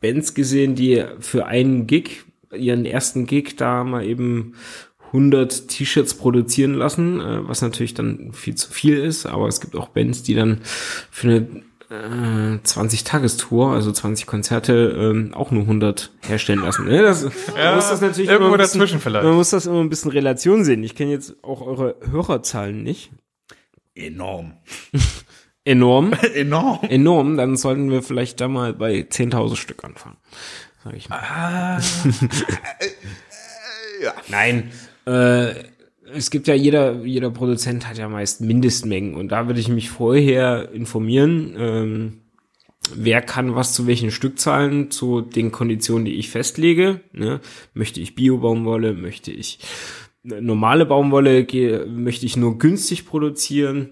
Bands 0.00 0.34
gesehen, 0.34 0.74
die 0.74 1.04
für 1.20 1.46
einen 1.46 1.86
Gig, 1.86 2.24
ihren 2.54 2.84
ersten 2.84 3.26
Gig, 3.26 3.56
da 3.56 3.82
mal 3.84 4.04
eben 4.04 4.54
100 5.08 5.68
T-Shirts 5.68 6.14
produzieren 6.14 6.74
lassen, 6.74 7.20
äh, 7.20 7.46
was 7.46 7.62
natürlich 7.62 7.94
dann 7.94 8.32
viel 8.32 8.54
zu 8.54 8.70
viel 8.70 8.98
ist. 8.98 9.26
Aber 9.26 9.48
es 9.48 9.60
gibt 9.60 9.76
auch 9.76 9.88
Bands, 9.88 10.22
die 10.22 10.34
dann 10.34 10.60
für 11.10 11.28
eine 11.28 11.46
äh, 11.90 12.58
20-Tagestour, 12.64 13.72
also 13.72 13.90
20 13.92 14.26
Konzerte, 14.26 14.94
ähm, 14.98 15.32
auch 15.34 15.50
nur 15.50 15.62
100 15.62 16.10
herstellen 16.26 16.60
lassen. 16.60 16.86
Ne? 16.86 17.02
Das, 17.02 17.22
man 17.22 17.74
muss 17.74 17.88
das 17.88 18.00
natürlich 18.00 18.30
irgendwo 18.30 18.56
bisschen, 18.56 18.80
dazwischen 18.80 19.00
vielleicht. 19.00 19.24
Man 19.24 19.34
muss 19.34 19.50
das 19.50 19.66
immer 19.66 19.80
ein 19.80 19.88
bisschen 19.88 20.10
Relation 20.10 20.64
sehen. 20.64 20.84
Ich 20.84 20.94
kenne 20.94 21.10
jetzt 21.10 21.42
auch 21.42 21.62
eure 21.62 21.96
Hörerzahlen 22.10 22.82
nicht. 22.82 23.10
Enorm. 23.94 24.52
Enorm. 25.64 26.12
Enorm. 26.34 26.80
enorm, 26.88 27.36
dann 27.36 27.56
sollten 27.56 27.90
wir 27.90 28.02
vielleicht 28.02 28.40
da 28.40 28.48
mal 28.48 28.72
bei 28.72 29.00
10.000 29.00 29.56
Stück 29.56 29.84
anfangen. 29.84 30.16
Sag 30.82 30.94
ich 30.94 31.08
mal. 31.10 31.78
Nein, 34.28 34.70
äh, 35.08 35.54
es 36.12 36.30
gibt 36.30 36.48
ja 36.48 36.54
jeder, 36.54 37.04
jeder 37.04 37.30
Produzent 37.30 37.88
hat 37.88 37.98
ja 37.98 38.08
meist 38.08 38.40
Mindestmengen 38.40 39.14
und 39.14 39.28
da 39.28 39.46
würde 39.46 39.60
ich 39.60 39.68
mich 39.68 39.90
vorher 39.90 40.70
informieren, 40.72 41.54
ähm, 41.58 42.18
wer 42.94 43.22
kann 43.22 43.54
was 43.54 43.74
zu 43.74 43.86
welchen 43.86 44.10
Stückzahlen, 44.10 44.90
zu 44.90 45.20
den 45.20 45.52
Konditionen, 45.52 46.04
die 46.04 46.14
ich 46.14 46.30
festlege. 46.30 47.00
Ne? 47.12 47.40
Möchte 47.74 48.00
ich 48.00 48.14
Bio-Baumwolle, 48.14 48.94
möchte 48.94 49.30
ich 49.32 49.58
normale 50.22 50.84
Baumwolle, 50.84 51.46
möchte 51.86 52.26
ich 52.26 52.36
nur 52.36 52.58
günstig 52.58 53.06
produzieren 53.06 53.90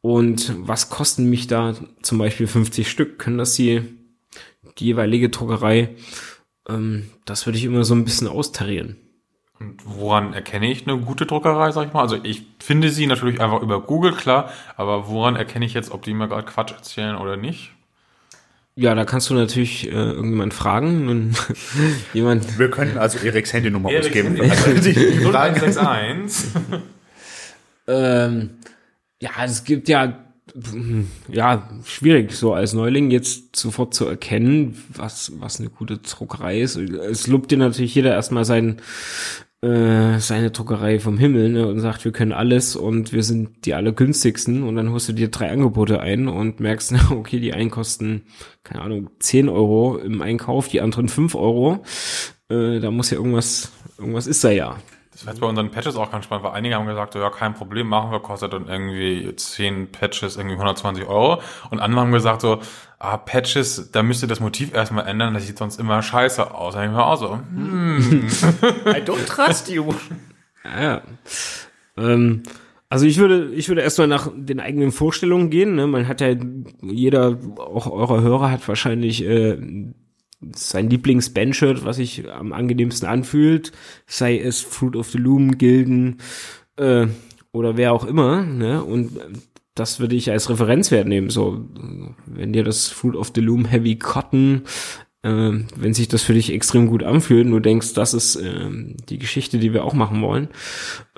und 0.00 0.54
was 0.58 0.88
kosten 0.90 1.28
mich 1.28 1.46
da 1.46 1.74
zum 2.02 2.18
Beispiel 2.18 2.46
50 2.46 2.88
Stück? 2.88 3.18
Können 3.18 3.38
das 3.38 3.54
die, 3.54 3.82
die 4.78 4.86
jeweilige 4.86 5.28
Druckerei? 5.28 5.96
Ähm, 6.68 7.10
das 7.24 7.46
würde 7.46 7.58
ich 7.58 7.64
immer 7.64 7.84
so 7.84 7.94
ein 7.94 8.04
bisschen 8.04 8.28
austarieren. 8.28 8.96
Und 9.58 9.80
woran 9.84 10.34
erkenne 10.34 10.70
ich 10.70 10.86
eine 10.86 10.98
gute 10.98 11.24
Druckerei, 11.24 11.70
sag 11.70 11.86
ich 11.88 11.92
mal? 11.94 12.02
Also 12.02 12.18
ich 12.22 12.42
finde 12.58 12.90
sie 12.90 13.06
natürlich 13.06 13.40
einfach 13.40 13.62
über 13.62 13.80
Google, 13.80 14.12
klar, 14.12 14.50
aber 14.76 15.08
woran 15.08 15.34
erkenne 15.36 15.64
ich 15.64 15.72
jetzt, 15.74 15.90
ob 15.92 16.02
die 16.02 16.12
mir 16.12 16.28
gerade 16.28 16.44
Quatsch 16.46 16.72
erzählen 16.72 17.16
oder 17.16 17.36
nicht? 17.36 17.72
Ja, 18.78 18.94
da 18.94 19.06
kannst 19.06 19.30
du 19.30 19.34
natürlich 19.34 19.86
äh, 19.86 19.90
irgendjemand 19.92 20.52
fragen 20.52 21.08
und 21.08 21.34
jemand. 22.12 22.58
Wir 22.58 22.70
können 22.70 22.98
also 22.98 23.18
Eriks 23.26 23.54
Handynummer 23.54 23.88
ausgeben. 23.88 24.36
Handy- 24.36 24.50
Also 24.50 24.74
die 24.74 24.92
die 24.92 25.24
Frage, 25.24 25.60
0161. 25.62 26.50
Ähm, 27.86 28.50
ja, 29.20 29.30
es 29.44 29.64
gibt 29.64 29.88
ja 29.88 30.18
ja 31.28 31.68
schwierig 31.84 32.32
so 32.32 32.54
als 32.54 32.72
Neuling 32.72 33.10
jetzt 33.10 33.56
sofort 33.56 33.94
zu 33.94 34.06
erkennen, 34.06 34.80
was 34.88 35.32
was 35.40 35.60
eine 35.60 35.68
gute 35.70 35.98
Druckerei 35.98 36.60
ist. 36.60 36.76
Es 36.76 37.26
lobt 37.26 37.50
dir 37.50 37.58
natürlich 37.58 37.94
jeder 37.94 38.12
erstmal 38.12 38.44
sein 38.44 38.80
äh, 39.62 40.18
seine 40.18 40.50
Druckerei 40.50 41.00
vom 41.00 41.18
Himmel 41.18 41.48
ne, 41.50 41.66
und 41.66 41.80
sagt, 41.80 42.04
wir 42.04 42.12
können 42.12 42.32
alles 42.32 42.76
und 42.76 43.12
wir 43.12 43.22
sind 43.22 43.64
die 43.64 43.74
allergünstigsten 43.74 44.62
und 44.62 44.76
dann 44.76 44.90
holst 44.90 45.08
du 45.08 45.12
dir 45.12 45.28
drei 45.28 45.50
Angebote 45.50 46.00
ein 46.00 46.28
und 46.28 46.60
merkst, 46.60 46.92
na, 46.92 47.10
okay, 47.10 47.40
die 47.40 47.54
einen 47.54 47.70
kosten, 47.70 48.22
keine 48.64 48.82
Ahnung, 48.82 49.10
10 49.18 49.48
Euro 49.48 49.96
im 49.98 50.22
Einkauf, 50.22 50.68
die 50.68 50.80
anderen 50.80 51.08
5 51.08 51.34
Euro. 51.34 51.84
Äh, 52.48 52.80
da 52.80 52.90
muss 52.90 53.10
ja 53.10 53.16
irgendwas, 53.16 53.72
irgendwas 53.98 54.26
ist 54.26 54.44
da 54.44 54.50
ja. 54.50 54.78
Das 55.16 55.24
war 55.24 55.32
jetzt 55.32 55.40
bei 55.40 55.46
unseren 55.46 55.70
Patches 55.70 55.96
auch 55.96 56.12
ganz 56.12 56.26
spannend, 56.26 56.44
weil 56.44 56.52
einige 56.52 56.74
haben 56.74 56.86
gesagt, 56.86 57.14
so, 57.14 57.18
ja, 57.18 57.30
kein 57.30 57.54
Problem, 57.54 57.86
machen 57.86 58.10
wir, 58.10 58.20
kostet 58.20 58.52
dann 58.52 58.68
irgendwie 58.68 59.34
10 59.34 59.90
Patches 59.90 60.36
irgendwie 60.36 60.56
120 60.56 61.06
Euro. 61.06 61.40
Und 61.70 61.80
andere 61.80 62.02
haben 62.02 62.12
gesagt 62.12 62.42
so, 62.42 62.60
ah, 62.98 63.16
Patches, 63.16 63.90
da 63.92 64.02
müsst 64.02 64.22
ihr 64.22 64.28
das 64.28 64.40
Motiv 64.40 64.74
erstmal 64.74 65.06
ändern, 65.06 65.32
das 65.32 65.46
sieht 65.46 65.56
sonst 65.56 65.80
immer 65.80 66.02
scheiße 66.02 66.54
aus. 66.54 66.74
Da 66.74 66.84
ich 66.84 66.90
mir 66.90 67.02
auch 67.02 67.16
so, 67.16 67.32
hm. 67.32 68.28
I 68.88 69.00
don't 69.00 69.24
trust 69.24 69.70
you. 69.70 69.94
Ja, 70.64 70.82
ja. 70.82 71.02
Ähm, 71.96 72.42
also 72.90 73.06
ich 73.06 73.16
würde, 73.16 73.54
ich 73.54 73.68
würde 73.68 73.80
erstmal 73.80 74.08
nach 74.08 74.30
den 74.36 74.60
eigenen 74.60 74.92
Vorstellungen 74.92 75.48
gehen. 75.48 75.76
Ne? 75.76 75.86
Man 75.86 76.08
hat 76.08 76.20
ja, 76.20 76.34
jeder, 76.82 77.38
auch 77.56 77.90
eurer 77.90 78.20
Hörer 78.20 78.50
hat 78.50 78.68
wahrscheinlich 78.68 79.24
äh, 79.24 79.56
sein 80.54 80.90
Lieblings-Bandshirt, 80.90 81.84
was 81.84 81.96
sich 81.96 82.30
am 82.30 82.52
angenehmsten 82.52 83.08
anfühlt, 83.08 83.72
sei 84.06 84.38
es 84.38 84.60
Fruit 84.60 84.96
of 84.96 85.10
the 85.10 85.18
Loom, 85.18 85.58
Gilden 85.58 86.18
äh, 86.76 87.06
oder 87.52 87.76
wer 87.76 87.92
auch 87.92 88.04
immer. 88.04 88.42
Ne? 88.42 88.84
Und 88.84 89.18
das 89.74 90.00
würde 90.00 90.16
ich 90.16 90.30
als 90.30 90.50
Referenzwert 90.50 91.06
nehmen. 91.06 91.30
So, 91.30 91.64
wenn 92.26 92.52
dir 92.52 92.64
das 92.64 92.88
Fruit 92.88 93.16
of 93.16 93.32
the 93.34 93.40
Loom 93.40 93.64
Heavy 93.64 93.98
Cotton 93.98 94.62
äh, 95.26 95.52
wenn 95.74 95.94
sich 95.94 96.08
das 96.08 96.22
für 96.22 96.34
dich 96.34 96.52
extrem 96.52 96.86
gut 96.86 97.02
anfühlt 97.02 97.46
und 97.46 97.52
du 97.52 97.60
denkst, 97.60 97.94
das 97.94 98.14
ist 98.14 98.36
äh, 98.36 98.68
die 99.08 99.18
Geschichte, 99.18 99.58
die 99.58 99.72
wir 99.72 99.84
auch 99.84 99.94
machen 99.94 100.22
wollen, 100.22 100.48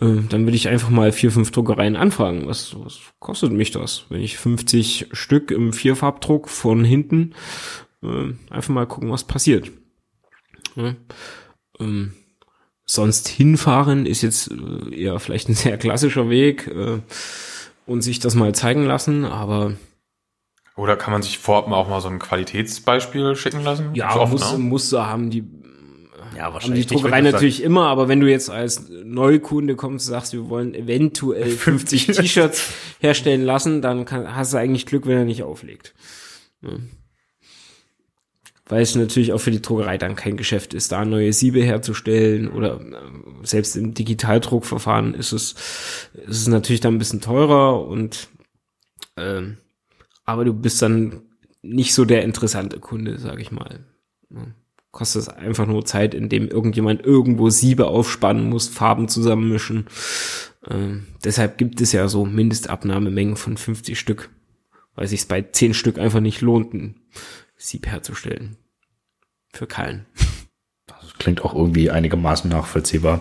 äh, 0.00 0.22
dann 0.28 0.44
würde 0.44 0.56
ich 0.56 0.68
einfach 0.68 0.88
mal 0.88 1.12
vier, 1.12 1.30
fünf 1.30 1.50
Druckereien 1.50 1.96
anfragen. 1.96 2.46
Was, 2.46 2.74
was 2.82 3.00
kostet 3.18 3.52
mich 3.52 3.70
das? 3.70 4.06
Wenn 4.08 4.22
ich 4.22 4.38
50 4.38 5.08
Stück 5.12 5.50
im 5.50 5.72
Vierfarbdruck 5.74 6.48
von 6.48 6.84
hinten, 6.84 7.34
äh, 8.02 8.32
einfach 8.50 8.68
mal 8.74 8.86
gucken, 8.86 9.10
was 9.10 9.24
passiert. 9.24 9.70
Ja. 10.76 10.94
Ähm, 11.80 12.12
sonst 12.84 13.28
hinfahren 13.28 14.06
ist 14.06 14.22
jetzt 14.22 14.50
äh, 14.50 14.94
eher 14.94 15.18
vielleicht 15.18 15.48
ein 15.48 15.54
sehr 15.56 15.78
klassischer 15.78 16.30
Weg 16.30 16.66
äh, 16.68 17.00
und 17.86 18.02
sich 18.02 18.18
das 18.20 18.34
mal 18.34 18.54
zeigen 18.54 18.84
lassen, 18.84 19.24
aber 19.24 19.74
Oder 20.76 20.96
kann 20.96 21.12
man 21.12 21.22
sich 21.22 21.38
vorab 21.38 21.68
mal 21.68 21.76
auch 21.76 21.88
mal 21.88 22.00
so 22.00 22.08
ein 22.08 22.18
Qualitätsbeispiel 22.18 23.34
schicken 23.36 23.62
lassen? 23.64 23.94
Ja, 23.94 24.12
So 24.12 24.20
oft, 24.20 24.32
muss, 24.32 24.52
ne? 24.52 24.58
Muster 24.58 25.06
haben 25.06 25.30
die, 25.30 25.38
Ja, 26.36 26.44
haben 26.44 26.50
die 26.50 26.54
wahrscheinlich. 26.54 26.86
Druckerei 26.86 27.20
natürlich 27.22 27.62
immer, 27.62 27.86
aber 27.88 28.08
wenn 28.08 28.20
du 28.20 28.30
jetzt 28.30 28.50
als 28.50 28.88
Neukunde 28.88 29.74
kommst 29.74 30.06
und 30.06 30.12
sagst, 30.12 30.32
wir 30.34 30.48
wollen 30.48 30.74
eventuell 30.74 31.50
50 31.56 32.06
T-Shirts 32.08 32.72
herstellen 33.00 33.42
lassen, 33.42 33.82
dann 33.82 34.04
kann, 34.04 34.34
hast 34.36 34.52
du 34.52 34.58
eigentlich 34.58 34.86
Glück, 34.86 35.06
wenn 35.06 35.18
er 35.18 35.24
nicht 35.24 35.42
auflegt. 35.42 35.94
Ja. 36.62 36.70
Weil 38.68 38.82
es 38.82 38.94
natürlich 38.94 39.32
auch 39.32 39.40
für 39.40 39.50
die 39.50 39.62
Druckerei 39.62 39.96
dann 39.96 40.14
kein 40.14 40.36
Geschäft 40.36 40.74
ist, 40.74 40.92
da 40.92 41.04
neue 41.04 41.32
Siebe 41.32 41.62
herzustellen 41.62 42.48
oder 42.48 42.80
äh, 42.80 43.46
selbst 43.46 43.76
im 43.76 43.94
Digitaldruckverfahren 43.94 45.14
ist 45.14 45.32
es, 45.32 45.52
ist 46.12 46.40
es 46.40 46.48
natürlich 46.48 46.80
dann 46.80 46.94
ein 46.94 46.98
bisschen 46.98 47.20
teurer 47.20 47.86
und 47.86 48.28
ähm, 49.16 49.56
aber 50.24 50.44
du 50.44 50.52
bist 50.52 50.82
dann 50.82 51.22
nicht 51.62 51.94
so 51.94 52.04
der 52.04 52.22
interessante 52.22 52.78
Kunde, 52.78 53.18
sag 53.18 53.40
ich 53.40 53.50
mal. 53.50 53.80
Kostet 54.90 55.22
es 55.22 55.28
einfach 55.28 55.66
nur 55.66 55.84
Zeit, 55.84 56.14
indem 56.14 56.48
irgendjemand 56.48 57.04
irgendwo 57.04 57.50
Siebe 57.50 57.86
aufspannen 57.86 58.48
muss, 58.48 58.68
Farben 58.68 59.08
zusammenmischen. 59.08 59.86
Ähm, 60.68 61.06
deshalb 61.24 61.58
gibt 61.58 61.80
es 61.80 61.92
ja 61.92 62.08
so 62.08 62.24
Mindestabnahmemengen 62.24 63.36
von 63.36 63.56
50 63.56 63.98
Stück, 63.98 64.30
weil 64.94 65.06
sich 65.06 65.26
bei 65.28 65.42
10 65.42 65.74
Stück 65.74 65.98
einfach 65.98 66.20
nicht 66.20 66.40
lohnt, 66.40 66.74
Sieb 67.58 67.86
herzustellen. 67.86 68.56
Für 69.52 69.66
keinen. 69.66 70.06
Das 70.86 71.14
klingt 71.18 71.44
auch 71.44 71.54
irgendwie 71.54 71.90
einigermaßen 71.90 72.48
nachvollziehbar. 72.50 73.20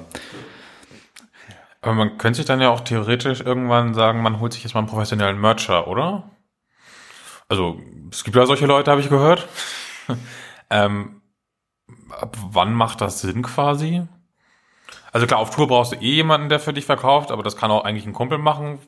Aber 1.82 1.94
man 1.94 2.18
könnte 2.18 2.38
sich 2.38 2.46
dann 2.46 2.62
ja 2.62 2.70
auch 2.70 2.82
theoretisch 2.82 3.42
irgendwann 3.42 3.94
sagen, 3.94 4.22
man 4.22 4.40
holt 4.40 4.54
sich 4.54 4.64
jetzt 4.64 4.74
mal 4.74 4.80
einen 4.80 4.90
professionellen 4.90 5.40
Mercher, 5.40 5.88
oder? 5.88 6.32
Also, 7.50 7.80
es 8.12 8.24
gibt 8.24 8.36
ja 8.36 8.46
solche 8.46 8.66
Leute, 8.66 8.92
habe 8.92 9.02
ich 9.02 9.10
gehört. 9.10 9.48
ähm, 10.70 11.22
ab 12.10 12.38
wann 12.52 12.74
macht 12.74 13.02
das 13.02 13.22
Sinn 13.22 13.42
quasi? 13.42 14.04
Also 15.12 15.26
klar, 15.28 15.40
auf 15.40 15.56
Tour 15.56 15.68
brauchst 15.68 15.94
du 15.94 15.96
eh 15.98 16.16
jemanden, 16.16 16.50
der 16.50 16.60
für 16.60 16.74
dich 16.74 16.86
verkauft, 16.86 17.32
aber 17.32 17.44
das 17.44 17.56
kann 17.58 17.72
auch 17.72 17.84
eigentlich 17.86 18.06
ein 18.06 18.14
Kumpel 18.14 18.38
machen. 18.38 18.80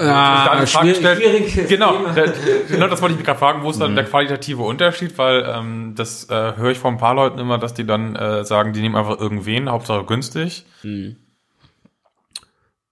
Ah, 0.00 0.64
schwierig- 0.64 1.68
Genau, 1.68 1.96
Thema. 1.96 2.12
da, 2.14 2.24
genau, 2.68 2.86
das 2.86 3.02
wollte 3.02 3.14
ich 3.14 3.18
mich 3.18 3.26
gerade 3.26 3.38
fragen, 3.40 3.62
wo 3.64 3.70
ist 3.70 3.76
Mhm. 3.76 3.80
dann 3.80 3.94
der 3.96 4.04
qualitative 4.04 4.62
Unterschied, 4.62 5.18
weil 5.18 5.44
ähm, 5.52 5.94
das 5.96 6.30
äh, 6.30 6.56
höre 6.56 6.70
ich 6.70 6.78
von 6.78 6.94
ein 6.94 6.98
paar 6.98 7.14
Leuten 7.16 7.38
immer, 7.40 7.58
dass 7.58 7.74
die 7.74 7.84
dann 7.84 8.14
äh, 8.14 8.44
sagen, 8.44 8.72
die 8.72 8.80
nehmen 8.80 8.94
einfach 8.94 9.18
irgendwen, 9.18 9.68
Hauptsache 9.68 10.04
günstig. 10.04 10.64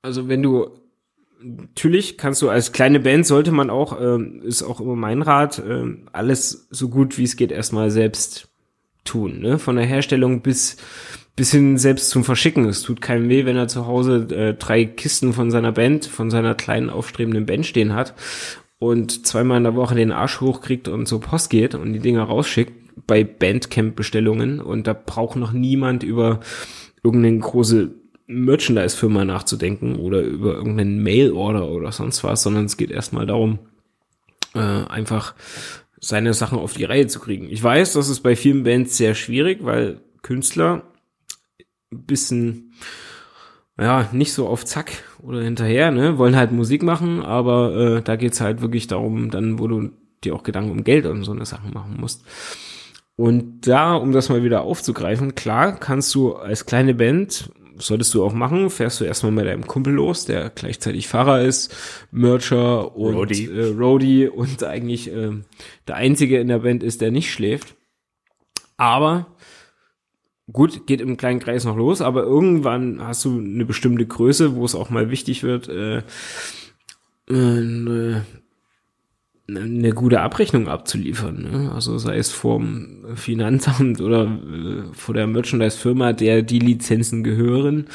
Also 0.02 0.28
wenn 0.28 0.42
du 0.42 0.70
natürlich 1.42 2.16
kannst 2.18 2.42
du 2.42 2.48
als 2.50 2.72
kleine 2.72 2.98
Band 2.98 3.26
sollte 3.26 3.52
man 3.52 3.70
auch 3.70 4.00
ähm, 4.00 4.40
ist 4.42 4.62
auch 4.62 4.80
immer 4.80 4.96
mein 4.96 5.22
Rat 5.22 5.58
ähm, 5.64 6.08
alles 6.12 6.66
so 6.70 6.88
gut 6.88 7.18
wie 7.18 7.24
es 7.24 7.36
geht 7.36 7.52
erstmal 7.52 7.90
selbst 7.90 8.48
tun 9.04 9.40
ne 9.40 9.58
von 9.58 9.76
der 9.76 9.84
Herstellung 9.84 10.40
bis 10.40 10.76
bis 11.36 11.52
hin 11.52 11.78
selbst 11.78 12.10
zum 12.10 12.24
Verschicken 12.24 12.66
es 12.66 12.82
tut 12.82 13.00
keinem 13.00 13.28
weh 13.28 13.44
wenn 13.44 13.56
er 13.56 13.68
zu 13.68 13.86
Hause 13.86 14.26
äh, 14.34 14.54
drei 14.54 14.84
Kisten 14.84 15.32
von 15.32 15.50
seiner 15.50 15.72
Band 15.72 16.06
von 16.06 16.30
seiner 16.30 16.54
kleinen 16.54 16.90
aufstrebenden 16.90 17.46
Band 17.46 17.66
stehen 17.66 17.94
hat 17.94 18.14
und 18.78 19.26
zweimal 19.26 19.58
in 19.58 19.64
der 19.64 19.76
Woche 19.76 19.94
den 19.94 20.12
Arsch 20.12 20.40
hochkriegt 20.40 20.88
und 20.88 21.06
zur 21.06 21.20
Post 21.20 21.50
geht 21.50 21.74
und 21.74 21.92
die 21.92 22.00
Dinger 22.00 22.24
rausschickt 22.24 22.72
bei 23.06 23.24
Bandcamp-Bestellungen 23.24 24.60
und 24.60 24.86
da 24.86 24.94
braucht 24.94 25.36
noch 25.36 25.52
niemand 25.52 26.02
über 26.02 26.40
irgendeine 27.02 27.38
große 27.38 27.94
Merchandise-Firma 28.26 29.24
nachzudenken 29.24 29.96
oder 29.96 30.20
über 30.20 30.54
irgendeinen 30.54 31.02
Mail-Order 31.02 31.68
oder 31.68 31.92
sonst 31.92 32.24
was, 32.24 32.42
sondern 32.42 32.64
es 32.64 32.76
geht 32.76 32.90
erstmal 32.90 33.26
darum, 33.26 33.60
äh, 34.54 34.58
einfach 34.58 35.34
seine 36.00 36.34
Sachen 36.34 36.58
auf 36.58 36.74
die 36.74 36.84
Reihe 36.84 37.06
zu 37.06 37.20
kriegen. 37.20 37.48
Ich 37.50 37.62
weiß, 37.62 37.92
das 37.92 38.08
ist 38.08 38.20
bei 38.20 38.34
vielen 38.34 38.64
Bands 38.64 38.96
sehr 38.96 39.14
schwierig, 39.14 39.60
weil 39.62 40.00
Künstler 40.22 40.82
bisschen 42.02 42.72
ja, 43.78 44.08
nicht 44.12 44.32
so 44.32 44.48
auf 44.48 44.64
Zack 44.64 45.04
oder 45.22 45.42
hinterher, 45.42 45.90
ne, 45.90 46.18
wollen 46.18 46.36
halt 46.36 46.52
Musik 46.52 46.82
machen, 46.82 47.22
aber 47.22 47.74
äh, 47.76 48.02
da 48.02 48.16
geht's 48.16 48.40
halt 48.40 48.62
wirklich 48.62 48.86
darum, 48.86 49.30
dann, 49.30 49.58
wo 49.58 49.68
du 49.68 49.90
dir 50.24 50.34
auch 50.34 50.42
Gedanken 50.42 50.70
um 50.70 50.84
Geld 50.84 51.06
und 51.06 51.24
so 51.24 51.32
eine 51.32 51.44
Sachen 51.44 51.72
machen 51.74 51.96
musst. 52.00 52.24
Und 53.16 53.66
da, 53.66 53.94
um 53.94 54.12
das 54.12 54.28
mal 54.28 54.44
wieder 54.44 54.62
aufzugreifen, 54.62 55.34
klar, 55.34 55.78
kannst 55.78 56.14
du 56.14 56.34
als 56.34 56.66
kleine 56.66 56.94
Band, 56.94 57.50
solltest 57.78 58.14
du 58.14 58.24
auch 58.24 58.32
machen, 58.32 58.70
fährst 58.70 59.00
du 59.00 59.04
erstmal 59.04 59.32
mit 59.32 59.46
deinem 59.46 59.66
Kumpel 59.66 59.92
los, 59.92 60.24
der 60.24 60.50
gleichzeitig 60.50 61.08
Fahrer 61.08 61.42
ist, 61.42 61.74
Mercher 62.10 62.96
und 62.96 63.14
Roadie. 63.14 63.46
Äh, 63.46 63.74
Roadie 63.74 64.28
und 64.28 64.64
eigentlich 64.64 65.12
äh, 65.12 65.32
der 65.86 65.96
Einzige 65.96 66.40
in 66.40 66.48
der 66.48 66.60
Band 66.60 66.82
ist, 66.82 67.00
der 67.00 67.10
nicht 67.10 67.30
schläft. 67.30 67.74
Aber 68.78 69.26
gut, 70.52 70.86
geht 70.86 71.00
im 71.00 71.16
kleinen 71.16 71.40
Kreis 71.40 71.64
noch 71.64 71.76
los, 71.76 72.00
aber 72.00 72.22
irgendwann 72.22 73.00
hast 73.00 73.24
du 73.24 73.38
eine 73.38 73.64
bestimmte 73.64 74.06
Größe, 74.06 74.54
wo 74.54 74.64
es 74.64 74.74
auch 74.74 74.90
mal 74.90 75.10
wichtig 75.10 75.42
wird, 75.42 75.68
äh, 75.68 76.02
äh, 77.28 78.20
eine, 79.48 79.92
gute 79.92 80.20
Abrechnung 80.20 80.68
abzuliefern. 80.68 81.42
Ne? 81.42 81.72
Also 81.72 81.98
sei 81.98 82.16
es 82.16 82.32
vom 82.32 83.04
Finanzamt 83.14 84.00
oder 84.00 84.24
äh, 84.24 84.92
vor 84.92 85.14
der 85.14 85.26
Merchandise-Firma, 85.26 86.12
der 86.12 86.42
die 86.42 86.58
Lizenzen 86.58 87.22
gehören. 87.22 87.86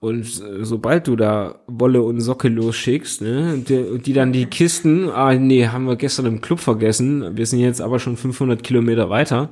Und 0.00 0.26
äh, 0.40 0.64
sobald 0.64 1.08
du 1.08 1.16
da 1.16 1.60
Wolle 1.66 2.02
und 2.02 2.20
Socke 2.20 2.48
losschickst, 2.48 3.20
ne, 3.20 3.64
die, 3.68 3.98
die 3.98 4.12
dann 4.12 4.32
die 4.32 4.46
Kisten, 4.46 5.10
ah 5.10 5.34
nee, 5.34 5.66
haben 5.66 5.86
wir 5.86 5.96
gestern 5.96 6.26
im 6.26 6.40
Club 6.40 6.60
vergessen, 6.60 7.36
wir 7.36 7.46
sind 7.46 7.58
jetzt 7.58 7.80
aber 7.80 7.98
schon 7.98 8.16
500 8.16 8.62
Kilometer 8.62 9.10
weiter, 9.10 9.50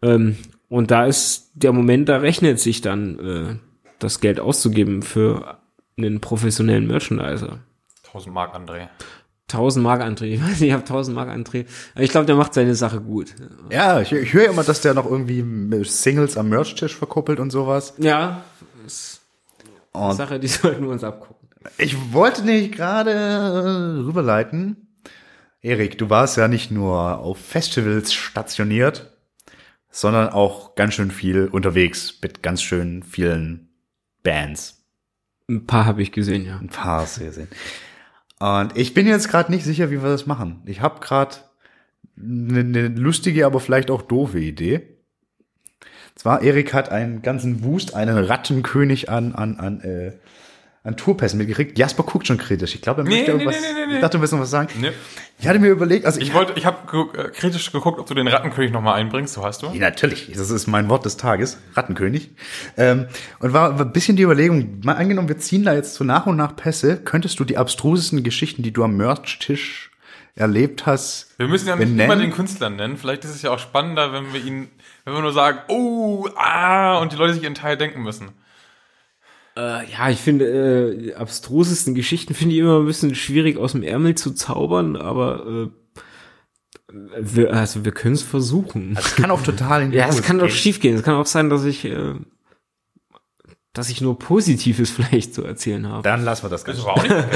ähm, 0.00 0.36
und 0.68 0.90
da 0.90 1.06
ist 1.06 1.50
der 1.54 1.72
Moment, 1.72 2.08
da 2.08 2.18
rechnet 2.18 2.58
sich 2.60 2.80
dann 2.80 3.18
äh, 3.18 3.56
das 3.98 4.20
Geld 4.20 4.40
auszugeben 4.40 5.02
für 5.02 5.58
einen 5.98 6.20
professionellen 6.20 6.86
Merchandiser. 6.86 7.60
1000 8.06 8.34
Mark, 8.34 8.54
André. 8.54 8.88
1000 9.48 9.82
Mark 9.84 10.02
André, 10.02 10.24
ich 10.24 10.42
weiß 10.42 10.60
nicht, 10.60 10.62
ich 10.68 10.72
habe 10.72 10.82
1000 10.82 11.14
Mark 11.14 11.28
André, 11.30 11.66
aber 11.94 12.02
ich 12.02 12.10
glaube, 12.10 12.26
der 12.26 12.34
macht 12.34 12.52
seine 12.52 12.74
Sache 12.74 13.00
gut. 13.00 13.34
Ja, 13.70 14.00
ich, 14.00 14.10
ich 14.12 14.32
höre 14.32 14.50
immer, 14.50 14.64
dass 14.64 14.80
der 14.80 14.92
noch 14.94 15.08
irgendwie 15.08 15.44
Singles 15.84 16.36
am 16.36 16.48
Merch-Tisch 16.48 16.96
verkuppelt 16.96 17.38
und 17.38 17.50
sowas. 17.50 17.94
Ja, 17.98 18.42
ist 18.84 19.20
eine 19.92 20.08
Und 20.08 20.16
Sache, 20.16 20.40
die 20.40 20.48
sollten 20.48 20.82
wir 20.82 20.90
uns 20.90 21.04
abgucken. 21.04 21.48
ich 21.78 22.12
wollte 22.12 22.44
nicht 22.44 22.72
gerade 22.74 23.10
äh, 23.12 24.02
rüberleiten. 24.04 24.88
Erik, 25.62 25.96
du 25.98 26.10
warst 26.10 26.36
ja 26.36 26.48
nicht 26.48 26.70
nur 26.72 27.18
auf 27.18 27.38
Festivals 27.38 28.12
stationiert, 28.12 29.15
sondern 29.96 30.28
auch 30.28 30.74
ganz 30.74 30.92
schön 30.92 31.10
viel 31.10 31.46
unterwegs 31.46 32.18
mit 32.20 32.42
ganz 32.42 32.60
schön 32.60 33.02
vielen 33.02 33.70
Bands. 34.22 34.84
Ein 35.48 35.66
paar 35.66 35.86
habe 35.86 36.02
ich 36.02 36.12
gesehen, 36.12 36.44
ja. 36.44 36.58
Ein 36.58 36.68
paar 36.68 37.06
sehr 37.06 37.32
sehen. 37.32 37.48
Und 38.38 38.76
ich 38.76 38.92
bin 38.92 39.06
jetzt 39.06 39.30
gerade 39.30 39.50
nicht 39.50 39.64
sicher, 39.64 39.90
wie 39.90 40.02
wir 40.02 40.10
das 40.10 40.26
machen. 40.26 40.60
Ich 40.66 40.82
habe 40.82 41.00
gerade 41.00 41.36
eine 42.18 42.62
ne 42.62 42.88
lustige, 42.88 43.46
aber 43.46 43.58
vielleicht 43.58 43.90
auch 43.90 44.02
doofe 44.02 44.38
Idee. 44.38 44.98
Zwar, 46.14 46.42
Erik 46.42 46.74
hat 46.74 46.90
einen 46.90 47.22
ganzen 47.22 47.64
Wust, 47.64 47.94
einen 47.94 48.18
Rattenkönig 48.18 49.08
an, 49.08 49.34
an, 49.34 49.58
an, 49.58 49.80
äh, 49.80 50.12
an 50.86 50.96
Tourpässen 50.96 51.38
mitgekriegt. 51.38 51.76
Jasper 51.78 52.04
guckt 52.04 52.26
schon 52.26 52.38
kritisch. 52.38 52.74
Ich 52.76 52.80
glaube, 52.82 53.00
er 53.00 53.04
Nee, 53.04 53.10
möchte 53.16 53.32
nee, 53.32 53.42
irgendwas, 53.42 53.60
nee, 53.60 53.66
nee, 53.74 53.86
nee. 53.88 53.94
ich 53.96 54.00
dachte, 54.00 54.18
du 54.18 54.20
willst 54.22 54.32
noch 54.32 54.40
was 54.40 54.50
sagen. 54.50 54.68
Nee. 54.80 54.92
Ich 55.38 55.48
hatte 55.48 55.58
mir 55.58 55.68
überlegt, 55.68 56.06
also 56.06 56.20
ich, 56.20 56.28
Ich 56.28 56.34
wollte, 56.34 56.52
ich 56.56 56.64
habe 56.64 56.78
ge 56.90 57.24
äh, 57.24 57.28
kritisch 57.30 57.72
geguckt, 57.72 57.98
ob 57.98 58.06
du 58.06 58.14
den 58.14 58.28
Rattenkönig 58.28 58.70
nochmal 58.72 58.94
einbringst. 59.00 59.34
So 59.34 59.44
hast 59.44 59.62
du. 59.62 59.66
Ja, 59.72 59.80
natürlich, 59.80 60.30
das 60.34 60.48
ist 60.50 60.66
mein 60.68 60.88
Wort 60.88 61.04
des 61.04 61.16
Tages, 61.16 61.58
Rattenkönig. 61.74 62.30
Ähm, 62.76 63.06
und 63.40 63.52
war, 63.52 63.78
war 63.78 63.84
ein 63.86 63.92
bisschen 63.92 64.16
die 64.16 64.22
Überlegung, 64.22 64.80
mal 64.84 64.94
angenommen, 64.94 65.28
wir 65.28 65.38
ziehen 65.38 65.64
da 65.64 65.74
jetzt 65.74 65.94
so 65.94 66.04
nach 66.04 66.26
und 66.26 66.36
nach 66.36 66.54
Pässe, 66.56 66.96
könntest 66.98 67.38
du 67.40 67.44
die 67.44 67.58
abstrusesten 67.58 68.22
Geschichten, 68.22 68.62
die 68.62 68.72
du 68.72 68.84
am 68.84 68.96
Merch-Tisch 68.96 69.90
erlebt 70.36 70.86
hast, 70.86 71.34
Wir 71.38 71.48
müssen 71.48 71.66
ja 71.66 71.76
nicht 71.76 71.88
benennen? 71.88 72.12
immer 72.12 72.20
den 72.22 72.30
Künstler 72.32 72.70
nennen. 72.70 72.96
Vielleicht 72.96 73.24
ist 73.24 73.34
es 73.34 73.42
ja 73.42 73.50
auch 73.50 73.58
spannender, 73.58 74.12
wenn 74.12 74.32
wir 74.32 74.40
ihn, 74.44 74.68
wenn 75.04 75.14
wir 75.14 75.20
nur 75.22 75.32
sagen, 75.32 75.58
oh, 75.68 76.28
ah, 76.36 76.98
und 76.98 77.12
die 77.12 77.16
Leute 77.16 77.34
sich 77.34 77.42
ihren 77.42 77.54
Teil 77.54 77.76
denken 77.76 78.02
müssen. 78.02 78.28
Äh, 79.56 79.90
ja, 79.90 80.10
ich 80.10 80.20
finde, 80.20 80.46
äh, 80.46 80.98
die 80.98 81.14
abstrusesten 81.14 81.94
Geschichten 81.94 82.34
finde 82.34 82.54
ich 82.54 82.60
immer 82.60 82.78
ein 82.80 82.86
bisschen 82.86 83.14
schwierig 83.14 83.56
aus 83.56 83.72
dem 83.72 83.82
Ärmel 83.82 84.14
zu 84.14 84.32
zaubern, 84.32 84.96
aber 84.96 85.46
äh, 85.46 85.68
wir, 87.18 87.52
also 87.54 87.84
wir 87.84 87.92
können 87.92 88.14
es 88.14 88.22
versuchen. 88.22 88.94
Das 88.94 89.16
kann 89.16 89.30
auch 89.30 89.42
total 89.42 89.82
in 89.82 89.90
die 89.92 89.96
ja, 89.98 90.08
es 90.08 90.22
kann 90.22 90.38
doch 90.38 90.46
gehen. 90.46 90.54
schief 90.54 90.80
gehen. 90.80 90.94
Es 90.96 91.02
kann 91.02 91.14
auch 91.14 91.26
sein, 91.26 91.48
dass 91.48 91.64
ich, 91.64 91.84
äh, 91.86 92.14
dass 93.72 93.88
ich 93.88 94.00
nur 94.00 94.18
Positives 94.18 94.90
vielleicht 94.96 95.34
zu 95.34 95.42
erzählen 95.42 95.88
habe. 95.88 96.02
Dann 96.02 96.24
lassen 96.24 96.44
wir 96.44 96.50
das 96.50 96.64
Das 96.64 96.76
Ganze. 96.76 96.84
war 96.86 96.94
auch 96.98 97.02
nicht. 97.02 97.14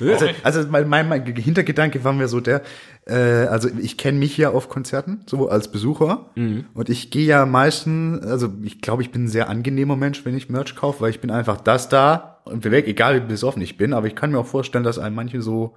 Also, 0.00 0.28
also 0.44 0.66
mein, 0.70 0.88
mein, 0.88 1.08
mein 1.08 1.26
Hintergedanke 1.26 2.02
war 2.04 2.14
mir 2.14 2.26
so 2.28 2.40
der, 2.40 2.62
äh, 3.06 3.46
also 3.46 3.68
ich 3.80 3.96
kenne 3.96 4.18
mich 4.18 4.36
ja 4.36 4.50
auf 4.50 4.68
Konzerten, 4.68 5.22
so 5.26 5.48
als 5.48 5.70
Besucher. 5.70 6.30
Und 6.74 6.88
ich 6.88 7.10
gehe 7.10 7.26
ja 7.26 7.46
meistens, 7.46 8.24
also 8.24 8.52
ich 8.62 8.80
glaube, 8.80 9.02
ich 9.02 9.10
bin 9.10 9.24
ein 9.24 9.28
sehr 9.28 9.48
angenehmer 9.48 9.96
Mensch, 9.96 10.24
wenn 10.24 10.36
ich 10.36 10.48
Merch 10.48 10.76
kaufe, 10.76 11.00
weil 11.00 11.10
ich 11.10 11.20
bin 11.20 11.30
einfach 11.30 11.60
das 11.60 11.88
da 11.88 12.40
und 12.44 12.64
weg, 12.64 12.86
egal 12.86 13.16
wie 13.16 13.26
besoffen 13.26 13.62
ich 13.62 13.76
bin. 13.76 13.92
Aber 13.92 14.06
ich 14.06 14.14
kann 14.14 14.30
mir 14.30 14.38
auch 14.38 14.46
vorstellen, 14.46 14.84
dass 14.84 14.98
einem 14.98 15.16
manche 15.16 15.42
so. 15.42 15.76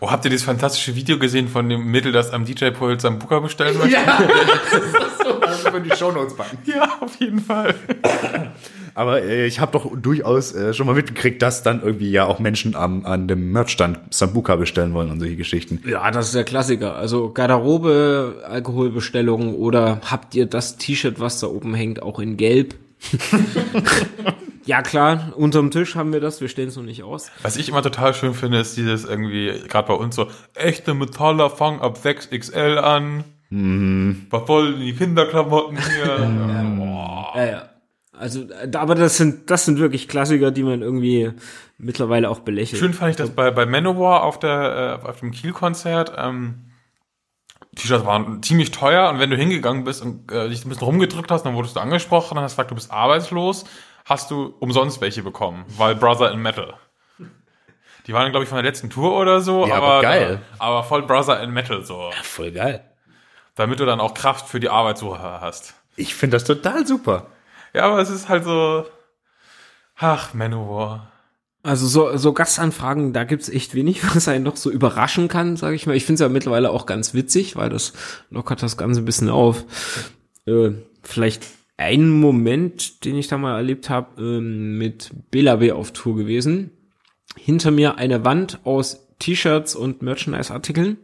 Oh, 0.00 0.10
habt 0.10 0.24
ihr 0.24 0.30
dieses 0.30 0.44
fantastische 0.44 0.96
Video 0.96 1.16
gesehen 1.16 1.46
von 1.46 1.68
dem 1.68 1.84
Mädel, 1.86 2.10
das 2.10 2.32
am 2.32 2.44
DJ-Pult 2.44 3.00
Sambuka 3.00 3.38
bestellen 3.38 3.78
möchte? 3.78 3.92
Ja, 3.92 4.18
das 4.70 4.82
ist 4.82 5.18
so, 5.22 5.38
das 5.40 5.64
können 5.64 5.84
die 5.84 5.96
Shownotes 5.96 6.34
packen. 6.36 6.58
Ja, 6.64 6.85
auf 7.06 7.16
jeden 7.20 7.40
Fall. 7.40 7.74
Aber 8.94 9.22
äh, 9.22 9.46
ich 9.46 9.60
habe 9.60 9.72
doch 9.72 9.90
durchaus 9.94 10.54
äh, 10.54 10.72
schon 10.72 10.86
mal 10.86 10.94
mitgekriegt, 10.94 11.42
dass 11.42 11.62
dann 11.62 11.82
irgendwie 11.82 12.10
ja 12.10 12.24
auch 12.24 12.38
Menschen 12.38 12.74
am, 12.74 13.04
an 13.04 13.28
dem 13.28 13.52
Merchstand 13.52 13.98
Sambuka 14.10 14.56
bestellen 14.56 14.94
wollen 14.94 15.10
und 15.10 15.20
solche 15.20 15.36
Geschichten. 15.36 15.82
Ja, 15.86 16.10
das 16.10 16.26
ist 16.26 16.34
der 16.34 16.44
Klassiker. 16.44 16.96
Also 16.96 17.30
Garderobe, 17.30 18.42
Alkoholbestellung 18.48 19.54
oder 19.54 20.00
habt 20.10 20.34
ihr 20.34 20.46
das 20.46 20.78
T-Shirt, 20.78 21.20
was 21.20 21.40
da 21.40 21.46
oben 21.46 21.74
hängt, 21.74 22.02
auch 22.02 22.18
in 22.18 22.36
Gelb? 22.36 22.74
ja 24.64 24.80
klar, 24.80 25.34
unterm 25.36 25.70
Tisch 25.70 25.94
haben 25.94 26.14
wir 26.14 26.20
das, 26.20 26.40
wir 26.40 26.48
stellen 26.48 26.68
es 26.68 26.76
noch 26.76 26.82
nicht 26.82 27.02
aus. 27.02 27.30
Was 27.42 27.56
ich 27.56 27.68
immer 27.68 27.82
total 27.82 28.14
schön 28.14 28.32
finde, 28.32 28.60
ist 28.60 28.78
dieses 28.78 29.04
irgendwie, 29.04 29.52
gerade 29.68 29.88
bei 29.88 29.94
uns 29.94 30.16
so, 30.16 30.28
echte 30.54 30.94
Metaller 30.94 31.50
fangen 31.50 31.80
ab 31.80 31.98
6XL 32.02 32.78
an. 32.78 33.24
Mhm. 33.50 34.26
Was 34.30 34.48
wollen 34.48 34.80
die 34.80 34.94
Kinderklamotten 34.94 35.78
hier? 35.78 36.16
Boah. 36.78 37.32
Ja, 37.36 37.44
ja. 37.44 37.68
Also, 38.18 38.46
aber 38.74 38.94
das 38.94 39.18
sind, 39.18 39.50
das 39.50 39.66
sind 39.66 39.78
wirklich 39.78 40.08
Klassiker, 40.08 40.50
die 40.50 40.62
man 40.62 40.80
irgendwie 40.80 41.32
mittlerweile 41.76 42.30
auch 42.30 42.40
belächelt. 42.40 42.80
Schön 42.80 42.94
fand 42.94 43.10
ich 43.10 43.16
das 43.16 43.30
bei, 43.30 43.50
bei 43.50 43.66
Manowar 43.66 44.22
auf, 44.22 44.38
der, 44.38 45.00
äh, 45.04 45.06
auf 45.06 45.20
dem 45.20 45.32
Kiel-Konzert. 45.32 46.12
Ähm, 46.16 46.70
T-Shirts 47.76 48.06
waren 48.06 48.42
ziemlich 48.42 48.70
teuer 48.70 49.10
und 49.10 49.18
wenn 49.18 49.28
du 49.28 49.36
hingegangen 49.36 49.84
bist 49.84 50.02
und 50.02 50.32
äh, 50.32 50.48
dich 50.48 50.64
ein 50.64 50.70
bisschen 50.70 50.86
rumgedrückt 50.86 51.30
hast, 51.30 51.44
dann 51.44 51.54
wurdest 51.54 51.76
du 51.76 51.80
angesprochen, 51.80 52.36
dann 52.36 52.44
hast 52.44 52.52
du 52.52 52.56
gesagt, 52.56 52.70
du 52.70 52.74
bist 52.74 52.90
arbeitslos, 52.90 53.66
hast 54.06 54.30
du 54.30 54.54
umsonst 54.60 55.02
welche 55.02 55.22
bekommen, 55.22 55.66
weil 55.76 55.94
Brother 55.94 56.32
in 56.32 56.40
Metal. 56.40 56.72
Die 58.06 58.14
waren, 58.14 58.30
glaube 58.30 58.44
ich, 58.44 58.48
von 58.48 58.56
der 58.56 58.64
letzten 58.64 58.88
Tour 58.88 59.14
oder 59.18 59.40
so, 59.42 59.66
Ja, 59.66 59.74
aber, 59.74 59.86
aber 59.86 60.02
geil. 60.02 60.42
Aber 60.58 60.84
voll 60.84 61.02
Brother 61.02 61.42
in 61.42 61.50
Metal 61.50 61.84
so. 61.84 62.10
Voll 62.22 62.52
geil. 62.52 62.82
Damit 63.56 63.80
du 63.80 63.86
dann 63.86 64.00
auch 64.00 64.14
Kraft 64.14 64.48
für 64.48 64.60
die 64.60 64.68
Arbeitssuche 64.68 65.18
hast. 65.18 65.74
Ich 65.96 66.14
finde 66.14 66.36
das 66.36 66.44
total 66.44 66.86
super. 66.86 67.26
Ja, 67.74 67.86
aber 67.86 68.00
es 68.00 68.10
ist 68.10 68.28
halt 68.28 68.44
so. 68.44 68.86
Ach, 69.96 70.34
Manowar. 70.34 71.10
Also 71.62 71.88
so, 71.88 72.16
so 72.16 72.32
Gastanfragen, 72.32 73.12
da 73.12 73.24
gibt's 73.24 73.48
echt 73.48 73.74
wenig, 73.74 74.02
was 74.14 74.28
einen 74.28 74.44
noch 74.44 74.56
so 74.56 74.70
überraschen 74.70 75.26
kann, 75.26 75.56
sage 75.56 75.74
ich 75.74 75.86
mal. 75.86 75.96
Ich 75.96 76.04
finde 76.04 76.14
es 76.14 76.20
ja 76.20 76.28
mittlerweile 76.28 76.70
auch 76.70 76.86
ganz 76.86 77.12
witzig, 77.12 77.56
weil 77.56 77.70
das 77.70 77.92
lockert 78.30 78.62
das 78.62 78.76
Ganze 78.76 79.00
ein 79.00 79.04
bisschen 79.04 79.30
auf. 79.30 79.64
Äh, 80.46 80.70
vielleicht 81.02 81.44
einen 81.76 82.20
Moment, 82.20 83.04
den 83.04 83.16
ich 83.16 83.28
da 83.28 83.36
mal 83.36 83.56
erlebt 83.56 83.90
habe, 83.90 84.22
ähm, 84.22 84.78
mit 84.78 85.10
Bela 85.30 85.56
B 85.56 85.72
auf 85.72 85.92
Tour 85.92 86.16
gewesen. 86.16 86.70
Hinter 87.36 87.70
mir 87.70 87.96
eine 87.96 88.24
Wand 88.24 88.60
aus 88.64 89.08
T-Shirts 89.18 89.74
und 89.74 90.02
Merchandise-Artikeln. 90.02 90.98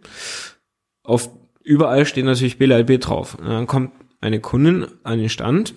Auf 1.02 1.30
überall 1.64 2.06
steht 2.06 2.24
natürlich 2.24 2.58
Bela 2.58 2.82
B 2.82 2.98
drauf. 2.98 3.36
Und 3.36 3.46
dann 3.48 3.66
kommt 3.66 3.92
eine 4.20 4.40
Kundin 4.40 4.86
an 5.04 5.18
den 5.18 5.28
Stand, 5.28 5.74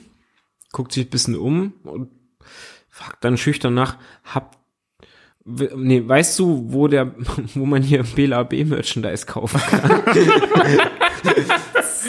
guckt 0.71 0.91
sich 0.91 1.07
ein 1.07 1.09
bisschen 1.09 1.35
um 1.35 1.73
und 1.83 2.09
fragt 2.89 3.23
dann 3.23 3.37
schüchtern 3.37 3.73
nach, 3.73 3.97
habt 4.23 4.57
We- 5.47 5.71
Nee, 5.75 6.01
weißt 6.07 6.39
du, 6.39 6.65
wo 6.69 6.87
der, 6.87 7.13
wo 7.53 7.65
man 7.67 7.83
hier 7.83 8.01
BLAB 8.03 8.53
Merchandise 8.65 9.27
kaufen 9.27 9.61
kann? 9.61 10.01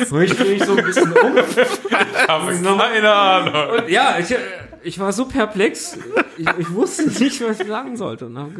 so, 0.08 0.18
ich 0.20 0.32
drehe 0.34 0.54
mich 0.54 0.64
so 0.64 0.74
ein 0.74 0.82
bisschen 0.84 1.12
um. 1.12 1.36
Aber 2.28 2.52
keine 2.52 3.12
Ahnung. 3.12 3.78
Und 3.78 3.90
ja, 3.90 4.18
ich, 4.18 4.34
ich 4.84 4.98
war 4.98 5.12
so 5.12 5.26
perplex. 5.26 5.98
Ich, 6.38 6.46
ich 6.58 6.70
wusste 6.72 7.08
nicht, 7.22 7.42
was 7.42 7.60
ich 7.60 7.66
sagen 7.66 7.96
sollte. 7.98 8.24
Und 8.26 8.38
hab 8.38 8.50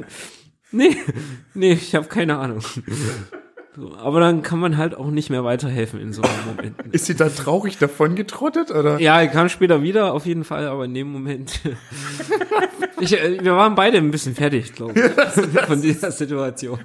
nee, 0.72 0.96
nee, 1.54 1.72
ich 1.74 1.94
habe 1.94 2.08
keine 2.08 2.38
Ahnung. 2.38 2.60
So, 3.78 3.94
aber 3.96 4.18
dann 4.18 4.42
kann 4.42 4.58
man 4.58 4.76
halt 4.76 4.96
auch 4.96 5.06
nicht 5.10 5.30
mehr 5.30 5.44
weiterhelfen 5.44 6.00
in 6.00 6.12
so 6.12 6.22
einem 6.22 6.32
Moment. 6.46 6.74
Ist 6.90 7.06
sie 7.06 7.14
dann 7.14 7.32
traurig 7.34 7.78
davon 7.78 8.16
getrottet, 8.16 8.72
oder? 8.72 8.98
Ja, 8.98 9.22
ich 9.22 9.30
kam 9.30 9.48
später 9.48 9.82
wieder, 9.82 10.14
auf 10.14 10.26
jeden 10.26 10.42
Fall, 10.42 10.66
aber 10.66 10.86
in 10.86 10.94
dem 10.94 11.12
Moment. 11.12 11.60
ich, 13.00 13.12
äh, 13.20 13.38
wir 13.42 13.54
waren 13.54 13.76
beide 13.76 13.98
ein 13.98 14.10
bisschen 14.10 14.34
fertig, 14.34 14.72
glaube 14.72 14.94
ich, 14.98 15.60
von 15.66 15.80
dieser 15.80 16.10
Situation. 16.10 16.80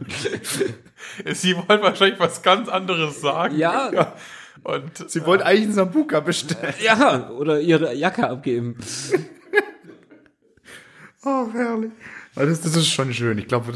Sie 1.33 1.55
wollte 1.55 1.81
wahrscheinlich 1.81 2.19
was 2.19 2.43
ganz 2.43 2.69
anderes 2.69 3.21
sagen. 3.21 3.57
Ja, 3.57 4.13
Und 4.63 5.09
Sie 5.09 5.25
wollte 5.25 5.47
eigentlich 5.47 5.63
einen 5.63 5.73
Sambuka 5.73 6.19
bestellen. 6.19 6.75
ja, 6.83 7.31
oder 7.31 7.59
ihre 7.59 7.95
Jacke 7.95 8.29
abgeben. 8.29 8.77
Oh, 11.25 11.47
herrlich. 11.53 11.91
Das, 12.35 12.61
das 12.61 12.75
ist 12.75 12.89
schon 12.89 13.13
schön. 13.13 13.37
Ich 13.37 13.47
glaube, 13.47 13.73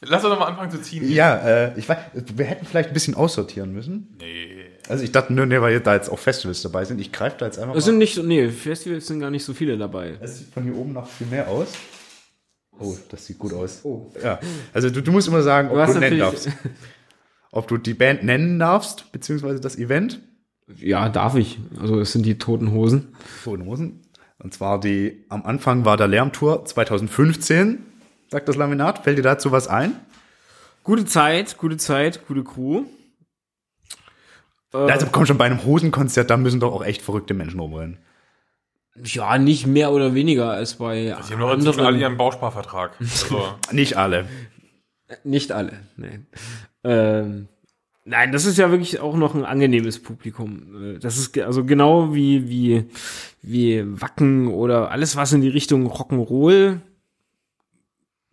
lass 0.00 0.24
uns 0.24 0.32
doch 0.32 0.38
mal 0.40 0.46
anfangen 0.46 0.70
zu 0.70 0.80
ziehen. 0.80 1.10
ja, 1.10 1.36
äh, 1.38 1.78
ich 1.78 1.88
weiß, 1.88 1.98
wir 2.34 2.44
hätten 2.44 2.66
vielleicht 2.66 2.88
ein 2.90 2.94
bisschen 2.94 3.14
aussortieren 3.14 3.72
müssen. 3.72 4.16
Nee. 4.20 4.66
Also 4.88 5.04
ich 5.04 5.12
dachte 5.12 5.32
nur, 5.32 5.46
nee, 5.46 5.60
weil 5.60 5.78
da 5.80 5.94
jetzt 5.94 6.08
auch 6.08 6.18
Festivals 6.18 6.62
dabei 6.62 6.84
sind. 6.84 7.00
Ich 7.00 7.12
greife 7.12 7.36
da 7.38 7.46
jetzt 7.46 7.58
einfach 7.58 7.74
Es 7.76 7.84
mal. 7.84 7.90
sind 7.90 7.98
nicht, 7.98 8.14
so- 8.14 8.22
nee, 8.22 8.48
Festivals 8.48 9.06
sind 9.06 9.20
gar 9.20 9.30
nicht 9.30 9.44
so 9.44 9.54
viele 9.54 9.78
dabei. 9.78 10.16
Es 10.20 10.38
sieht 10.38 10.52
von 10.52 10.64
hier 10.64 10.76
oben 10.76 10.92
noch 10.92 11.06
viel 11.08 11.26
mehr 11.28 11.46
aus. 11.48 11.68
Oh, 12.78 12.96
das 13.10 13.26
sieht 13.26 13.38
gut 13.38 13.52
aus. 13.52 13.82
Ja, 14.22 14.40
also 14.72 14.88
du, 14.90 15.02
du 15.02 15.12
musst 15.12 15.28
immer 15.28 15.42
sagen, 15.42 15.68
ob 15.70 15.86
Du 15.86 15.92
du, 15.92 15.98
nennen 16.00 16.18
darfst. 16.18 16.48
Ob 17.52 17.68
du 17.68 17.76
die 17.76 17.94
Band 17.94 18.22
nennen 18.24 18.58
darfst, 18.58 19.12
beziehungsweise 19.12 19.60
das 19.60 19.76
Event. 19.76 20.20
Ja, 20.76 21.08
darf 21.08 21.34
ich. 21.34 21.58
Also 21.80 22.00
es 22.00 22.12
sind 22.12 22.24
die 22.24 22.38
Toten 22.38 22.70
Hosen. 22.72 23.08
Toten 23.44 23.66
Hosen. 23.66 24.00
Und 24.38 24.54
zwar 24.54 24.80
die, 24.80 25.24
am 25.28 25.44
Anfang 25.44 25.84
war 25.84 25.96
der 25.96 26.08
Lärmtour 26.08 26.64
2015, 26.64 27.84
sagt 28.30 28.48
das 28.48 28.56
Laminat. 28.56 29.04
Fällt 29.04 29.18
dir 29.18 29.22
dazu 29.22 29.52
was 29.52 29.68
ein? 29.68 29.92
Gute 30.84 31.04
Zeit, 31.04 31.58
gute 31.58 31.76
Zeit, 31.76 32.26
gute 32.26 32.44
Crew. 32.44 32.84
Äh, 34.72 34.76
Also 34.78 35.06
komm 35.10 35.26
schon, 35.26 35.36
bei 35.38 35.44
einem 35.46 35.64
Hosenkonzert, 35.64 36.30
da 36.30 36.36
müssen 36.36 36.60
doch 36.60 36.72
auch 36.72 36.84
echt 36.84 37.02
verrückte 37.02 37.34
Menschen 37.34 37.60
rumrennen. 37.60 37.98
ja, 39.04 39.36
nicht 39.38 39.66
mehr 39.66 39.92
oder 39.92 40.14
weniger 40.14 40.50
als 40.50 40.74
bei 40.74 41.14
Sie 41.22 41.32
haben 41.32 41.40
doch 41.40 41.52
inzwischen 41.52 41.80
alle 41.80 41.98
ihren 41.98 42.16
Bausparvertrag. 42.16 42.92
Also, 43.00 43.54
Nicht 43.72 43.96
alle. 43.96 44.26
Nicht 45.24 45.50
alle, 45.50 45.72
nein. 45.96 46.26
Ähm, 46.84 47.48
nein, 48.04 48.30
das 48.30 48.44
ist 48.46 48.58
ja 48.58 48.70
wirklich 48.70 49.00
auch 49.00 49.16
noch 49.16 49.34
ein 49.34 49.44
angenehmes 49.44 50.00
Publikum. 50.00 50.98
Das 51.00 51.18
ist 51.18 51.36
also 51.38 51.64
genau 51.64 52.14
wie, 52.14 52.48
wie, 52.48 52.84
wie 53.42 53.82
Wacken 54.00 54.46
oder 54.48 54.92
alles, 54.92 55.16
was 55.16 55.32
in 55.32 55.40
die 55.40 55.48
Richtung 55.48 55.88
Rock'n'Roll 55.90 56.78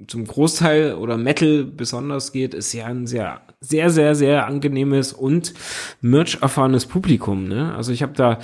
zum 0.06 0.26
Großteil 0.26 0.94
oder 0.94 1.18
Metal 1.18 1.64
besonders 1.64 2.32
geht, 2.32 2.54
ist 2.54 2.74
ja 2.74 2.86
ein 2.86 3.08
sehr, 3.08 3.42
sehr, 3.60 3.90
sehr, 3.90 4.14
sehr 4.14 4.46
angenehmes 4.46 5.14
und 5.14 5.54
Merch-erfahrenes 6.02 6.86
Publikum. 6.86 7.48
Ne? 7.48 7.74
Also 7.76 7.92
ich 7.92 8.04
habe 8.04 8.14
da, 8.14 8.40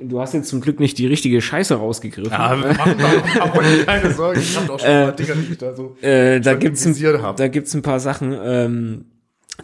du 0.00 0.20
hast 0.20 0.32
jetzt 0.32 0.48
zum 0.48 0.62
Glück 0.62 0.80
nicht 0.80 0.96
die 0.96 1.06
richtige 1.06 1.42
Scheiße 1.42 1.74
rausgegriffen. 1.74 2.32
Aber 2.32 2.74
keine 3.84 4.12
Sorge, 4.12 4.40
ich 4.40 4.56
hab 4.56 4.70
auch 4.70 4.78
schon 4.78 4.88
paar 4.88 5.12
Dinger, 5.12 5.34
die 5.34 5.52
ich 5.52 5.58
da 5.58 5.74
so. 5.74 5.96
Äh, 6.00 6.40
da 6.40 6.54
gibt's 6.54 6.86
ein, 6.86 6.94
da 7.36 7.48
gibt's 7.48 7.74
ein 7.74 7.82
paar 7.82 8.00
Sachen. 8.00 8.34
Ähm, 8.42 9.04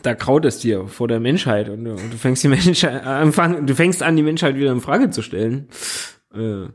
da 0.03 0.15
kraut 0.15 0.45
es 0.45 0.59
dir 0.59 0.89
vor 0.89 1.09
der 1.09 1.21
Menschheit 1.21 1.69
und, 1.69 1.87
und 1.87 2.13
du 2.13 2.17
fängst 2.19 2.43
die 2.43 2.49
Menschheit 2.49 3.07
anfang, 3.07 3.65
du 3.67 3.75
fängst 3.75 4.03
an, 4.03 4.17
die 4.17 4.23
Menschheit 4.23 4.57
wieder 4.57 4.73
in 4.73 4.81
Frage 4.81 5.11
zu 5.11 5.23
stellen. 5.23 5.69
Äh, 6.35 6.67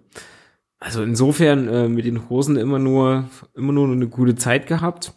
also 0.80 1.04
insofern 1.04 1.68
äh, 1.68 1.90
mit 1.90 2.06
den 2.06 2.30
Hosen 2.30 2.56
immer 2.56 2.80
nur, 2.80 3.30
immer 3.54 3.74
nur 3.74 3.92
eine 3.92 4.08
gute 4.08 4.36
Zeit 4.36 4.68
gehabt. 4.68 5.14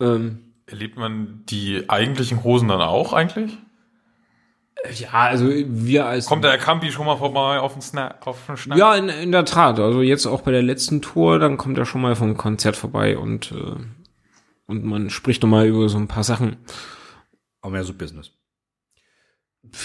Ähm, 0.00 0.54
Erlebt 0.66 0.96
man 0.96 1.42
die 1.46 1.88
eigentlichen 1.88 2.44
Hosen 2.44 2.68
dann 2.68 2.80
auch 2.80 3.12
eigentlich? 3.12 3.58
Ja, 4.98 5.10
also 5.12 5.48
wir 5.48 6.06
als. 6.06 6.26
Kommt 6.26 6.44
der 6.44 6.58
Campi 6.58 6.90
schon 6.90 7.06
mal 7.06 7.16
vorbei 7.16 7.60
auf 7.60 7.74
den 7.74 7.82
Snack? 7.82 8.26
Auf 8.26 8.46
den 8.46 8.56
Schnack? 8.56 8.78
Ja, 8.78 8.94
in, 8.96 9.08
in 9.08 9.30
der 9.32 9.44
Tat. 9.44 9.78
Also 9.78 10.02
jetzt 10.02 10.26
auch 10.26 10.40
bei 10.42 10.50
der 10.50 10.62
letzten 10.62 11.02
Tour, 11.02 11.38
dann 11.38 11.56
kommt 11.56 11.78
er 11.78 11.84
schon 11.84 12.00
mal 12.00 12.16
vom 12.16 12.36
Konzert 12.36 12.76
vorbei 12.76 13.16
und, 13.16 13.52
äh, 13.52 13.76
und 14.66 14.84
man 14.84 15.10
spricht 15.10 15.42
nochmal 15.42 15.66
über 15.66 15.88
so 15.88 15.98
ein 15.98 16.08
paar 16.08 16.24
Sachen. 16.24 16.56
Aber 17.60 17.72
mehr 17.72 17.84
so 17.84 17.94
Business. 17.94 18.32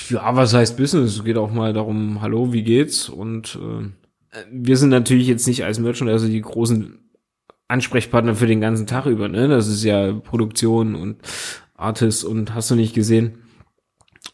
Ja, 0.09 0.35
was 0.35 0.53
heißt 0.53 0.77
Business? 0.77 1.17
Es 1.17 1.23
geht 1.23 1.37
auch 1.37 1.51
mal 1.51 1.73
darum, 1.73 2.21
hallo, 2.21 2.51
wie 2.51 2.63
geht's? 2.63 3.09
Und 3.09 3.59
äh, 3.61 3.89
wir 4.51 4.77
sind 4.77 4.89
natürlich 4.89 5.27
jetzt 5.27 5.47
nicht 5.47 5.63
als 5.63 5.79
Merchant, 5.79 6.09
also 6.09 6.27
die 6.27 6.41
großen 6.41 6.99
Ansprechpartner 7.67 8.35
für 8.35 8.47
den 8.47 8.61
ganzen 8.61 8.87
Tag 8.87 9.05
über, 9.05 9.27
ne? 9.27 9.47
Das 9.47 9.67
ist 9.67 9.83
ja 9.83 10.13
Produktion 10.13 10.95
und 10.95 11.17
Artist 11.75 12.23
und 12.23 12.55
hast 12.55 12.71
du 12.71 12.75
nicht 12.75 12.95
gesehen. 12.95 13.43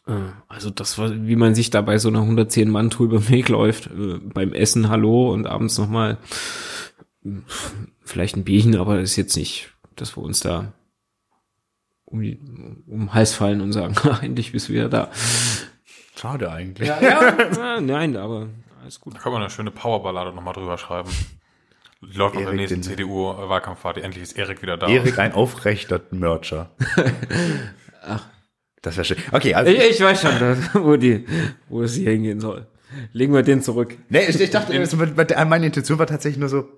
Äh, 0.08 0.14
also 0.48 0.70
das 0.70 0.98
war, 0.98 1.12
wie 1.28 1.36
man 1.36 1.56
sich 1.56 1.70
da 1.70 1.82
bei 1.82 1.98
so 1.98 2.10
einer 2.10 2.22
110 2.22 2.70
Mann 2.70 2.90
Tour 2.90 3.08
über 3.08 3.20
den 3.20 3.30
Weg 3.30 3.50
läuft, 3.50 3.88
äh, 3.88 4.20
beim 4.20 4.54
Essen 4.54 4.90
Hallo 4.90 5.32
und 5.34 5.48
abends 5.48 5.78
nochmal 5.78 6.18
vielleicht 8.04 8.36
ein 8.36 8.44
Bierchen, 8.44 8.76
aber 8.76 8.98
das 8.98 9.12
ist 9.12 9.16
jetzt 9.16 9.38
nicht, 9.38 9.74
dass 9.96 10.18
wir 10.18 10.24
uns 10.24 10.42
da 10.42 10.74
um, 12.14 12.22
die, 12.22 12.40
um 12.88 13.00
den 13.00 13.14
Hals 13.14 13.34
fallen 13.34 13.60
und 13.60 13.74
sagen, 13.74 13.96
endlich 14.22 14.52
bist 14.52 14.70
du 14.70 14.74
wieder 14.74 14.88
da. 14.88 15.10
Schade 16.16 16.52
eigentlich. 16.52 16.88
Ja, 16.88 17.02
ja, 17.02 17.82
nein, 17.82 18.16
aber 18.16 18.48
alles 18.82 19.02
gut. 19.02 19.16
Da 19.16 19.20
kann 19.20 19.34
man 19.34 19.42
eine 19.42 19.50
schöne 19.50 19.72
Powerballade 19.72 20.32
nochmal 20.34 20.54
drüber 20.54 20.78
schreiben. 20.78 21.10
Die 22.02 22.18
läuft 22.18 22.36
auf 22.36 22.44
der 22.44 22.54
nächsten 22.54 22.84
CDU-Wahlkampfparty. 22.84 24.02
Endlich 24.02 24.24
ist 24.24 24.38
Erik 24.38 24.62
wieder 24.62 24.78
da. 24.78 24.88
Erik, 24.88 25.18
ein 25.18 25.34
aufrechter 25.34 26.02
Mercher. 26.12 26.70
Ach. 28.04 28.26
Das 28.82 28.98
wäre 28.98 29.06
schön. 29.06 29.18
Okay, 29.32 29.54
also. 29.56 29.72
Ich, 29.72 29.80
ich 29.92 30.02
weiß 30.02 30.22
schon, 30.22 30.84
wo, 30.84 30.98
die, 30.98 31.26
wo 31.70 31.82
es 31.82 31.96
hier 31.96 32.12
hingehen 32.12 32.42
soll. 32.42 32.68
Legen 33.14 33.34
wir 33.34 33.42
den 33.42 33.62
zurück. 33.62 33.98
Nee, 34.10 34.26
ich, 34.28 34.40
ich 34.40 34.50
dachte, 34.52 34.74
meine 35.46 35.66
Intention 35.66 35.98
war 35.98 36.06
tatsächlich 36.06 36.40
nur 36.40 36.50
so, 36.50 36.70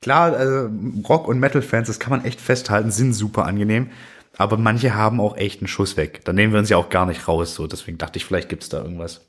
klar, 0.00 0.32
also 0.32 0.70
Rock- 1.08 1.28
und 1.28 1.38
Metal-Fans, 1.38 1.86
das 1.86 2.00
kann 2.00 2.10
man 2.10 2.24
echt 2.24 2.40
festhalten, 2.40 2.90
sind 2.90 3.12
super 3.12 3.44
angenehm. 3.44 3.90
Aber 4.40 4.56
manche 4.56 4.94
haben 4.94 5.20
auch 5.20 5.36
echt 5.36 5.60
einen 5.60 5.68
Schuss 5.68 5.98
weg. 5.98 6.22
Da 6.24 6.32
nehmen 6.32 6.54
wir 6.54 6.60
uns 6.60 6.70
ja 6.70 6.78
auch 6.78 6.88
gar 6.88 7.04
nicht 7.04 7.28
raus. 7.28 7.54
So, 7.54 7.66
deswegen 7.66 7.98
dachte 7.98 8.16
ich, 8.16 8.24
vielleicht 8.24 8.48
gibt's 8.48 8.70
da 8.70 8.78
irgendwas. 8.78 9.20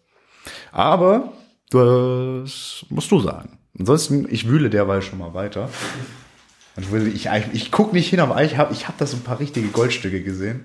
Aber 0.71 1.33
das 1.69 2.85
musst 2.87 3.11
du 3.11 3.19
sagen. 3.19 3.59
Ansonsten, 3.77 4.25
ich 4.29 4.47
wühle 4.47 4.69
derweil 4.69 5.01
schon 5.01 5.19
mal 5.19 5.33
weiter. 5.33 5.69
Und 6.77 6.85
ich, 7.13 7.25
ich, 7.25 7.43
ich 7.51 7.71
guck 7.73 7.91
nicht 7.91 8.09
hin, 8.09 8.21
aber 8.21 8.41
ich 8.41 8.55
habe 8.55 8.71
ich 8.71 8.87
hab 8.87 8.97
da 8.99 9.05
so 9.05 9.17
ein 9.17 9.23
paar 9.23 9.41
richtige 9.41 9.67
Goldstücke 9.67 10.23
gesehen. 10.23 10.63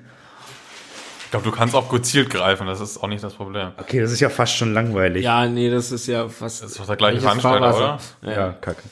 Ich 1.24 1.32
glaube, 1.32 1.44
du 1.44 1.51
kannst 1.51 1.74
auch 1.74 1.88
gezielt 1.88 2.30
greifen, 2.30 2.68
das 2.68 2.80
ist 2.80 3.03
auch 3.03 3.09
nicht 3.09 3.24
das 3.24 3.34
Problem. 3.34 3.72
Okay, 3.78 4.01
das 4.01 4.12
ist 4.12 4.20
ja 4.20 4.28
fast 4.28 4.55
schon 4.55 4.72
langweilig. 4.72 5.24
Ja, 5.24 5.49
nee, 5.49 5.70
das 5.70 5.90
ist 5.90 6.07
ja 6.07 6.28
fast. 6.28 6.62
Das 6.62 6.70
ist 6.70 6.78
doch 6.78 6.86
der 6.86 6.94
gleiche 6.94 7.20
Veranstalter, 7.20 7.76
oder? 7.76 7.99
Ja, 8.22 8.30
ja, 8.30 8.53
kacke. 8.53 8.84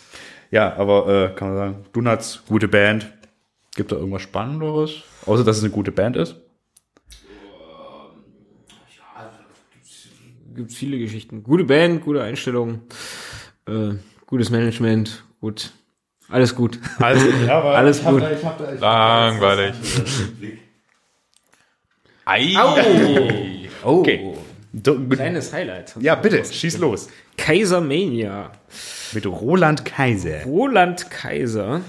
Ja, 0.51 0.75
aber 0.77 1.07
äh, 1.07 1.35
kann 1.37 1.49
man 1.51 1.57
sagen, 1.57 1.87
Donuts, 1.93 2.43
gute 2.49 2.67
Band. 2.67 3.09
Gibt 3.77 3.93
da 3.93 3.97
irgendwas 3.97 4.23
Spannenderes? 4.23 5.03
Außer, 5.27 5.45
dass 5.45 5.59
es 5.59 5.63
eine 5.63 5.73
gute 5.73 5.93
Band 5.93 6.17
ist? 6.17 6.37
Ja, 8.97 9.31
gibt 10.55 10.73
viele 10.73 10.99
Geschichten. 10.99 11.43
Gute 11.43 11.65
Band, 11.65 12.03
gute 12.03 12.23
Einstellung, 12.23 12.83
äh, 13.67 13.95
gutes 14.27 14.51
Management, 14.51 15.25
gut. 15.41 15.73
Alles 16.29 16.55
gut. 16.55 16.79
Also, 16.99 17.29
ja, 17.47 17.61
Alles 17.61 18.03
gut. 18.03 18.23
Da, 18.23 18.31
hab 18.43 18.81
da, 18.81 19.29
Langweilig. 19.29 19.75
Ei. 22.25 22.55
Oh. 23.85 24.01
Okay. 24.01 24.35
Kleines 25.11 25.53
Highlight. 25.53 25.95
Ja, 26.01 26.15
bitte, 26.15 26.45
schieß 26.45 26.79
los. 26.79 27.09
Kaisermania. 27.37 28.51
Mit 29.13 29.27
Roland 29.27 29.85
Kaiser. 29.85 30.45
Roland 30.45 31.11
Kaiser. 31.11 31.83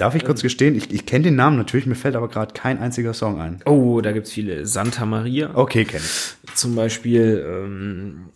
Darf 0.00 0.14
ich 0.14 0.24
kurz 0.24 0.40
gestehen, 0.40 0.76
ich, 0.76 0.90
ich 0.90 1.04
kenne 1.04 1.24
den 1.24 1.36
Namen 1.36 1.58
natürlich, 1.58 1.84
mir 1.84 1.94
fällt 1.94 2.16
aber 2.16 2.28
gerade 2.28 2.54
kein 2.54 2.78
einziger 2.78 3.12
Song 3.12 3.38
ein. 3.38 3.60
Oh, 3.66 4.00
da 4.00 4.12
gibt's 4.12 4.32
viele. 4.32 4.64
Santa 4.64 5.04
Maria. 5.04 5.50
Okay, 5.52 5.84
kenne 5.84 6.02
ich. 6.02 6.54
Zum 6.54 6.74
Beispiel 6.74 7.44
ähm, 7.46 8.30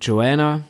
Joanna. 0.00 0.62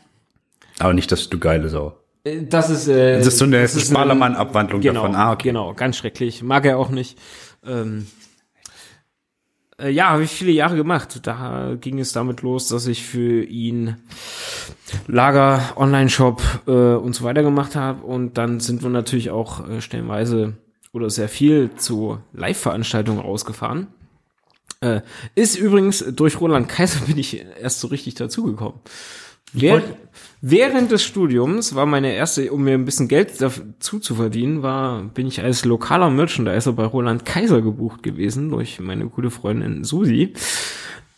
Aber 0.79 0.95
nicht, 0.95 1.13
dass 1.13 1.29
du 1.29 1.39
geile 1.39 1.69
Sau. 1.69 1.99
Äh, 2.25 2.45
das 2.45 2.71
ist, 2.71 2.89
äh, 2.89 3.19
das 3.19 3.27
ist 3.27 3.37
so 3.37 3.45
eine 3.45 3.69
Schmalermann-Abwandlung 3.69 4.81
genau, 4.81 5.03
davon. 5.03 5.17
Ah, 5.17 5.33
okay. 5.33 5.49
Genau, 5.49 5.75
ganz 5.75 5.99
schrecklich. 5.99 6.43
Mag 6.43 6.65
er 6.65 6.79
auch 6.79 6.89
nicht. 6.89 7.19
Ähm, 7.67 8.07
äh, 8.07 8.24
ja, 9.91 10.11
habe 10.11 10.25
ich 10.25 10.31
viele 10.31 10.53
Jahre 10.53 10.77
gemacht. 10.77 11.21
Da 11.23 11.77
ging 11.81 11.99
es 11.99 12.13
damit 12.13 12.43
los, 12.43 12.69
dass 12.69 12.87
ich 12.87 13.05
für 13.05 13.43
ihn 13.43 13.97
Lager, 15.07 15.73
Online-Shop 15.77 16.43
äh, 16.67 16.71
und 16.71 17.15
so 17.15 17.25
weiter 17.25 17.43
gemacht 17.43 17.77
habe. 17.77 18.05
Und 18.05 18.39
dann 18.39 18.61
sind 18.61 18.83
wir 18.83 18.91
natürlich 18.91 19.31
auch 19.31 19.69
äh, 19.69 19.81
stellenweise 19.81 20.55
oder 20.93 21.11
sehr 21.11 21.29
viel 21.29 21.71
zu 21.77 22.19
Live-Veranstaltungen 22.33 23.21
rausgefahren. 23.21 23.89
Äh, 24.81 25.01
ist 25.35 25.57
übrigens 25.57 26.05
durch 26.15 26.41
Roland 26.41 26.69
Kaiser 26.69 27.01
bin 27.07 27.19
ich 27.19 27.45
erst 27.61 27.81
so 27.81 27.89
richtig 27.89 28.15
dazugekommen. 28.15 28.81
Während, 29.53 29.85
während 30.41 30.91
des 30.91 31.05
Studiums 31.05 31.75
war 31.75 31.87
meine 31.87 32.15
erste, 32.15 32.51
um 32.53 32.65
mir 32.65 32.75
ein 32.75 32.85
bisschen 32.85 33.09
Geld 33.09 33.41
dazu 33.41 34.01
zu 34.01 34.17
verdienen, 34.17 34.63
war, 34.63 35.03
bin 35.03 35.27
ich 35.27 35.43
als 35.43 35.65
lokaler 35.65 36.11
Merchandiser 36.11 36.73
bei 36.73 36.85
Roland 36.85 37.25
Kaiser 37.25 37.63
gebucht 37.63 38.03
gewesen 38.03 38.51
durch 38.51 38.81
meine 38.81 39.07
gute 39.07 39.31
Freundin 39.31 39.85
Susi. 39.85 40.33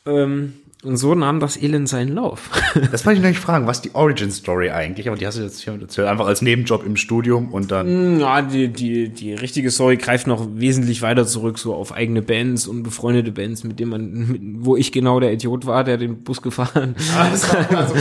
Ähm, 0.04 0.54
und 0.86 0.96
so 0.96 1.14
nahm 1.14 1.40
das 1.40 1.60
Elend 1.60 1.88
seinen 1.88 2.14
Lauf. 2.14 2.50
Das 2.92 3.04
wollte 3.04 3.18
ich 3.18 3.22
noch 3.22 3.30
nicht 3.30 3.40
fragen, 3.40 3.66
was 3.66 3.82
die 3.82 3.94
Origin 3.94 4.30
Story 4.30 4.70
eigentlich, 4.70 5.08
aber 5.08 5.16
die 5.16 5.26
hast 5.26 5.38
du 5.38 5.42
jetzt 5.42 5.60
hier 5.60 5.78
erzählt, 5.80 6.08
einfach 6.08 6.26
als 6.26 6.42
Nebenjob 6.42 6.84
im 6.84 6.96
Studium 6.96 7.52
und 7.52 7.70
dann. 7.70 8.16
Mm, 8.16 8.20
ja, 8.20 8.42
die, 8.42 8.68
die, 8.68 9.08
die 9.08 9.34
richtige 9.34 9.70
Story 9.70 9.96
greift 9.96 10.26
noch 10.26 10.46
wesentlich 10.54 11.02
weiter 11.02 11.26
zurück, 11.26 11.58
so 11.58 11.74
auf 11.74 11.92
eigene 11.92 12.22
Bands 12.22 12.66
und 12.66 12.82
befreundete 12.82 13.32
Bands, 13.32 13.64
mit 13.64 13.80
denen 13.80 13.90
man, 13.90 14.28
mit, 14.28 14.40
wo 14.64 14.76
ich 14.76 14.92
genau 14.92 15.20
der 15.20 15.32
Idiot 15.32 15.66
war, 15.66 15.84
der 15.84 15.96
den 15.96 16.22
Bus 16.22 16.42
gefahren. 16.42 16.94
Also, 17.16 17.56
also 17.76 17.94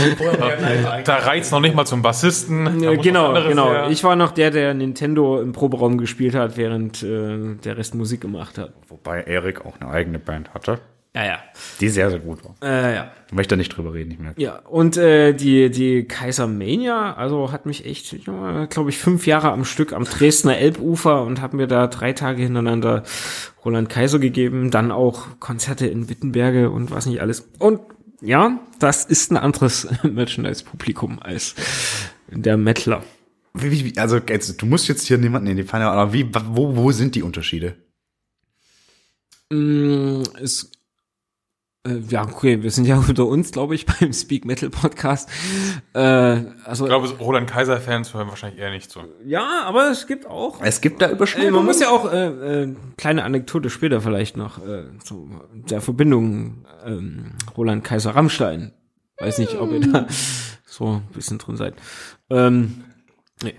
da 1.03 1.15
reizt 1.17 1.51
noch 1.51 1.61
nicht 1.61 1.75
mal 1.75 1.86
zum 1.86 2.01
Bassisten. 2.01 2.79
Genau, 3.01 3.33
genau. 3.33 3.69
Her. 3.69 3.88
Ich 3.89 4.03
war 4.03 4.15
noch 4.15 4.31
der, 4.31 4.51
der 4.51 4.73
Nintendo 4.73 5.41
im 5.41 5.53
Proberaum 5.53 5.97
gespielt 5.97 6.36
hat, 6.36 6.57
während 6.57 7.01
äh, 7.01 7.55
der 7.63 7.77
Rest 7.77 7.95
Musik 7.95 8.21
gemacht 8.21 8.57
hat. 8.57 8.73
Wobei 8.88 9.21
Erik 9.21 9.65
auch 9.65 9.79
eine 9.79 9.89
eigene 9.89 10.19
Band 10.19 10.53
hatte. 10.53 10.79
Ja, 11.16 11.26
ja. 11.26 11.39
Die 11.80 11.88
sehr, 11.88 12.09
sehr 12.09 12.20
gut 12.20 12.43
war. 12.43 12.55
Äh, 12.61 12.95
ja. 12.95 13.11
Ich 13.28 13.34
möchte 13.34 13.55
da 13.55 13.57
nicht 13.57 13.70
drüber 13.70 13.93
reden, 13.93 14.11
ich 14.11 14.20
merke. 14.20 14.41
Ja, 14.41 14.59
und 14.59 14.97
äh, 14.97 15.34
die, 15.34 15.72
die 15.72 16.03
Kaisermania, 16.03 17.13
also 17.13 17.53
hat 17.53 17.66
mich 17.66 17.86
echt, 17.86 18.26
glaube 18.26 18.89
ich, 18.89 18.97
fünf 18.97 19.26
Jahre 19.26 19.51
am 19.53 19.63
Stück 19.63 19.93
am 19.93 20.03
Dresdner 20.03 20.57
Elbufer 20.57 21.24
und 21.24 21.41
habe 21.41 21.55
mir 21.55 21.68
da 21.68 21.88
drei 21.88 22.11
Tage 22.11 22.43
hintereinander 22.43 23.03
Roland 23.63 23.88
Kaiser 23.89 24.20
gegeben, 24.20 24.72
dann 24.72 24.91
auch 24.91 25.39
Konzerte 25.39 25.88
in 25.88 26.09
Wittenberge 26.09 26.70
und 26.70 26.91
was 26.91 27.05
nicht 27.05 27.22
alles. 27.22 27.47
Und 27.59 27.80
ja, 28.20 28.59
das 28.80 29.05
ist 29.05 29.32
ein 29.32 29.38
anderes 29.38 29.88
Merchandise-Publikum 30.03 31.20
als 31.22 31.55
der 32.28 32.57
Mettler. 32.57 33.03
Wie, 33.53 33.86
wie, 33.86 33.97
also 33.97 34.18
jetzt, 34.18 34.61
du 34.61 34.66
musst 34.66 34.89
jetzt 34.89 35.07
hier 35.07 35.18
niemanden 35.18 35.47
in 35.47 35.55
die 35.55 35.63
Pfanne, 35.63 35.86
aber 35.88 36.11
wie, 36.11 36.30
wo, 36.34 36.76
wo 36.76 36.91
sind 36.91 37.16
die 37.16 37.24
Unterschiede? 37.24 37.78
Mm, 39.49 40.24
es 40.41 40.72
äh, 41.86 42.01
ja, 42.09 42.23
okay, 42.23 42.63
wir 42.63 42.71
sind 42.71 42.86
ja 42.86 42.97
unter 43.07 43.25
uns, 43.25 43.51
glaube 43.51 43.75
ich, 43.75 43.86
beim 43.86 44.13
Speak 44.13 44.45
Metal 44.45 44.69
Podcast. 44.69 45.29
Äh, 45.93 45.99
also, 45.99 46.86
ich 46.86 46.89
glaube, 46.89 47.07
Roland 47.19 47.49
Kaiser-Fans 47.49 48.13
hören 48.13 48.27
wahrscheinlich 48.27 48.59
eher 48.59 48.71
nicht 48.71 48.91
so. 48.91 49.03
Ja, 49.23 49.63
aber 49.65 49.91
es 49.91 50.07
gibt 50.07 50.25
auch. 50.25 50.61
Es 50.61 50.81
gibt 50.81 51.01
da 51.01 51.09
Überschneidungen. 51.09 51.53
Äh, 51.53 51.57
man 51.57 51.65
muss 51.65 51.79
ja 51.79 51.89
auch, 51.89 52.11
äh, 52.11 52.63
äh, 52.63 52.75
kleine 52.97 53.23
Anekdote 53.23 53.69
später 53.69 54.01
vielleicht 54.01 54.38
noch, 54.38 54.65
äh, 54.65 54.97
zu 55.03 55.29
der 55.53 55.81
Verbindung 55.81 56.65
ähm, 56.86 57.33
Roland 57.55 57.83
Kaiser-Rammstein. 57.83 58.73
Weiß 59.17 59.38
nicht, 59.38 59.55
ob 59.55 59.71
ihr 59.71 59.79
da 59.81 60.07
so 60.65 60.95
ein 60.95 61.07
bisschen 61.13 61.38
drin 61.38 61.55
seid. 61.55 61.75
Ähm, 62.29 62.83
nee. 63.43 63.55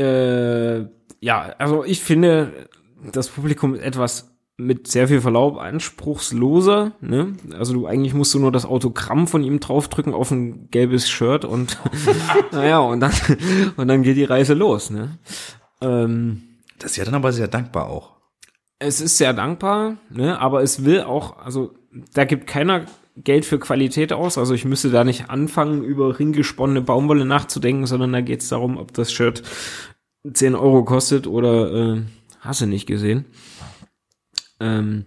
äh, 0.00 0.86
ja, 1.20 1.54
also 1.58 1.84
ich 1.84 2.02
finde, 2.02 2.68
das 3.12 3.28
Publikum 3.28 3.74
ist 3.74 3.82
etwas 3.82 4.29
mit 4.60 4.86
sehr 4.88 5.08
viel 5.08 5.20
Verlaub 5.20 5.58
anspruchsloser. 5.58 6.92
Ne? 7.00 7.34
Also 7.58 7.72
du 7.72 7.86
eigentlich 7.86 8.14
musst 8.14 8.34
du 8.34 8.38
nur 8.38 8.52
das 8.52 8.66
Autogramm 8.66 9.26
von 9.26 9.42
ihm 9.42 9.60
draufdrücken 9.60 10.14
auf 10.14 10.30
ein 10.30 10.68
gelbes 10.70 11.08
Shirt 11.08 11.44
und 11.44 11.78
naja, 12.52 12.78
und 12.78 13.00
dann 13.00 13.12
und 13.76 13.88
dann 13.88 14.02
geht 14.02 14.16
die 14.16 14.24
Reise 14.24 14.54
los. 14.54 14.90
Ne? 14.90 15.18
Ähm, 15.80 16.42
das 16.78 16.92
ist 16.92 16.96
ja 16.96 17.04
dann 17.04 17.14
aber 17.14 17.32
sehr 17.32 17.48
dankbar 17.48 17.88
auch. 17.88 18.16
es 18.78 19.00
ist 19.00 19.18
sehr 19.18 19.32
dankbar, 19.32 19.96
ne, 20.08 20.40
aber 20.40 20.62
es 20.62 20.84
will 20.84 21.02
auch, 21.02 21.38
also 21.38 21.74
da 22.14 22.24
gibt 22.24 22.46
keiner 22.46 22.86
Geld 23.16 23.44
für 23.44 23.58
Qualität 23.58 24.12
aus. 24.12 24.38
Also 24.38 24.54
ich 24.54 24.64
müsste 24.64 24.90
da 24.90 25.04
nicht 25.04 25.30
anfangen, 25.30 25.82
über 25.82 26.18
ringgesponnene 26.18 26.80
Baumwolle 26.80 27.24
nachzudenken, 27.24 27.86
sondern 27.86 28.12
da 28.12 28.20
geht 28.20 28.40
es 28.40 28.48
darum, 28.48 28.78
ob 28.78 28.94
das 28.94 29.12
Shirt 29.12 29.42
10 30.32 30.54
Euro 30.54 30.84
kostet 30.84 31.26
oder 31.26 31.72
äh, 31.72 32.02
hast 32.40 32.60
du 32.60 32.66
nicht 32.66 32.86
gesehen. 32.86 33.26
Ähm, 34.60 35.06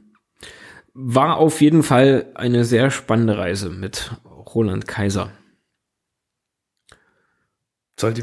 war 0.93 1.37
auf 1.37 1.61
jeden 1.61 1.83
Fall 1.83 2.27
eine 2.35 2.65
sehr 2.65 2.91
spannende 2.91 3.37
Reise 3.37 3.69
mit 3.69 4.11
Roland 4.25 4.87
Kaiser. 4.87 5.31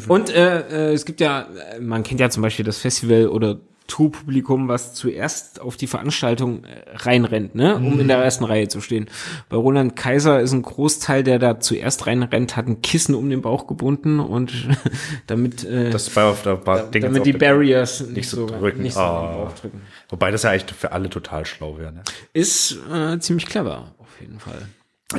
Und 0.08 0.30
äh, 0.30 0.90
äh, 0.90 0.92
es 0.92 1.04
gibt 1.04 1.20
ja, 1.20 1.42
äh, 1.42 1.80
man 1.80 2.02
kennt 2.02 2.20
ja 2.20 2.30
zum 2.30 2.42
Beispiel 2.42 2.64
das 2.64 2.78
Festival 2.78 3.28
oder 3.28 3.60
Tourpublikum, 3.90 4.68
was 4.68 4.94
zuerst 4.94 5.60
auf 5.60 5.76
die 5.76 5.88
Veranstaltung 5.88 6.64
äh, 6.64 6.96
reinrennt, 6.96 7.56
ne, 7.56 7.74
um 7.76 7.98
in 7.98 8.08
der 8.08 8.18
ersten 8.18 8.44
Reihe 8.44 8.68
zu 8.68 8.80
stehen. 8.80 9.10
Bei 9.48 9.56
Roland 9.56 9.96
Kaiser 9.96 10.40
ist 10.40 10.52
ein 10.52 10.62
Großteil, 10.62 11.24
der 11.24 11.40
da 11.40 11.58
zuerst 11.58 12.06
reinrennt, 12.06 12.56
hat 12.56 12.68
ein 12.68 12.82
Kissen 12.82 13.16
um 13.16 13.28
den 13.28 13.42
Bauch 13.42 13.66
gebunden 13.66 14.20
und 14.20 14.52
damit, 15.26 15.64
äh, 15.64 15.90
das 15.90 16.08
bei 16.10 16.22
auf 16.22 16.42
der 16.42 16.56
Bar 16.56 16.84
Ding 16.84 17.02
damit 17.02 17.26
die 17.26 17.32
Barriers 17.32 18.00
nicht, 18.00 18.28
so 18.28 18.46
so 18.46 18.46
drücken. 18.46 18.82
Nicht 18.82 18.94
so 18.94 19.50
drücken. 19.60 19.82
Wobei 20.08 20.30
das 20.30 20.44
ja 20.44 20.52
echt 20.52 20.70
für 20.70 20.92
alle 20.92 21.10
total 21.10 21.44
schlau 21.44 21.76
wäre. 21.76 21.92
Ne? 21.92 22.02
Ist 22.32 22.78
äh, 22.92 23.18
ziemlich 23.18 23.46
clever, 23.46 23.94
auf 23.98 24.20
jeden 24.20 24.38
Fall. 24.38 24.68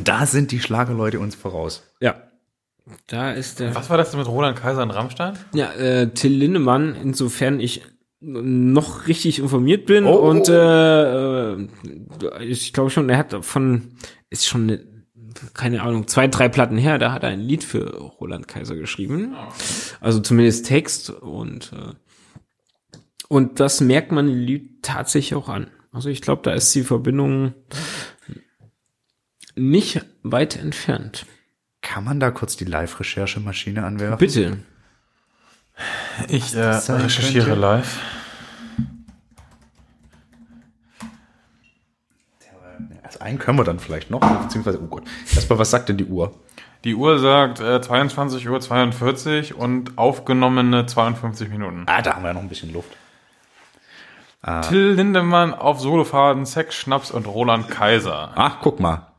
Da 0.01 0.25
sind 0.25 0.51
die 0.51 0.61
Schlagerleute 0.61 1.19
uns 1.19 1.35
voraus. 1.35 1.83
Ja. 1.99 2.15
Da 3.07 3.31
ist 3.31 3.59
der. 3.59 3.75
Was 3.75 3.89
war 3.89 3.97
das 3.97 4.15
mit 4.15 4.27
Roland 4.27 4.57
Kaiser 4.57 4.81
in 4.81 4.91
Rammstein? 4.91 5.37
Ja, 5.53 5.71
äh, 5.73 6.09
Till 6.09 6.33
Lindemann, 6.33 6.95
insofern 6.95 7.59
ich 7.59 7.83
noch 8.21 9.07
richtig 9.07 9.39
informiert 9.39 9.85
bin 9.87 10.05
Oh. 10.05 10.13
und 10.15 10.47
äh, 10.47 11.53
äh, 11.53 11.67
ich 12.41 12.71
glaube 12.71 12.89
schon, 12.91 13.09
er 13.09 13.17
hat 13.17 13.43
von, 13.43 13.95
ist 14.29 14.47
schon 14.47 14.63
eine, 14.69 14.85
keine 15.53 15.81
Ahnung, 15.81 16.07
zwei, 16.07 16.27
drei 16.27 16.47
Platten 16.47 16.77
her, 16.77 16.99
da 16.99 17.11
hat 17.13 17.23
er 17.23 17.29
ein 17.29 17.39
Lied 17.41 17.63
für 17.63 17.97
Roland 17.97 18.47
Kaiser 18.47 18.75
geschrieben. 18.75 19.33
Also 19.99 20.19
zumindest 20.19 20.67
Text 20.67 21.09
und 21.09 21.73
äh, 21.73 21.93
und 23.27 23.59
das 23.61 23.79
merkt 23.81 24.11
man 24.11 24.27
im 24.27 24.39
Lied 24.39 24.83
tatsächlich 24.83 25.35
auch 25.35 25.47
an. 25.49 25.67
Also 25.93 26.09
ich 26.09 26.21
glaube, 26.21 26.41
da 26.43 26.53
ist 26.53 26.75
die 26.75 26.83
Verbindung 26.83 27.53
nicht 29.55 30.05
weit 30.23 30.57
entfernt. 30.57 31.25
Kann 31.81 32.03
man 32.03 32.19
da 32.19 32.29
kurz 32.31 32.55
die 32.57 32.65
Live-Recherchemaschine 32.65 33.83
anwerfen? 33.83 34.17
Bitte. 34.19 34.57
Ich 36.27 36.55
äh, 36.55 36.61
recherchiere 36.61 37.45
könnte? 37.45 37.59
live. 37.59 37.99
Also 43.03 43.19
einen 43.19 43.39
können 43.39 43.57
wir 43.57 43.63
dann 43.63 43.79
vielleicht 43.79 44.09
noch, 44.09 44.21
beziehungsweise, 44.43 44.81
oh 44.81 44.87
Gott. 44.87 45.03
Erstmal, 45.33 45.59
was 45.59 45.69
sagt 45.69 45.89
denn 45.89 45.97
die 45.97 46.05
Uhr? 46.05 46.33
Die 46.83 46.95
Uhr 46.95 47.19
sagt 47.19 47.59
äh, 47.59 47.81
22 47.81 48.47
Uhr 48.49 48.59
42 48.59 49.53
und 49.53 49.97
aufgenommene 49.97 50.85
52 50.85 51.49
Minuten. 51.49 51.83
Ah, 51.87 52.01
da 52.01 52.15
haben 52.15 52.23
wir 52.23 52.29
ja 52.29 52.33
noch 52.33 52.41
ein 52.41 52.49
bisschen 52.49 52.73
Luft. 52.73 52.95
Till 54.67 54.93
Lindemann 54.93 55.53
auf 55.53 55.79
Solofaden, 55.79 56.47
Sex, 56.47 56.73
Schnaps 56.73 57.11
und 57.11 57.27
Roland 57.27 57.69
Kaiser. 57.69 58.31
Ach, 58.35 58.57
guck 58.61 58.79
mal. 58.79 59.11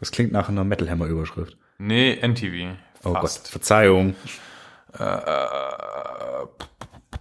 Das 0.00 0.10
klingt 0.10 0.32
nach 0.32 0.48
einer 0.48 0.64
Metal 0.64 0.88
Hammer 0.88 1.04
Überschrift. 1.04 1.58
Nee, 1.76 2.14
NTV. 2.22 2.76
Oh 3.04 3.12
Fast. 3.12 3.42
Gott, 3.42 3.50
Verzeihung. 3.50 4.14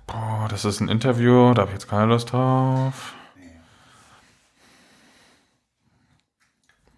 Oh, 0.08 0.48
das 0.50 0.66
ist 0.66 0.80
ein 0.80 0.90
Interview, 0.90 1.54
da 1.54 1.64
habe 1.64 1.72
ich 1.72 1.76
jetzt 1.76 1.90
keine 1.90 2.06
Lust 2.14 2.32
drauf. 2.32 3.14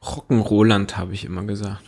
Rocken 0.06 0.40
Roland 0.40 0.98
habe 0.98 1.14
ich 1.14 1.26
immer 1.26 1.44
gesagt. 1.44 1.84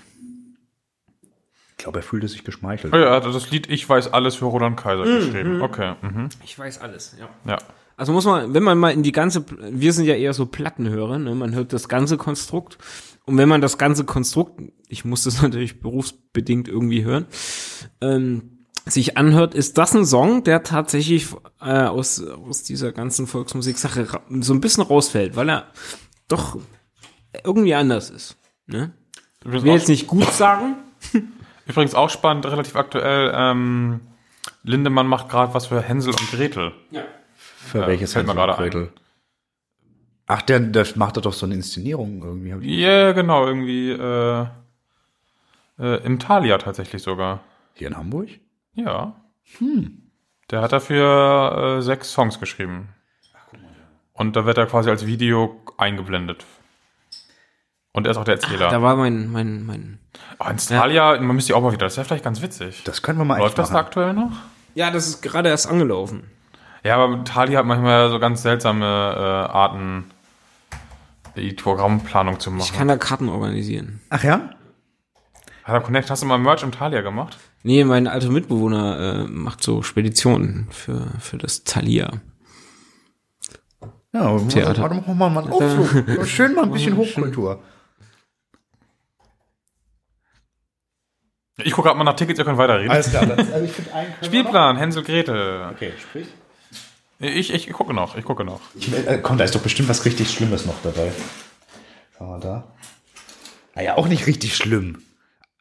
Ich 1.72 1.84
glaube, 1.84 2.00
er 2.00 2.04
fühlte 2.04 2.28
sich 2.28 2.44
geschmeichelt. 2.44 2.94
Oh 2.94 2.98
ja, 2.98 3.12
hat 3.12 3.26
das 3.26 3.50
Lied 3.50 3.70
Ich 3.70 3.88
weiß 3.90 4.14
alles 4.14 4.36
für 4.36 4.46
Roland 4.46 4.78
Kaiser 4.78 5.04
geschrieben. 5.04 5.62
Okay. 5.62 5.96
Mhm. 6.02 6.30
Ich 6.44 6.58
weiß 6.58 6.80
alles, 6.82 7.16
ja. 7.20 7.28
Ja. 7.50 7.58
Also 7.98 8.14
muss 8.14 8.26
man, 8.26 8.54
wenn 8.54 8.64
man 8.64 8.78
mal 8.78 8.92
in 8.92 9.04
die 9.04 9.12
ganze, 9.12 9.46
wir 9.60 9.94
sind 9.94 10.06
ja 10.06 10.16
eher 10.16 10.34
so 10.34 10.46
Plattenhörer, 10.46 11.20
ne? 11.20 11.34
man 11.36 11.54
hört 11.54 11.74
das 11.74 11.88
ganze 11.88 12.18
Konstrukt. 12.18 12.78
Und 13.26 13.38
wenn 13.38 13.50
man 13.50 13.62
das 13.62 13.78
ganze 13.78 14.06
Konstrukt, 14.06 14.62
ich 14.90 15.06
muss 15.06 15.24
das 15.24 15.42
natürlich 15.44 15.80
berufsbedingt 15.80 16.68
irgendwie 16.68 17.04
hören, 17.04 17.26
ähm, 18.02 18.61
sich 18.86 19.18
anhört, 19.18 19.54
ist 19.54 19.78
das 19.78 19.96
ein 19.96 20.06
Song, 20.06 20.44
der 20.44 20.64
tatsächlich 20.64 21.28
äh, 21.62 21.84
aus, 21.84 22.24
aus 22.24 22.64
dieser 22.64 22.92
ganzen 22.92 23.28
Volksmusik-Sache 23.28 24.08
so 24.40 24.54
ein 24.54 24.62
bisschen 24.62 24.84
rausfällt, 24.84 25.36
weil 25.36 25.50
er 25.50 25.68
doch 26.28 26.58
irgendwie 27.44 27.76
anders 27.76 28.10
ist. 28.10 28.38
Ne? 28.66 28.92
Ich 29.46 29.52
will 29.52 29.74
jetzt 29.74 29.88
nicht 29.88 30.08
gut 30.08 30.32
sagen. 30.32 30.78
übrigens 31.68 31.96
auch 31.96 32.10
spannend, 32.10 32.46
relativ 32.46 32.76
aktuell. 32.76 33.32
Ähm, 33.34 34.02
Lindemann 34.64 35.08
macht 35.08 35.30
gerade 35.30 35.54
was 35.54 35.68
für 35.68 35.82
Hänsel 35.82 36.14
und 36.14 36.32
Gretel. 36.32 36.72
Für 37.36 37.80
Ja, 37.80 37.88
welches 37.88 38.14
fällt 38.14 38.28
mir 38.28 38.34
Hänsel 38.34 38.42
und 38.42 38.48
gerade 38.48 38.64
ein. 38.64 38.70
Gretel? 38.70 38.94
Ach, 40.28 40.42
der, 40.44 40.60
der 40.60 40.88
macht 40.96 41.18
doch 41.18 41.34
so 41.34 41.46
eine 41.46 41.56
Inszenierung 41.56 42.24
irgendwie. 42.24 42.80
Ja, 42.80 43.12
genau, 43.12 43.46
irgendwie 43.46 43.92
äh, 43.92 44.46
äh, 45.80 46.06
im 46.06 46.20
Thalia 46.20 46.58
tatsächlich 46.58 47.02
sogar. 47.02 47.42
Hier 47.74 47.88
in 47.88 47.98
Hamburg? 47.98 48.30
Ja. 48.74 49.16
Der 50.50 50.62
hat 50.62 50.72
dafür 50.72 51.78
äh, 51.78 51.82
sechs 51.82 52.12
Songs 52.12 52.40
geschrieben. 52.40 52.90
Und 54.14 54.36
da 54.36 54.46
wird 54.46 54.58
er 54.58 54.68
quasi 54.68 54.90
als 54.90 55.06
Video 55.06 55.62
eingeblendet. 55.78 56.46
Und 57.94 58.06
er 58.08 58.12
ist 58.12 58.18
auch 58.18 58.24
der 58.24 58.36
Erzähler. 58.36 58.70
Da 58.70 58.82
war 58.82 58.96
mein, 58.96 59.30
mein, 59.32 59.66
mein. 59.66 60.00
oh, 60.40 60.48
ins 60.50 60.68
Thalia, 60.68 61.20
man 61.20 61.36
müsste 61.36 61.54
ja 61.54 61.58
auch 61.58 61.62
mal 61.62 61.74
wieder, 61.74 61.86
das 61.86 61.98
wäre 61.98 62.06
vielleicht 62.06 62.24
ganz 62.24 62.42
witzig. 62.42 62.84
Das 62.86 63.02
können 63.02 63.18
wir 63.18 63.26
mal 63.26 63.40
Läuft 63.40 63.58
das 63.58 63.72
da 63.72 63.80
aktuell 63.80 64.14
noch? 64.14 64.32
Ja, 64.76 64.92
das 64.92 65.08
ist 65.08 65.22
gerade 65.22 65.50
erst 65.50 65.68
angelaufen. 65.68 66.30
Ja, 66.84 66.98
aber 66.98 67.24
Thalia 67.24 67.60
hat 67.60 67.66
manchmal 67.66 68.10
so 68.10 68.20
ganz 68.20 68.42
seltsame 68.42 68.86
äh, 68.86 69.52
Arten, 69.52 70.10
die 71.36 71.54
Programmplanung 71.54 72.40
zu 72.40 72.52
machen. 72.52 72.70
Ich 72.72 72.78
kann 72.78 72.88
da 72.88 72.98
Karten 72.98 73.30
organisieren. 73.30 74.02
Ach 74.10 74.24
ja? 74.24 74.52
Hat 75.64 75.76
er 75.76 75.82
Connect, 75.82 76.10
hast 76.10 76.24
du 76.24 76.28
mal 76.28 76.38
Merch 76.38 76.64
im 76.64 76.72
Thalia 76.72 77.02
gemacht? 77.02 77.38
Nee, 77.64 77.84
mein 77.84 78.08
alter 78.08 78.30
Mitbewohner 78.30 79.00
äh, 79.00 79.28
macht 79.28 79.64
so 79.64 79.84
Speditionen 79.84 80.68
für, 80.72 81.08
für 81.20 81.38
das 81.38 81.64
Thalia. 81.64 82.12
Ja, 84.14 84.38
Theater. 84.40 84.82
warte, 84.82 84.96
machen 84.96 85.18
wir 85.18 85.30
mal 85.30 85.44
einen 85.44 85.54
Ausflug. 85.54 86.26
Schön 86.28 86.56
mal 86.56 86.64
ein 86.64 86.72
bisschen 86.72 86.98
Hochkultur. 86.98 87.62
Ich 91.64 91.74
gucke 91.74 91.88
gerade 91.88 91.98
mal 91.98 92.04
nach 92.04 92.16
Tickets, 92.16 92.40
ihr 92.40 92.46
könnt 92.46 92.58
weiterreden. 92.58 92.92
Alles 92.92 93.10
klar. 93.10 93.26
Das, 93.26 93.52
also 93.52 93.66
ich 93.66 93.78
wir 93.78 94.06
Spielplan, 94.24 94.78
Hänsel 94.78 95.04
Gretel. 95.04 95.60
noch. 95.60 95.72
Okay, 95.72 95.94
sprich. 96.00 96.28
Ich, 97.20 97.54
ich 97.54 97.72
gucke 97.72 97.94
noch, 97.94 98.18
ich 98.18 98.26
gucke 98.26 98.44
noch. 98.44 98.62
Ich, 98.74 98.92
äh, 98.92 99.20
komm, 99.22 99.38
da 99.38 99.44
ist 99.44 99.54
doch 99.54 99.62
bestimmt 99.62 99.88
was 99.90 100.06
richtig 100.06 100.32
Schlimmes 100.32 100.66
noch 100.66 100.82
dabei. 100.82 101.12
Schau 102.18 102.26
mal 102.26 102.40
da. 102.40 102.64
Naja, 103.76 103.96
auch 103.96 104.08
nicht 104.08 104.26
richtig 104.26 104.56
schlimm. 104.56 105.04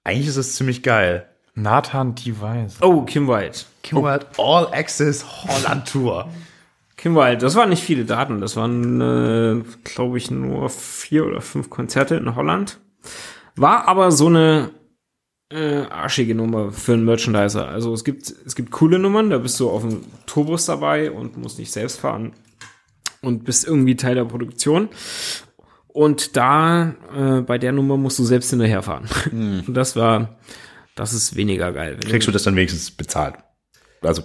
Eigentlich 0.03 0.28
ist 0.28 0.36
es 0.36 0.57
ziemlich 0.57 0.82
geil. 0.82 1.28
Nathan 1.55 2.14
die 2.14 2.40
Weise. 2.40 2.76
Oh, 2.82 3.03
Kim 3.03 3.28
Wilde. 3.28 3.59
Kim 3.82 4.03
Wilde 4.03 4.26
All 4.38 4.72
Access 4.72 5.24
Holland 5.44 5.88
Tour. 5.88 6.28
Kim 6.96 7.14
Wilde, 7.14 7.38
das 7.38 7.55
waren 7.55 7.70
nicht 7.70 7.82
viele 7.82 8.05
Daten. 8.05 8.40
Das 8.40 8.57
waren, 8.57 9.01
äh, 9.01 9.62
glaube 9.84 10.18
ich, 10.18 10.30
nur 10.30 10.68
vier 10.68 11.26
oder 11.26 11.40
fünf 11.40 11.70
Konzerte 11.70 12.16
in 12.16 12.34
Holland. 12.34 12.78
War 13.57 13.88
aber 13.88 14.12
so 14.12 14.26
eine 14.26 14.70
äh, 15.51 15.82
arschige 15.90 16.34
Nummer 16.34 16.70
für 16.72 16.92
einen 16.92 17.05
Merchandiser. 17.05 17.68
Also 17.68 17.92
es 17.92 18.05
gibt, 18.05 18.32
es 18.46 18.55
gibt 18.55 18.70
coole 18.70 18.98
Nummern, 18.98 19.30
da 19.30 19.38
bist 19.38 19.59
du 19.61 19.68
auf 19.68 19.82
dem 19.82 20.05
Tourbus 20.26 20.66
dabei 20.66 21.11
und 21.11 21.36
musst 21.36 21.59
nicht 21.59 21.72
selbst 21.72 22.01
fahren 22.01 22.32
und 23.20 23.44
bist 23.44 23.66
irgendwie 23.66 23.96
Teil 23.96 24.14
der 24.14 24.24
Produktion. 24.24 24.88
Und 25.88 26.36
da, 26.36 26.94
äh, 27.14 27.40
bei 27.40 27.59
der 27.59 27.72
Nummer 27.72 27.96
musst 27.96 28.18
du 28.18 28.24
selbst 28.24 28.51
hinterherfahren. 28.51 29.09
Und 29.32 29.64
das 29.74 29.96
war, 29.96 30.36
das 31.01 31.14
ist 31.14 31.34
weniger 31.34 31.72
geil. 31.72 31.98
Kriegst 31.98 32.28
du 32.28 32.32
das 32.32 32.42
dann 32.42 32.57
wenigstens 32.57 32.90
bezahlt? 32.90 33.36
Also, 34.03 34.22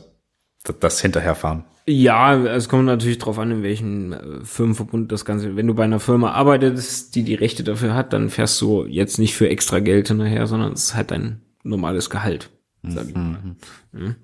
das, 0.65 0.75
das 0.79 1.01
Hinterherfahren. 1.01 1.63
Ja, 1.87 2.35
es 2.35 2.67
kommt 2.67 2.85
natürlich 2.85 3.17
drauf 3.17 3.39
an, 3.39 3.49
in 3.49 3.63
welchem 3.63 4.11
äh, 4.11 4.43
Firmenverbund 4.43 5.09
das 5.09 5.23
Ganze. 5.23 5.55
Wenn 5.55 5.67
du 5.67 5.73
bei 5.73 5.85
einer 5.85 6.01
Firma 6.01 6.31
arbeitest, 6.31 7.15
die 7.15 7.23
die 7.23 7.35
Rechte 7.35 7.63
dafür 7.63 7.93
hat, 7.93 8.11
dann 8.11 8.29
fährst 8.29 8.59
du 8.59 8.85
jetzt 8.85 9.19
nicht 9.19 9.35
für 9.35 9.47
extra 9.47 9.79
Geld 9.79 10.09
hinterher, 10.09 10.47
sondern 10.47 10.73
es 10.73 10.83
ist 10.83 10.95
halt 10.95 11.11
dein 11.11 11.41
normales 11.63 12.09
Gehalt, 12.09 12.49
sag 12.83 13.07
ich 13.07 13.15
mal. 13.15 13.55
Mhm. 13.93 14.15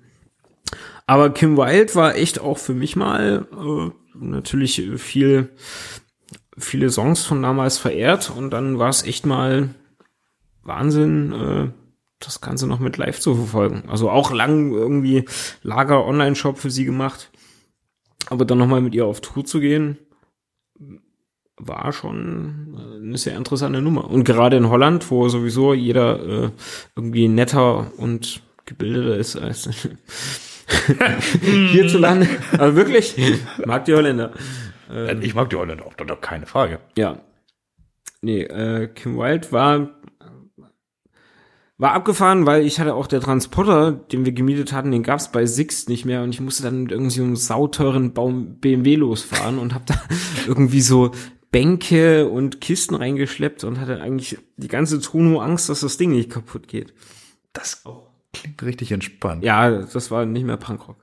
Aber 1.06 1.30
Kim 1.30 1.56
Wilde 1.56 1.94
war 1.94 2.16
echt 2.16 2.38
auch 2.38 2.58
für 2.58 2.74
mich 2.74 2.96
mal 2.96 3.46
äh, 3.50 3.90
natürlich 4.14 4.82
viel, 4.96 5.48
viele 6.58 6.90
Songs 6.90 7.24
von 7.24 7.42
damals 7.42 7.78
verehrt 7.78 8.30
und 8.36 8.50
dann 8.50 8.78
war 8.78 8.90
es 8.90 9.04
echt 9.04 9.24
mal 9.24 9.70
Wahnsinn, 10.64 11.32
äh, 11.32 11.81
das 12.24 12.40
Ganze 12.40 12.66
noch 12.66 12.78
mit 12.78 12.96
live 12.96 13.20
zu 13.20 13.34
verfolgen. 13.34 13.84
Also 13.88 14.10
auch 14.10 14.32
lang 14.32 14.72
irgendwie 14.72 15.24
Lager-Online-Shop 15.62 16.58
für 16.58 16.70
sie 16.70 16.84
gemacht. 16.84 17.30
Aber 18.28 18.44
dann 18.44 18.58
nochmal 18.58 18.80
mit 18.80 18.94
ihr 18.94 19.06
auf 19.06 19.20
Tour 19.20 19.44
zu 19.44 19.60
gehen, 19.60 19.98
war 21.56 21.92
schon 21.92 22.76
äh, 22.76 22.96
eine 22.96 23.18
sehr 23.18 23.36
interessante 23.36 23.82
Nummer. 23.82 24.10
Und 24.10 24.24
gerade 24.24 24.56
in 24.56 24.68
Holland, 24.68 25.10
wo 25.10 25.28
sowieso 25.28 25.74
jeder 25.74 26.44
äh, 26.44 26.50
irgendwie 26.96 27.28
netter 27.28 27.92
und 27.98 28.42
gebildeter 28.64 29.16
ist 29.16 29.36
als 29.36 29.68
hierzulande. 31.42 32.28
Aber 32.52 32.76
wirklich, 32.76 33.16
mag 33.66 33.84
die 33.84 33.94
Holländer. 33.94 34.32
Ich 35.20 35.34
mag 35.34 35.48
die 35.50 35.56
Holländer 35.56 35.86
auch, 35.86 35.94
doch 35.94 36.20
keine 36.20 36.46
Frage. 36.46 36.78
Ja. 36.96 37.18
Nee, 38.20 38.42
äh, 38.42 38.88
Kim 38.88 39.18
Wilde 39.18 39.50
war 39.52 39.88
war 41.82 41.94
abgefahren, 41.94 42.46
weil 42.46 42.64
ich 42.64 42.78
hatte 42.78 42.94
auch 42.94 43.08
der 43.08 43.20
Transporter, 43.20 43.90
den 43.90 44.24
wir 44.24 44.30
gemietet 44.30 44.72
hatten, 44.72 44.92
den 44.92 45.02
gab's 45.02 45.32
bei 45.32 45.46
Sixt 45.46 45.88
nicht 45.88 46.04
mehr 46.04 46.22
und 46.22 46.30
ich 46.30 46.40
musste 46.40 46.62
dann 46.62 46.84
mit 46.84 46.92
irgendwie 46.92 47.16
so 47.16 47.24
einem 47.24 47.34
sauteuren 47.34 48.12
Baum 48.12 48.60
BMW 48.60 48.94
losfahren 48.94 49.58
und 49.58 49.74
hab 49.74 49.84
da 49.86 50.00
irgendwie 50.46 50.80
so 50.80 51.10
Bänke 51.50 52.28
und 52.28 52.60
Kisten 52.60 52.94
reingeschleppt 52.94 53.64
und 53.64 53.80
hatte 53.80 54.00
eigentlich 54.00 54.38
die 54.56 54.68
ganze 54.68 55.00
nur 55.12 55.42
Angst, 55.42 55.68
dass 55.70 55.80
das 55.80 55.96
Ding 55.96 56.12
nicht 56.12 56.30
kaputt 56.30 56.68
geht. 56.68 56.94
Das 57.52 57.82
klingt 58.32 58.62
richtig 58.62 58.92
entspannt. 58.92 59.42
Ja, 59.42 59.68
das 59.68 60.12
war 60.12 60.24
nicht 60.24 60.46
mehr 60.46 60.58
Punkrock. 60.58 60.98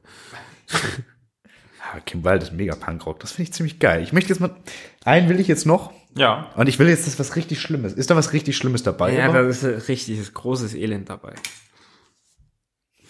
Kim 2.06 2.24
Wilde 2.24 2.46
ist 2.46 2.54
mega 2.54 2.76
Punkrock. 2.76 3.20
Das 3.20 3.34
finde 3.34 3.50
ich 3.50 3.54
ziemlich 3.54 3.80
geil. 3.80 4.02
Ich 4.02 4.14
möchte 4.14 4.30
jetzt 4.30 4.40
mal, 4.40 4.56
einen 5.04 5.28
will 5.28 5.42
ich 5.42 5.50
jetzt 5.50 5.66
noch. 5.66 5.92
Ja. 6.16 6.52
Und 6.56 6.68
ich 6.68 6.80
will 6.80 6.88
jetzt, 6.88 7.08
dass 7.08 7.20
was 7.20 7.36
richtig 7.36 7.62
Schlimmes. 7.62 7.94
Ist 7.94 8.10
da 8.10 8.16
was 8.16 8.34
richtig 8.34 8.58
Schlimmes 8.58 8.84
dabei? 8.84 9.14
Ja, 9.14 9.30
oder? 9.30 9.44
das 9.44 9.58
ist 9.58 9.66
ein 9.66 9.82
richtiges 9.82 10.34
großes 10.34 10.74
Elend 10.74 11.10
dabei. 11.10 11.36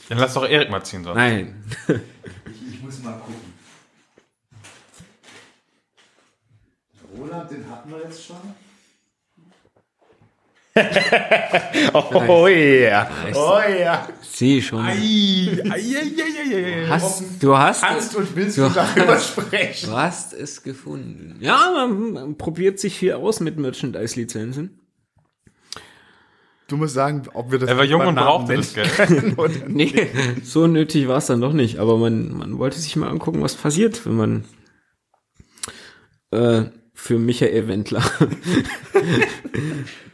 Dann 0.10 0.18
lass 0.18 0.34
doch 0.34 0.48
Erik 0.48 0.70
mal 0.70 0.84
ziehen 0.84 1.04
sonst. 1.04 1.16
Nein. 1.18 1.64
Ich 2.72 2.82
muss 2.82 3.02
mal 3.04 3.14
gucken. 3.20 3.54
Roland, 7.16 7.52
den 7.52 7.70
hatten 7.70 7.92
wir 7.92 8.00
jetzt 8.00 8.26
schon. 8.26 8.38
Oh 11.94 12.48
ja. 12.48 13.10
Oh 13.34 13.60
ja. 13.60 14.08
Sehe 14.22 14.62
schon. 14.62 14.86
Ei, 14.86 15.62
ei, 15.64 15.70
ei, 15.70 15.94
ei, 15.96 16.54
ei, 16.54 16.66
ei. 16.84 16.88
Hast, 16.88 17.24
du 17.42 17.58
hast, 17.58 17.82
Kannst 17.84 18.16
und 18.16 18.36
willst 18.36 18.58
du 18.58 18.70
darüber 18.70 19.20
sprechen? 19.20 19.90
du 19.90 19.98
hast 19.98 20.34
es 20.34 20.64
gefunden. 20.64 21.38
Ja, 21.40 21.72
man, 21.74 22.14
man 22.14 22.38
probiert 22.38 22.80
sich 22.80 22.98
viel 22.98 23.14
aus 23.14 23.40
mit 23.40 23.58
Merchandise-Lizenzen. 23.58 24.80
Du 26.70 26.78
musst 26.78 26.94
sagen, 26.94 27.24
ob 27.34 27.52
wir 27.52 27.58
das 27.58 27.68
Er 27.68 27.78
war 27.78 27.84
jung 27.84 28.06
und 28.06 28.16
brauchte 28.16 28.56
das 28.56 28.74
Geld. 28.76 28.92
Nee, 29.68 30.08
so 30.44 30.68
nötig 30.68 31.08
war 31.08 31.18
es 31.18 31.26
dann 31.26 31.42
doch 31.42 31.54
nicht. 31.54 31.80
Aber 31.80 31.98
man, 31.98 32.32
man 32.32 32.60
wollte 32.60 32.80
sich 32.80 32.96
mal 32.96 33.10
angucken, 33.10 33.42
was 33.42 33.56
passiert, 33.56 34.06
wenn 34.06 34.16
man 34.16 34.46
äh, 36.32 36.66
für 37.00 37.18
Michael 37.18 37.68
Wendler 37.70 38.04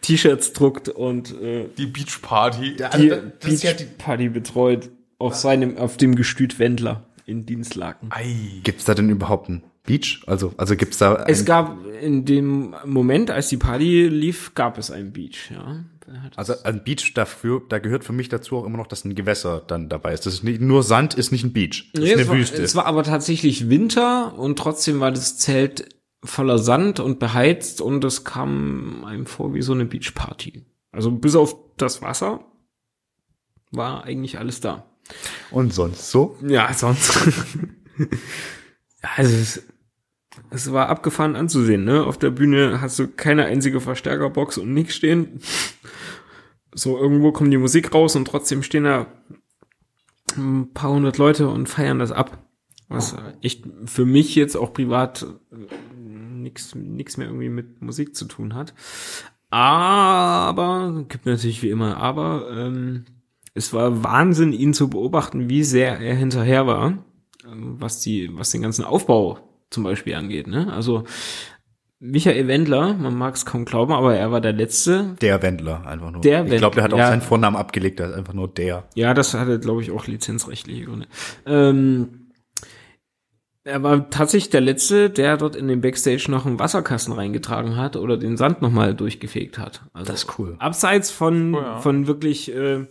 T-Shirts 0.02 0.54
druckt 0.54 0.90
und 0.90 1.40
äh, 1.42 1.66
Die 1.78 1.88
Beach 1.88 2.22
Party. 2.22 2.76
Ja, 2.78 2.90
die 2.96 3.12
also, 3.12 3.68
ja 3.68 3.74
die, 3.74 3.86
Party 3.86 4.30
betreut 4.30 4.90
auf 5.18 5.36
seinem, 5.36 5.78
auf 5.78 5.98
dem 5.98 6.16
Gestüt 6.16 6.60
Wendler 6.60 7.04
in 7.26 7.46
Dienstlaken. 7.46 8.10
Ei. 8.12 8.62
gibt's 8.64 8.86
da 8.86 8.94
denn 8.94 9.10
überhaupt 9.10 9.50
einen 9.50 9.64
Beach? 9.84 10.22
Also, 10.28 10.54
also 10.58 10.76
gibt's 10.76 11.00
da 11.00 11.26
Es 11.28 11.44
gab 11.44 11.78
in 12.02 12.26
dem 12.26 12.76
Moment, 12.86 13.32
als 13.32 13.50
die 13.50 13.58
Party 13.58 14.08
lief, 14.08 14.54
gab 14.54 14.78
es 14.78 14.92
einen 14.92 15.12
Beach, 15.12 15.52
ja. 15.52 15.84
Also 16.36 16.54
ein 16.64 16.84
Beach 16.84 17.16
dafür, 17.16 17.64
da 17.68 17.80
gehört 17.80 18.04
für 18.04 18.14
mich 18.14 18.30
dazu 18.30 18.58
auch 18.58 18.66
immer 18.66 18.78
noch, 18.78 18.86
dass 18.86 19.06
ein 19.06 19.16
Gewässer 19.16 19.64
dann 19.66 19.90
dabei 19.90 20.14
ist. 20.14 20.28
Das 20.28 20.36
ist 20.36 20.44
nicht, 20.44 20.62
nur 20.62 20.84
Sand 20.84 21.16
ist 21.16 21.32
nicht 21.32 21.44
ein 21.44 21.52
Beach. 21.52 21.90
Das 21.94 22.04
Nee, 22.04 22.10
ist 22.12 22.14
es, 22.14 22.20
eine 22.20 22.30
war, 22.30 22.38
Wüste. 22.38 22.62
es 22.62 22.76
war 22.76 22.86
aber 22.86 23.04
tatsächlich 23.04 23.70
Winter 23.72 24.38
und 24.38 24.60
trotzdem 24.60 25.00
war 25.00 25.12
das 25.12 25.40
Zelt 25.40 25.95
voller 26.26 26.60
Sand 26.60 27.00
und 27.00 27.20
beheizt 27.20 27.82
und 27.82 28.04
es 28.04 28.24
kam 28.24 29.04
einem 29.06 29.26
vor 29.26 29.54
wie 29.54 29.62
so 29.62 29.74
eine 29.74 29.86
Beachparty. 29.86 30.66
Also 30.92 31.12
bis 31.12 31.36
auf 31.36 31.56
das 31.78 32.02
Wasser 32.02 32.46
war 33.72 34.04
eigentlich 34.04 34.40
alles 34.40 34.62
da. 34.62 34.86
Und 35.52 35.74
sonst 35.74 36.10
so? 36.12 36.38
Ja, 36.42 36.74
sonst. 36.74 37.18
also 39.16 39.36
es, 39.36 39.64
es 40.50 40.72
war 40.72 40.90
abgefahren 40.90 41.36
anzusehen, 41.36 41.84
ne? 41.84 42.04
Auf 42.06 42.18
der 42.18 42.32
Bühne 42.32 42.82
hast 42.82 42.98
du 43.00 43.08
keine 43.08 43.46
einzige 43.46 43.82
Verstärkerbox 43.82 44.58
und 44.58 44.74
nix 44.74 44.96
stehen. 44.96 45.42
So, 46.74 46.98
irgendwo 46.98 47.32
kommt 47.32 47.54
die 47.54 47.58
Musik 47.58 47.94
raus 47.94 48.16
und 48.16 48.26
trotzdem 48.26 48.64
stehen 48.64 48.84
da 48.86 49.08
ein 50.38 50.74
paar 50.74 50.92
hundert 50.92 51.18
Leute 51.18 51.48
und 51.48 51.70
feiern 51.70 52.00
das 52.00 52.12
ab. 52.12 52.38
Was 52.88 53.16
echt 53.42 53.64
für 53.86 54.06
mich 54.06 54.36
jetzt 54.36 54.56
auch 54.56 54.72
privat 54.74 55.26
nichts 56.46 56.76
nix 56.76 57.18
mehr 57.18 57.28
irgendwie 57.28 57.50
mit 57.50 57.82
Musik 57.82 58.16
zu 58.16 58.26
tun 58.26 58.54
hat. 58.54 58.74
Aber, 59.50 61.06
gibt 61.08 61.26
natürlich 61.26 61.62
wie 61.62 61.70
immer 61.70 61.98
aber, 61.98 62.50
ähm, 62.52 63.06
es 63.54 63.74
war 63.74 64.04
Wahnsinn, 64.04 64.54
ihn 64.54 64.74
zu 64.74 64.90
beobachten, 64.90 65.50
wie 65.50 65.64
sehr 65.64 66.00
er 66.00 66.16
hinterher 66.16 66.68
war, 66.68 66.98
ähm, 67.46 67.76
was 67.80 68.02
die, 68.02 68.30
was 68.34 68.52
den 68.52 68.62
ganzen 68.62 68.84
Aufbau 68.84 69.40
zum 69.70 69.84
Beispiel 69.84 70.16
angeht. 70.16 70.48
Ne? 70.48 70.72
Also 70.72 71.06
Michael 72.00 72.48
Wendler, 72.48 72.94
man 72.94 73.16
mag 73.16 73.36
es 73.36 73.46
kaum 73.46 73.66
glauben, 73.66 73.94
aber 73.94 74.16
er 74.16 74.32
war 74.32 74.42
der 74.42 74.54
Letzte. 74.54 75.16
Der 75.22 75.42
Wendler, 75.42 75.88
einfach 75.88 76.12
nur. 76.12 76.22
Der 76.22 76.46
ich 76.46 76.58
glaube, 76.58 76.76
der 76.76 76.84
hat 76.84 76.94
auch 76.94 76.98
ja. 76.98 77.08
seinen 77.08 77.22
Vornamen 77.22 77.56
abgelegt, 77.56 78.00
der 78.00 78.10
ist 78.10 78.16
einfach 78.16 78.34
nur 78.34 78.50
der. 78.50 78.84
Ja, 78.96 79.14
das 79.14 79.34
hatte, 79.34 79.60
glaube 79.60 79.82
ich, 79.82 79.92
auch 79.92 80.06
lizenzrechtliche 80.06 80.86
Gründe. 80.86 81.08
Ähm, 81.46 82.25
er 83.66 83.82
war 83.82 84.10
tatsächlich 84.12 84.52
der 84.52 84.62
Letzte, 84.62 85.10
der 85.10 85.38
dort 85.38 85.56
in 85.56 85.68
den 85.68 85.82
Backstage 85.82 86.28
noch 86.30 86.46
einen 86.46 86.60
Wasserkasten 86.60 87.14
reingetragen 87.14 87.76
hat 87.76 87.98
oder 87.98 88.16
den 88.16 88.38
Sand 88.38 88.62
nochmal 88.62 88.94
durchgefegt 88.94 89.58
hat. 89.58 89.82
Also 89.92 90.12
Das 90.12 90.24
ist 90.24 90.40
cool. 90.40 90.56
Abseits 90.60 91.10
von, 91.10 91.56
Cool, 91.56 91.62
ja. 91.62 91.78
von 91.80 92.06
wirklich 92.06 92.56
äh, 92.56 92.86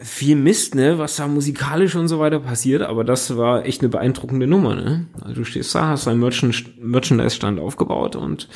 viel 0.00 0.36
Mist, 0.36 0.74
ne, 0.74 0.98
was 0.98 1.16
da 1.16 1.28
musikalisch 1.28 1.94
und 1.94 2.08
so 2.08 2.18
weiter 2.18 2.40
passiert, 2.40 2.82
aber 2.82 3.04
das 3.04 3.36
war 3.36 3.66
echt 3.66 3.82
eine 3.82 3.90
beeindruckende 3.90 4.46
Nummer, 4.46 4.74
ne? 4.74 5.06
Also 5.20 5.34
du 5.34 5.44
stehst 5.44 5.74
da, 5.74 5.88
hast 5.88 6.08
einen 6.08 6.20
Merchand 6.20 6.82
Merchandise-Stand 6.82 7.60
aufgebaut 7.60 8.16
und 8.16 8.48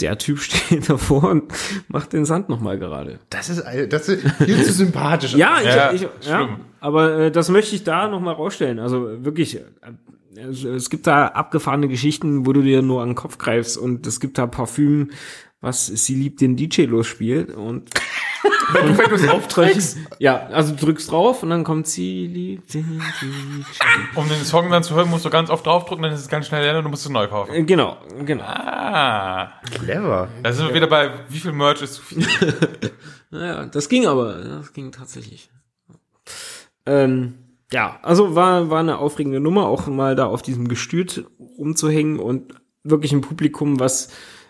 der 0.00 0.18
Typ 0.18 0.38
steht 0.40 0.88
davor 0.88 1.24
und 1.24 1.52
macht 1.88 2.12
den 2.12 2.24
Sand 2.24 2.48
nochmal 2.48 2.78
gerade. 2.78 3.18
Das 3.30 3.48
ist, 3.48 3.64
das 3.90 4.08
ist 4.08 4.26
viel 4.42 4.62
zu 4.62 4.72
sympathisch. 4.72 5.34
Ja, 5.34 5.58
ich, 5.60 5.66
Ja, 5.66 5.92
ich, 5.92 6.08
ja 6.26 6.58
aber 6.80 7.18
äh, 7.18 7.30
das 7.30 7.48
möchte 7.48 7.74
ich 7.74 7.84
da 7.84 8.08
nochmal 8.08 8.34
rausstellen. 8.34 8.78
Also 8.78 9.24
wirklich, 9.24 9.56
äh, 9.56 9.62
es, 10.36 10.64
es 10.64 10.90
gibt 10.90 11.06
da 11.06 11.26
abgefahrene 11.26 11.88
Geschichten, 11.88 12.46
wo 12.46 12.52
du 12.52 12.62
dir 12.62 12.82
nur 12.82 13.02
an 13.02 13.10
den 13.10 13.14
Kopf 13.14 13.38
greifst 13.38 13.76
und 13.76 14.06
es 14.06 14.20
gibt 14.20 14.38
da 14.38 14.46
Parfüm, 14.46 15.10
was 15.60 15.86
sie 15.86 16.14
liebt 16.14 16.40
den 16.40 16.56
DJ 16.56 16.82
losspielt 16.82 17.52
und 17.54 17.90
wenn 18.72 18.94
du 18.94 19.14
es 19.14 19.28
aufträgst. 19.28 19.98
ja, 20.18 20.46
also 20.48 20.74
du 20.74 20.86
drückst 20.86 21.10
drauf 21.10 21.42
und 21.42 21.50
dann 21.50 21.64
kommt 21.64 21.86
sie 21.88 22.26
liebt 22.26 22.74
den 22.74 23.02
DJ. 23.20 23.26
Um 24.14 24.28
den 24.28 24.44
Song 24.44 24.70
dann 24.70 24.82
zu 24.82 24.94
hören, 24.94 25.10
musst 25.10 25.24
du 25.24 25.30
ganz 25.30 25.50
oft 25.50 25.66
draufdrücken, 25.66 26.02
dann 26.02 26.12
ist 26.12 26.20
es 26.20 26.28
ganz 26.28 26.46
schnell 26.46 26.62
leer 26.62 26.78
und 26.78 26.84
du 26.84 26.90
musst 26.90 27.04
es 27.04 27.10
neu 27.10 27.26
kaufen. 27.28 27.52
Äh, 27.54 27.64
Genau, 27.64 27.96
genau. 28.24 28.44
Ah. 28.44 29.52
Clever. 29.70 30.28
Da 30.42 30.52
sind 30.52 30.68
wir 30.68 30.74
wieder 30.74 30.86
bei, 30.86 31.10
wie 31.28 31.38
viel 31.38 31.52
Merch 31.52 31.82
ist 31.82 31.94
zu 31.94 32.02
viel? 32.02 32.26
Ja, 33.30 33.66
das 33.66 33.90
ging 33.90 34.06
aber, 34.06 34.36
das 34.36 34.72
ging 34.72 34.90
tatsächlich. 34.90 35.50
Ähm, 36.86 37.34
ja, 37.70 37.98
also 38.02 38.34
war, 38.34 38.70
war 38.70 38.80
eine 38.80 38.96
aufregende 38.96 39.38
Nummer, 39.38 39.66
auch 39.66 39.86
mal 39.86 40.16
da 40.16 40.24
auf 40.24 40.40
diesem 40.40 40.66
Gestüt 40.68 41.26
rumzuhängen 41.58 42.18
und 42.20 42.54
wirklich 42.84 43.12
ein 43.12 43.20
Publikum, 43.20 43.78
was 43.80 44.08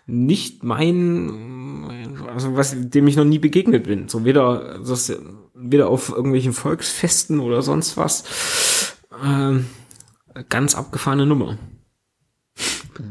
nicht 0.08 0.64
mein, 0.64 2.16
also 2.32 2.56
was, 2.56 2.74
dem 2.74 3.06
ich 3.06 3.16
noch 3.16 3.24
nie 3.24 3.38
begegnet 3.38 3.84
bin. 3.84 4.08
So 4.08 4.24
weder, 4.24 4.78
das, 4.78 5.12
weder 5.54 5.88
auf 5.88 6.08
irgendwelchen 6.08 6.54
Volksfesten 6.54 7.40
oder 7.40 7.60
sonst 7.60 7.96
was. 7.98 8.96
Ähm, 9.22 9.66
ganz 10.48 10.74
abgefahrene 10.74 11.26
Nummer. 11.26 11.58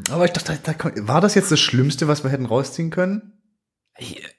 Aber 0.09 0.25
ich 0.25 0.31
dachte, 0.31 0.57
da, 0.63 0.73
da, 0.73 1.07
war 1.07 1.21
das 1.21 1.35
jetzt 1.35 1.51
das 1.51 1.59
Schlimmste, 1.59 2.07
was 2.07 2.23
wir 2.23 2.31
hätten 2.31 2.47
rausziehen 2.47 2.89
können? 2.89 3.33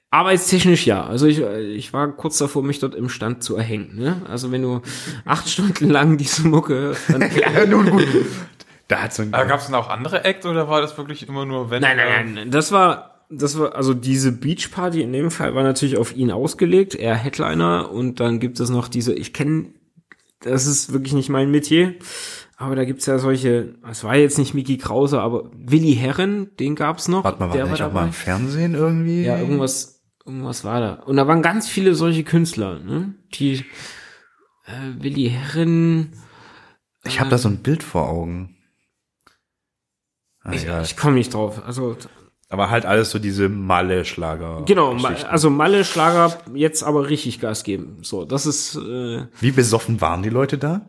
Arbeitstechnisch 0.09 0.85
ja. 0.85 1.05
Also 1.05 1.27
ich, 1.27 1.39
ich 1.39 1.93
war 1.93 2.11
kurz 2.11 2.37
davor, 2.39 2.61
mich 2.63 2.79
dort 2.79 2.93
im 2.93 3.07
Stand 3.07 3.41
zu 3.41 3.55
erhängen. 3.55 3.95
Ne? 3.95 4.21
Also 4.27 4.51
wenn 4.51 4.63
du 4.63 4.81
acht 5.23 5.47
Stunden 5.47 5.89
lang 5.89 6.17
diese 6.17 6.45
Mucke 6.45 6.95
dann 7.07 7.21
Ja, 7.35 7.65
nun 7.65 7.89
gut. 7.89 8.07
Da 8.89 9.03
hat 9.03 9.13
so 9.13 9.21
ein, 9.21 9.33
Aber 9.33 9.45
gab 9.45 9.59
es 9.59 9.67
denn 9.67 9.75
auch 9.75 9.87
andere 9.87 10.25
Acts 10.25 10.45
oder 10.45 10.67
war 10.67 10.81
das 10.81 10.97
wirklich 10.97 11.27
immer 11.27 11.45
nur 11.45 11.69
wenn? 11.69 11.81
Nein, 11.81 11.95
nein, 11.95 12.33
nein. 12.33 12.51
Das 12.51 12.71
war, 12.71 13.23
das 13.29 13.57
war, 13.57 13.75
also 13.75 13.93
diese 13.93 14.31
Beachparty 14.31 15.01
in 15.01 15.13
dem 15.13 15.29
Fall 15.29 15.53
war 15.53 15.63
natürlich 15.63 15.97
auf 15.97 16.15
ihn 16.15 16.31
ausgelegt. 16.31 16.95
Er 16.95 17.15
Headliner 17.15 17.91
und 17.91 18.19
dann 18.19 18.39
gibt 18.39 18.59
es 18.59 18.71
noch 18.71 18.87
diese, 18.87 19.13
ich 19.13 19.31
kenne, 19.31 19.67
das 20.41 20.65
ist 20.65 20.91
wirklich 20.91 21.13
nicht 21.13 21.29
mein 21.29 21.51
Metier, 21.51 21.95
aber 22.57 22.75
da 22.75 22.83
gibt's 22.83 23.05
ja 23.05 23.19
solche, 23.19 23.75
es 23.87 24.03
war 24.03 24.15
jetzt 24.15 24.39
nicht 24.39 24.55
Mickey 24.55 24.79
Krause, 24.79 25.21
aber 25.21 25.51
Willi 25.53 25.93
Herren, 25.95 26.49
den 26.59 26.75
gab's 26.75 27.07
noch. 27.07 27.23
warte 27.23 27.39
mal, 27.39 27.49
war 27.49 27.55
der 27.55 27.65
nicht 27.65 27.75
auch 27.75 27.93
mal 27.93 27.93
dabei. 27.93 28.05
im 28.07 28.13
Fernsehen 28.13 28.73
irgendwie? 28.73 29.23
Ja, 29.23 29.37
irgendwas, 29.37 30.01
irgendwas 30.25 30.63
war 30.63 30.79
da. 30.81 30.93
Und 31.03 31.15
da 31.17 31.27
waren 31.27 31.43
ganz 31.43 31.69
viele 31.69 31.93
solche 31.93 32.23
Künstler, 32.23 32.79
ne? 32.79 33.13
Die 33.35 33.65
äh, 34.65 34.99
Willi 34.99 35.29
Herren, 35.29 36.13
Ich 37.05 37.19
habe 37.19 37.29
da 37.29 37.37
so 37.37 37.49
ein 37.49 37.57
Bild 37.57 37.83
vor 37.83 38.09
Augen. 38.09 38.55
Ich, 40.53 40.63
ja. 40.63 40.81
ich 40.81 40.97
komme 40.97 41.15
nicht 41.15 41.33
drauf. 41.33 41.61
Also 41.65 41.97
Aber 42.49 42.69
halt 42.69 42.85
alles 42.85 43.11
so 43.11 43.19
diese 43.19 43.49
Malle-Schlager. 43.49 44.63
genau, 44.65 44.95
also 44.95 45.49
Malle 45.49 45.85
Schlager 45.85 46.37
jetzt 46.53 46.83
aber 46.83 47.09
richtig 47.09 47.39
Gas 47.39 47.63
geben. 47.63 47.99
So, 48.01 48.25
das 48.25 48.45
ist 48.45 48.75
äh, 48.75 49.25
Wie 49.39 49.51
besoffen 49.51 50.01
waren 50.01 50.23
die 50.23 50.29
Leute 50.29 50.57
da? 50.57 50.81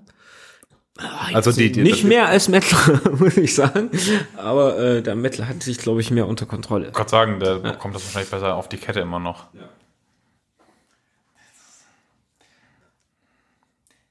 Also 1.33 1.53
die, 1.53 1.73
die 1.73 1.83
nicht 1.83 2.05
mehr 2.05 2.29
als 2.29 2.49
Mettler, 2.49 3.01
muss 3.19 3.37
ich 3.37 3.55
sagen. 3.55 3.91
Aber 4.37 4.79
äh, 4.79 5.03
der 5.03 5.15
Mettler 5.17 5.49
hat 5.49 5.63
sich, 5.63 5.79
glaube 5.79 6.01
ich, 6.01 6.11
mehr 6.11 6.27
unter 6.27 6.47
Kontrolle. 6.47 6.89
Ich 6.89 6.93
Gott 6.93 7.11
sagen, 7.11 7.41
der 7.41 7.59
bekommt 7.59 7.95
das 7.95 8.05
wahrscheinlich 8.05 8.31
besser 8.31 8.55
auf 8.55 8.69
die 8.69 8.77
Kette 8.77 9.01
immer 9.01 9.19
noch. 9.19 9.47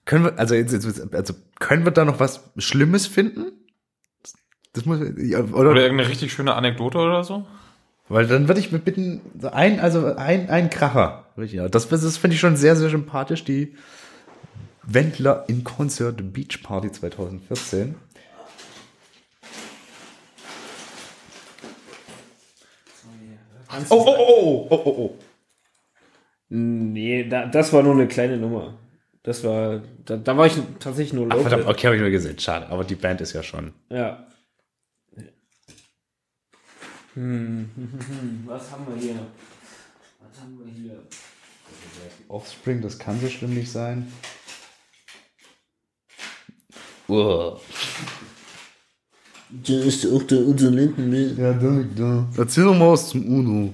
Können 0.06 0.24
wir, 0.24 0.40
also, 0.40 0.56
also 0.56 1.34
können 1.60 1.86
wir 1.86 1.92
da 1.92 2.04
noch 2.04 2.20
was 2.20 2.50
Schlimmes 2.58 3.06
finden? 3.06 3.52
Das 4.74 4.86
muss, 4.86 5.00
ja, 5.18 5.40
oder, 5.40 5.72
Oder 5.72 5.82
irgendeine 5.82 6.10
richtig 6.10 6.32
schöne 6.32 6.54
Anekdote 6.54 7.00
oder 7.00 7.24
so? 7.24 7.46
weil 8.10 8.26
dann 8.26 8.48
würde 8.48 8.60
ich 8.60 8.72
mir 8.72 8.80
bitten, 8.80 9.22
so 9.40 9.52
ein, 9.52 9.80
also 9.80 10.16
ein, 10.16 10.50
ein 10.50 10.70
Kracher. 10.70 11.28
Ja, 11.38 11.70
das, 11.70 11.88
das 11.88 12.18
finde 12.18 12.34
ich 12.34 12.40
schon 12.40 12.58
sehr, 12.58 12.76
sehr 12.76 12.90
sympathisch, 12.90 13.44
die 13.46 13.76
Wendler 14.84 15.46
in 15.48 15.64
Concert 15.64 16.34
Beach 16.34 16.62
Party 16.64 16.92
2014. 16.92 17.96
Oh, 23.90 23.96
oh, 23.96 24.16
oh, 24.18 24.68
oh, 24.70 24.82
oh, 24.84 24.90
oh. 24.98 25.16
Nee, 26.50 27.30
da, 27.30 27.46
das 27.46 27.72
war 27.72 27.84
nur 27.84 27.94
eine 27.94 28.08
kleine 28.08 28.38
Nummer. 28.38 28.74
Das 29.22 29.44
war, 29.44 29.84
da, 30.06 30.18
da 30.18 30.36
war 30.36 30.48
ich 30.48 30.54
tatsächlich 30.80 31.14
nur 31.14 31.26
local. 31.26 31.42
Verdammt, 31.42 31.68
okay, 31.68 31.86
habe 31.86 31.96
ich 31.96 32.02
nur 32.02 32.10
gesehen. 32.10 32.40
Schade, 32.40 32.68
aber 32.70 32.84
die 32.84 32.96
Band 32.96 33.22
ist 33.22 33.34
ja 33.34 33.44
schon. 33.44 33.74
Ja. 33.90 34.26
Hm, 37.16 37.70
was 38.46 38.72
haben 38.72 38.86
wir 38.88 39.02
hier? 39.02 39.16
Was 40.22 40.42
haben 40.42 40.60
wir 40.60 40.72
hier? 40.72 41.04
Offspring, 42.28 42.82
das 42.82 42.98
kann 42.98 43.20
so 43.20 43.28
schlimm 43.28 43.56
nicht 43.56 43.72
sein. 43.72 44.12
Uah. 47.08 47.60
Da 49.50 49.74
ist 49.74 50.06
auch 50.06 50.22
der 50.24 50.40
da, 51.54 51.84
da. 51.96 52.28
Erzähl 52.38 52.66
doch 52.66 52.78
mal 52.78 52.92
was 52.92 53.10
zum 53.10 53.26
Uno. 53.26 53.74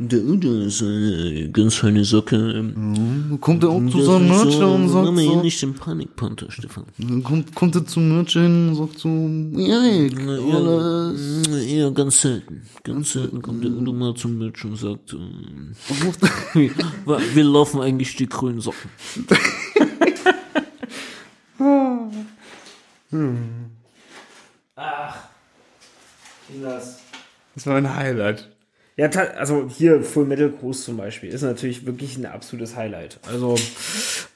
Der 0.00 0.20
Udo 0.20 0.60
ist 0.60 0.80
eine 0.80 1.50
ganz 1.50 1.74
feine 1.74 2.04
Socke. 2.04 2.36
Ähm, 2.36 3.36
Kommt 3.40 3.64
er 3.64 3.70
auch 3.70 3.84
zu 3.90 4.00
seinem 4.00 4.28
Merch 4.28 4.54
so- 4.54 4.72
und 4.72 4.88
sagt 4.90 5.12
mir 5.12 5.22
hier 5.22 5.32
so, 5.32 5.42
nicht 5.42 5.60
den 5.60 5.74
Panikpanther, 5.74 6.52
Stefan. 6.52 6.84
dann 6.98 7.24
kommt, 7.24 7.52
kommt 7.56 7.74
er 7.74 7.84
zum 7.84 8.08
Merch 8.08 8.34
hin 8.34 8.68
und 8.68 8.74
sagt 8.76 8.96
so, 9.00 9.08
Erik, 9.08 10.16
alles. 10.20 11.42
Ja, 11.48 11.58
eher 11.58 11.90
ganz 11.90 12.20
selten. 12.20 12.62
Ganz 12.84 13.10
selten 13.12 13.42
kommt 13.42 13.64
der 13.64 13.72
Udo 13.72 13.92
mal 13.92 14.14
zum 14.14 14.38
Match 14.38 14.64
und 14.64 14.76
sagt, 14.76 15.14
ähm, 15.14 15.72
wir, 16.54 16.70
wir 17.34 17.44
laufen 17.44 17.80
eigentlich 17.80 18.14
die 18.14 18.28
grünen 18.28 18.60
Socken. 18.60 18.90
Das 27.54 27.66
war 27.66 27.76
ein 27.76 27.96
Highlight. 27.96 28.48
Ja, 28.98 29.06
also 29.06 29.68
hier 29.68 30.02
Full 30.02 30.24
Metal 30.24 30.50
Cruise 30.50 30.82
zum 30.82 30.96
Beispiel 30.96 31.30
ist 31.30 31.42
natürlich 31.42 31.86
wirklich 31.86 32.16
ein 32.18 32.26
absolutes 32.26 32.74
Highlight. 32.74 33.20
Also, 33.28 33.54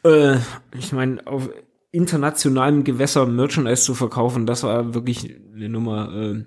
äh, 0.05 0.37
ich 0.79 0.93
meine, 0.93 1.27
auf 1.27 1.51
internationalem 1.91 2.85
Gewässer 2.85 3.27
Merchandise 3.27 3.83
zu 3.83 3.95
verkaufen, 3.95 4.47
das 4.47 4.63
war 4.63 4.95
wirklich 4.95 5.35
eine 5.53 5.69
Nummer, 5.69 6.15
äh, 6.15 6.45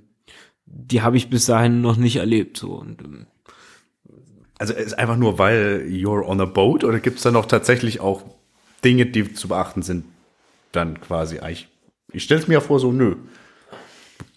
die 0.65 1.01
habe 1.01 1.17
ich 1.17 1.29
bis 1.29 1.45
dahin 1.45 1.81
noch 1.81 1.97
nicht 1.97 2.15
erlebt. 2.15 2.55
So 2.55 2.75
und 2.75 3.01
ähm, 3.01 3.27
Also 4.59 4.73
ist 4.73 4.97
einfach 4.97 5.17
nur, 5.17 5.37
weil 5.37 5.85
you're 5.89 6.25
on 6.25 6.39
a 6.39 6.45
boat 6.45 6.85
oder 6.85 7.01
gibt 7.01 7.17
es 7.17 7.23
da 7.23 7.31
noch 7.31 7.47
tatsächlich 7.47 7.99
auch 7.99 8.23
Dinge, 8.85 9.07
die 9.07 9.33
zu 9.33 9.49
beachten 9.49 9.81
sind? 9.81 10.05
Dann 10.71 11.01
quasi 11.01 11.39
eigentlich. 11.39 11.67
Ich 12.13 12.23
stelle 12.23 12.39
es 12.39 12.47
mir 12.47 12.53
ja 12.55 12.61
vor, 12.61 12.79
so, 12.79 12.93
nö. 12.93 13.17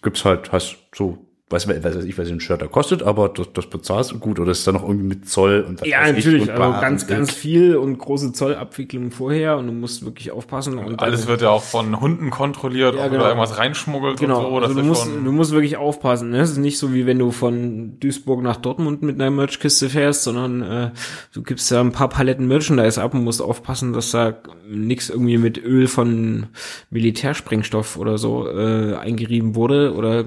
Gibt's 0.01 0.25
halt, 0.25 0.51
hast 0.51 0.75
so, 0.93 1.28
weiß, 1.49 1.67
weiß 1.67 1.83
weiß 1.83 2.03
ich, 2.05 2.17
was 2.17 2.29
ein 2.29 2.39
Shirt 2.39 2.61
da 2.61 2.67
kostet, 2.67 3.01
aber 3.01 3.29
das, 3.29 3.51
das 3.53 3.65
bezahlst 3.67 4.11
du 4.11 4.19
gut 4.19 4.39
oder 4.39 4.51
ist 4.51 4.67
da 4.67 4.71
noch 4.71 4.83
irgendwie 4.83 5.07
mit 5.07 5.27
Zoll 5.27 5.65
und 5.67 5.81
was 5.81 5.87
ja, 5.87 6.07
ich 6.07 6.17
natürlich, 6.17 6.43
und 6.43 6.49
also 6.51 6.79
ganz, 6.79 7.07
ganz 7.07 7.31
viel 7.31 7.75
und 7.75 7.97
große 7.97 8.33
Zollabwicklung 8.33 9.09
vorher 9.11 9.57
und 9.57 9.67
du 9.67 9.73
musst 9.73 10.05
wirklich 10.05 10.31
aufpassen. 10.31 10.77
Und 10.77 11.01
Alles 11.01 11.27
wird 11.27 11.41
ja 11.41 11.49
auch 11.49 11.63
von 11.63 11.99
Hunden 11.99 12.29
kontrolliert, 12.29 12.95
Ja, 12.95 13.05
ob 13.05 13.11
genau. 13.11 13.23
da 13.23 13.29
irgendwas 13.29 13.57
reinschmuggelt 13.57 14.19
Genau, 14.19 14.45
und 14.45 14.61
so. 14.61 14.67
Also 14.67 14.79
du, 14.79 14.85
musst, 14.85 15.03
schon, 15.05 15.25
du 15.25 15.31
musst 15.31 15.51
wirklich 15.51 15.77
aufpassen. 15.77 16.29
Ne? 16.29 16.41
Es 16.41 16.51
ist 16.51 16.57
nicht 16.57 16.77
so, 16.77 16.93
wie 16.93 17.07
wenn 17.07 17.17
du 17.17 17.31
von 17.31 17.99
Duisburg 17.99 18.43
nach 18.43 18.57
Dortmund 18.57 19.01
mit 19.01 19.15
einer 19.15 19.31
Merchkiste 19.31 19.89
fährst, 19.89 20.23
sondern 20.23 20.61
äh, 20.61 20.91
du 21.33 21.41
gibst 21.41 21.71
da 21.71 21.81
ein 21.81 21.91
paar 21.91 22.09
Paletten 22.09 22.47
Merchandise 22.47 23.01
ab 23.01 23.15
und 23.15 23.23
musst 23.23 23.41
aufpassen, 23.41 23.93
dass 23.93 24.11
da 24.11 24.35
nichts 24.69 25.09
irgendwie 25.09 25.37
mit 25.37 25.57
Öl 25.57 25.87
von 25.87 26.47
Militärsprengstoff 26.91 27.97
oder 27.97 28.19
so 28.19 28.47
äh, 28.47 28.95
eingerieben 28.95 29.55
wurde 29.55 29.95
oder 29.95 30.25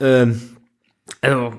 ähm, 0.00 0.40
also 1.20 1.52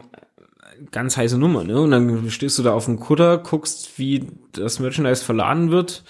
ganz 0.91 1.17
heiße 1.17 1.37
Nummer, 1.37 1.63
ne? 1.63 1.79
Und 1.79 1.91
dann 1.91 2.29
stehst 2.29 2.57
du 2.57 2.63
da 2.63 2.73
auf 2.73 2.85
dem 2.85 2.99
Kutter, 2.99 3.37
guckst, 3.37 3.97
wie 3.97 4.27
das 4.53 4.79
Merchandise 4.79 5.23
verladen 5.23 5.71
wird 5.71 6.03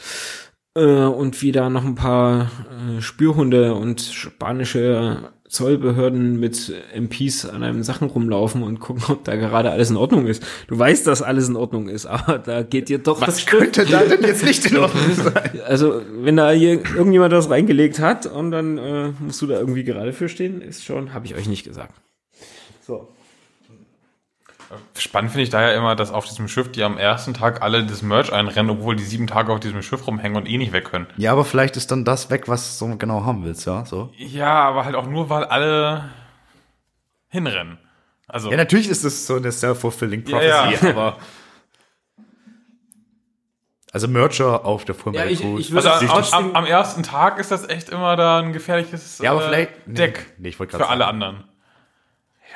äh, 0.76 0.82
und 0.82 1.42
wie 1.42 1.52
da 1.52 1.70
noch 1.70 1.84
ein 1.84 1.96
paar 1.96 2.52
äh, 2.98 3.02
Spürhunde 3.02 3.74
und 3.76 4.02
spanische 4.02 5.32
Zollbehörden 5.52 6.40
mit 6.40 6.74
MPs 6.96 7.46
an 7.46 7.62
einem 7.64 7.84
Sachen 7.84 8.08
rumlaufen 8.08 8.64
und 8.64 8.80
gucken, 8.80 9.04
ob 9.10 9.26
da 9.26 9.36
gerade 9.36 9.70
alles 9.70 9.90
in 9.90 9.98
Ordnung 9.98 10.28
ist. 10.28 10.46
Du 10.68 10.80
weißt, 10.80 11.06
dass 11.06 11.22
alles 11.22 11.50
in 11.50 11.58
Ordnung 11.58 11.90
ist, 11.90 12.06
aber 12.08 12.40
da 12.40 12.64
geht 12.64 12.88
dir 12.88 13.00
doch 13.00 13.20
Was 13.20 13.46
könnte 13.46 13.86
da 13.86 14.06
denn 14.06 14.22
jetzt 14.22 14.46
nicht 14.46 14.66
in 14.68 14.78
Ordnung 14.78 15.14
sein? 15.14 15.60
Also, 15.66 16.02
wenn 16.22 16.38
da 16.38 16.52
hier 16.52 16.80
irgendjemand 16.96 17.34
das 17.34 17.50
reingelegt 17.50 18.00
hat 18.00 18.26
und 18.26 18.52
dann 18.52 18.78
äh, 18.78 19.12
musst 19.20 19.42
du 19.42 19.48
da 19.48 19.60
irgendwie 19.60 19.84
gerade 19.84 20.14
für 20.14 20.30
stehen, 20.30 20.62
ist 20.62 20.86
schon, 20.86 21.14
habe 21.14 21.26
ich 21.26 21.36
euch 21.36 21.50
nicht 21.50 21.66
gesagt. 21.66 21.94
So. 22.92 24.78
spannend 24.98 25.32
finde 25.32 25.44
ich 25.44 25.50
da 25.50 25.62
ja 25.62 25.74
immer, 25.78 25.96
dass 25.96 26.12
auf 26.12 26.26
diesem 26.26 26.48
Schiff 26.48 26.72
die 26.72 26.84
am 26.84 26.98
ersten 26.98 27.34
Tag 27.34 27.62
alle 27.62 27.86
das 27.86 28.02
Merch 28.02 28.32
einrennen, 28.32 28.70
obwohl 28.72 28.96
die 28.96 29.04
sieben 29.04 29.28
Tage 29.28 29.52
auf 29.52 29.60
diesem 29.60 29.82
Schiff 29.82 30.06
rumhängen 30.08 30.38
und 30.38 30.48
eh 30.48 30.58
nicht 30.58 30.72
weg 30.72 30.86
können. 30.86 31.08
Ja, 31.18 31.32
aber 31.34 31.44
vielleicht 31.46 31.76
ist 31.78 31.92
dann 31.92 32.06
das 32.06 32.30
weg, 32.30 32.48
was 32.48 32.78
du 32.80 32.86
so 32.88 32.96
genau 32.98 33.26
haben 33.26 33.44
willst, 33.44 33.66
ja, 33.66 33.86
so. 33.86 34.10
Ja, 34.18 34.62
aber 34.62 34.86
halt 34.86 34.96
auch 34.96 35.08
nur, 35.08 35.30
weil 35.30 35.44
alle 35.46 36.10
hinrennen. 37.30 37.78
Also, 38.28 38.50
Ja, 38.50 38.56
natürlich 38.58 38.88
ist 38.88 39.04
es 39.04 39.28
so 39.28 39.36
eine 39.36 39.52
self-fulfilling 39.52 40.26
Ja, 40.28 40.38
prophecy, 40.38 40.86
ja. 40.86 40.92
aber 40.92 41.18
also 43.92 44.08
Mercher 44.08 44.64
auf 44.66 44.86
der 44.86 44.96
Full 44.96 45.14
Ja, 45.16 45.26
ich- 45.26 45.44
ich 45.44 45.72
würde- 45.72 45.92
also 45.92 46.36
am, 46.38 46.46
am, 46.46 46.56
am 46.56 46.66
ersten 46.66 47.04
Tag 47.04 47.40
ist 47.40 47.52
das 47.52 47.68
echt 47.68 47.90
immer 47.90 48.16
da 48.16 48.40
ein 48.40 48.54
gefährliches 48.54 49.18
Ja, 49.20 49.32
aber 49.32 49.42
äh, 49.44 49.48
vielleicht- 49.48 49.72
Deck 49.86 50.34
Nee, 50.38 50.48
ich 50.50 50.60
wollte 50.60 50.78
für 50.78 50.88
alle 50.88 51.08
anderen. 51.08 51.44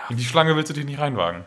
In 0.09 0.17
die 0.17 0.23
Schlange 0.23 0.55
willst 0.55 0.69
du 0.69 0.73
dich 0.73 0.85
nicht 0.85 0.99
reinwagen. 0.99 1.43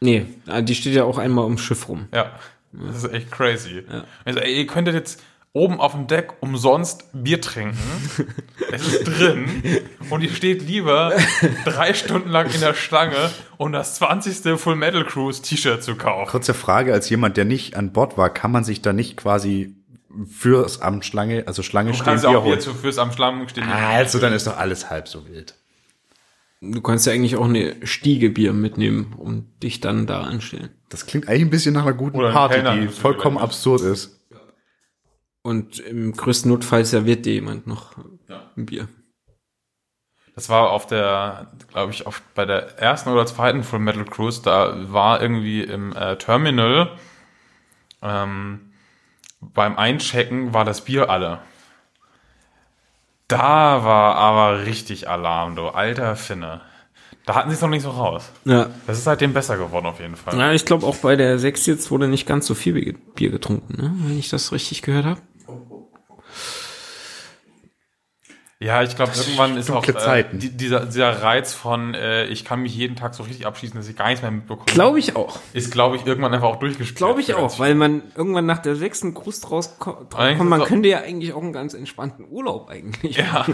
Nee, 0.00 0.26
die 0.62 0.74
steht 0.74 0.94
ja 0.94 1.04
auch 1.04 1.18
einmal 1.18 1.44
ums 1.44 1.60
Schiff 1.60 1.88
rum. 1.88 2.08
Ja, 2.14 2.32
das 2.72 3.04
ist 3.04 3.12
echt 3.12 3.30
crazy. 3.30 3.84
Also, 4.24 4.40
ey, 4.40 4.58
ihr 4.60 4.66
könntet 4.66 4.94
jetzt 4.94 5.22
oben 5.52 5.80
auf 5.80 5.92
dem 5.92 6.06
Deck 6.06 6.34
umsonst 6.40 7.04
Bier 7.12 7.40
trinken. 7.40 7.76
es 8.72 8.86
ist 8.86 9.04
drin 9.04 9.62
und 10.08 10.22
ihr 10.22 10.30
steht 10.30 10.62
lieber 10.62 11.12
drei 11.64 11.92
Stunden 11.92 12.30
lang 12.30 12.48
in 12.54 12.60
der 12.60 12.74
Schlange, 12.74 13.30
um 13.56 13.72
das 13.72 13.96
20. 13.96 14.58
Full 14.58 14.76
Metal 14.76 15.04
Cruise 15.04 15.42
T-Shirt 15.42 15.82
zu 15.82 15.96
kaufen. 15.96 16.30
Kurze 16.30 16.54
Frage, 16.54 16.92
als 16.92 17.10
jemand, 17.10 17.36
der 17.36 17.44
nicht 17.44 17.76
an 17.76 17.92
Bord 17.92 18.16
war, 18.16 18.32
kann 18.32 18.52
man 18.52 18.64
sich 18.64 18.80
da 18.80 18.92
nicht 18.92 19.16
quasi 19.16 19.74
fürs 20.28 20.80
am 20.80 21.02
Schlange, 21.02 21.44
also 21.46 21.62
Schlange 21.62 21.90
Du 21.90 21.96
stehen, 21.96 22.06
kannst 22.06 22.24
Bier 22.24 22.38
auch 22.38 22.42
Bier 22.42 22.52
holen? 22.52 22.60
zu 22.60 22.74
fürs 22.74 22.98
am 22.98 23.12
Schlangen 23.12 23.48
stehen. 23.48 23.68
Also, 23.68 24.18
dann 24.18 24.32
ist 24.32 24.46
doch 24.46 24.56
alles 24.56 24.88
halb 24.88 25.08
so 25.08 25.26
wild. 25.28 25.54
Du 26.60 26.82
kannst 26.82 27.06
ja 27.06 27.12
eigentlich 27.12 27.36
auch 27.36 27.46
eine 27.46 27.86
Stiege 27.86 28.30
Bier 28.30 28.52
mitnehmen 28.52 29.14
und 29.16 29.62
dich 29.62 29.80
dann 29.80 30.06
da 30.06 30.22
anstellen. 30.22 30.70
Das 30.88 31.06
klingt 31.06 31.28
eigentlich 31.28 31.42
ein 31.42 31.50
bisschen 31.50 31.74
nach 31.74 31.82
einer 31.82 31.94
guten 31.94 32.18
Oder 32.18 32.28
ein 32.28 32.34
Party, 32.34 32.54
Kellner 32.56 32.76
die 32.76 32.88
vollkommen 32.88 33.38
absurd 33.38 33.80
ist. 33.80 34.20
Und 35.42 35.78
im 35.78 36.12
größten 36.12 36.50
Notfall 36.50 36.84
serviert 36.84 37.24
dir 37.24 37.32
jemand 37.32 37.66
noch 37.66 37.96
ein 38.56 38.66
Bier. 38.66 38.88
Das 40.34 40.48
war 40.50 40.70
auf 40.70 40.86
der, 40.86 41.50
glaube 41.68 41.92
ich, 41.92 42.06
auf, 42.06 42.22
bei 42.34 42.44
der 42.44 42.78
ersten 42.78 43.08
oder 43.08 43.24
zweiten 43.26 43.62
Full 43.62 43.78
Metal 43.78 44.04
Cruise, 44.04 44.42
da 44.42 44.92
war 44.92 45.20
irgendwie 45.20 45.62
im 45.62 45.94
äh, 45.94 46.16
Terminal 46.16 46.96
ähm, 48.02 48.72
beim 49.40 49.76
Einchecken 49.76 50.52
war 50.52 50.64
das 50.64 50.84
Bier 50.84 51.10
alle. 51.10 51.40
Da 53.30 53.84
war 53.84 54.16
aber 54.16 54.64
richtig 54.66 55.08
Alarm, 55.08 55.56
du 55.56 55.68
alter 55.68 56.16
Finne. 56.16 56.60
Da 57.26 57.34
hatten 57.36 57.50
sie 57.50 57.54
es 57.54 57.60
noch 57.62 57.68
nicht 57.68 57.82
so 57.82 57.90
raus. 57.90 58.30
Ja. 58.44 58.66
Das 58.86 58.98
ist 58.98 59.04
seitdem 59.04 59.32
besser 59.32 59.56
geworden 59.56 59.86
auf 59.86 60.00
jeden 60.00 60.16
Fall. 60.16 60.36
Ja, 60.38 60.52
ich 60.52 60.64
glaube 60.64 60.84
auch 60.86 60.96
bei 60.96 61.14
der 61.16 61.38
6 61.38 61.66
jetzt 61.66 61.90
wurde 61.90 62.08
nicht 62.08 62.26
ganz 62.26 62.46
so 62.46 62.54
viel 62.54 62.94
Bier- 63.14 63.30
getrunken, 63.30 63.80
ne? 63.80 63.92
wenn 64.04 64.18
ich 64.18 64.30
das 64.30 64.50
richtig 64.52 64.82
gehört 64.82 65.04
habe. 65.04 65.20
Ja, 68.62 68.82
ich 68.82 68.94
glaube, 68.94 69.12
irgendwann 69.16 69.56
ist 69.56 69.70
auch 69.70 69.88
äh, 69.88 70.22
dieser, 70.32 70.84
dieser 70.84 71.22
Reiz 71.22 71.54
von, 71.54 71.94
äh, 71.94 72.26
ich 72.26 72.44
kann 72.44 72.60
mich 72.60 72.76
jeden 72.76 72.94
Tag 72.94 73.14
so 73.14 73.22
richtig 73.22 73.46
abschießen, 73.46 73.74
dass 73.74 73.88
ich 73.88 73.96
gar 73.96 74.08
nichts 74.08 74.20
mehr 74.20 74.30
mitbekomme. 74.30 74.66
Glaube 74.66 74.98
ich 74.98 75.16
auch. 75.16 75.38
ist, 75.54 75.72
glaube 75.72 75.96
ich, 75.96 76.04
irgendwann 76.04 76.34
einfach 76.34 76.48
auch 76.48 76.58
durchgespielt. 76.58 76.98
Glaube 76.98 77.22
ich 77.22 77.32
auch, 77.32 77.58
weil 77.58 77.74
man 77.74 78.02
irgendwann 78.14 78.44
nach 78.44 78.58
der 78.58 78.76
sechsten 78.76 79.14
Krust 79.14 79.50
rauskommt. 79.50 80.12
Man 80.12 80.62
könnte 80.64 80.90
ja 80.90 80.98
eigentlich 80.98 81.32
auch 81.32 81.42
einen 81.42 81.54
ganz 81.54 81.72
entspannten 81.72 82.26
Urlaub 82.28 82.68
eigentlich. 82.68 83.16
Ja. 83.16 83.46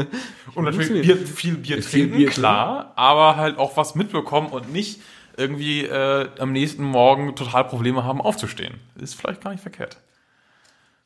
Und 0.54 0.64
natürlich 0.64 1.08
Bier, 1.08 1.16
viel 1.16 1.56
Bier 1.56 1.82
Viel 1.82 2.02
trinken, 2.02 2.16
Bier 2.18 2.30
klar, 2.30 2.92
aber 2.94 3.36
halt 3.36 3.58
auch 3.58 3.76
was 3.76 3.96
mitbekommen 3.96 4.48
und 4.48 4.72
nicht 4.72 5.00
irgendwie 5.36 5.86
äh, 5.86 6.28
am 6.38 6.52
nächsten 6.52 6.84
Morgen 6.84 7.34
total 7.34 7.64
Probleme 7.64 8.04
haben, 8.04 8.20
aufzustehen. 8.20 8.74
Ist 9.00 9.14
vielleicht 9.14 9.42
gar 9.42 9.50
nicht 9.50 9.62
verkehrt. 9.62 9.96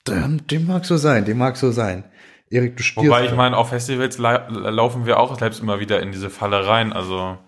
Dem, 0.06 0.46
dem 0.46 0.66
mag 0.66 0.84
so 0.84 0.96
sein, 0.98 1.24
dem 1.24 1.38
mag 1.38 1.56
so 1.56 1.70
sein. 1.70 2.04
Erik, 2.50 2.76
du 2.76 2.82
stierst. 2.82 3.06
Wobei 3.06 3.24
ich 3.24 3.32
meine, 3.32 3.56
auf 3.56 3.70
Festivals 3.70 4.18
la 4.18 4.48
laufen 4.48 5.06
wir 5.06 5.18
auch 5.18 5.38
selbst 5.38 5.60
immer 5.60 5.80
wieder 5.80 6.00
in 6.00 6.12
diese 6.12 6.30
Falle 6.30 6.66
rein. 6.66 6.92
Also 6.92 7.38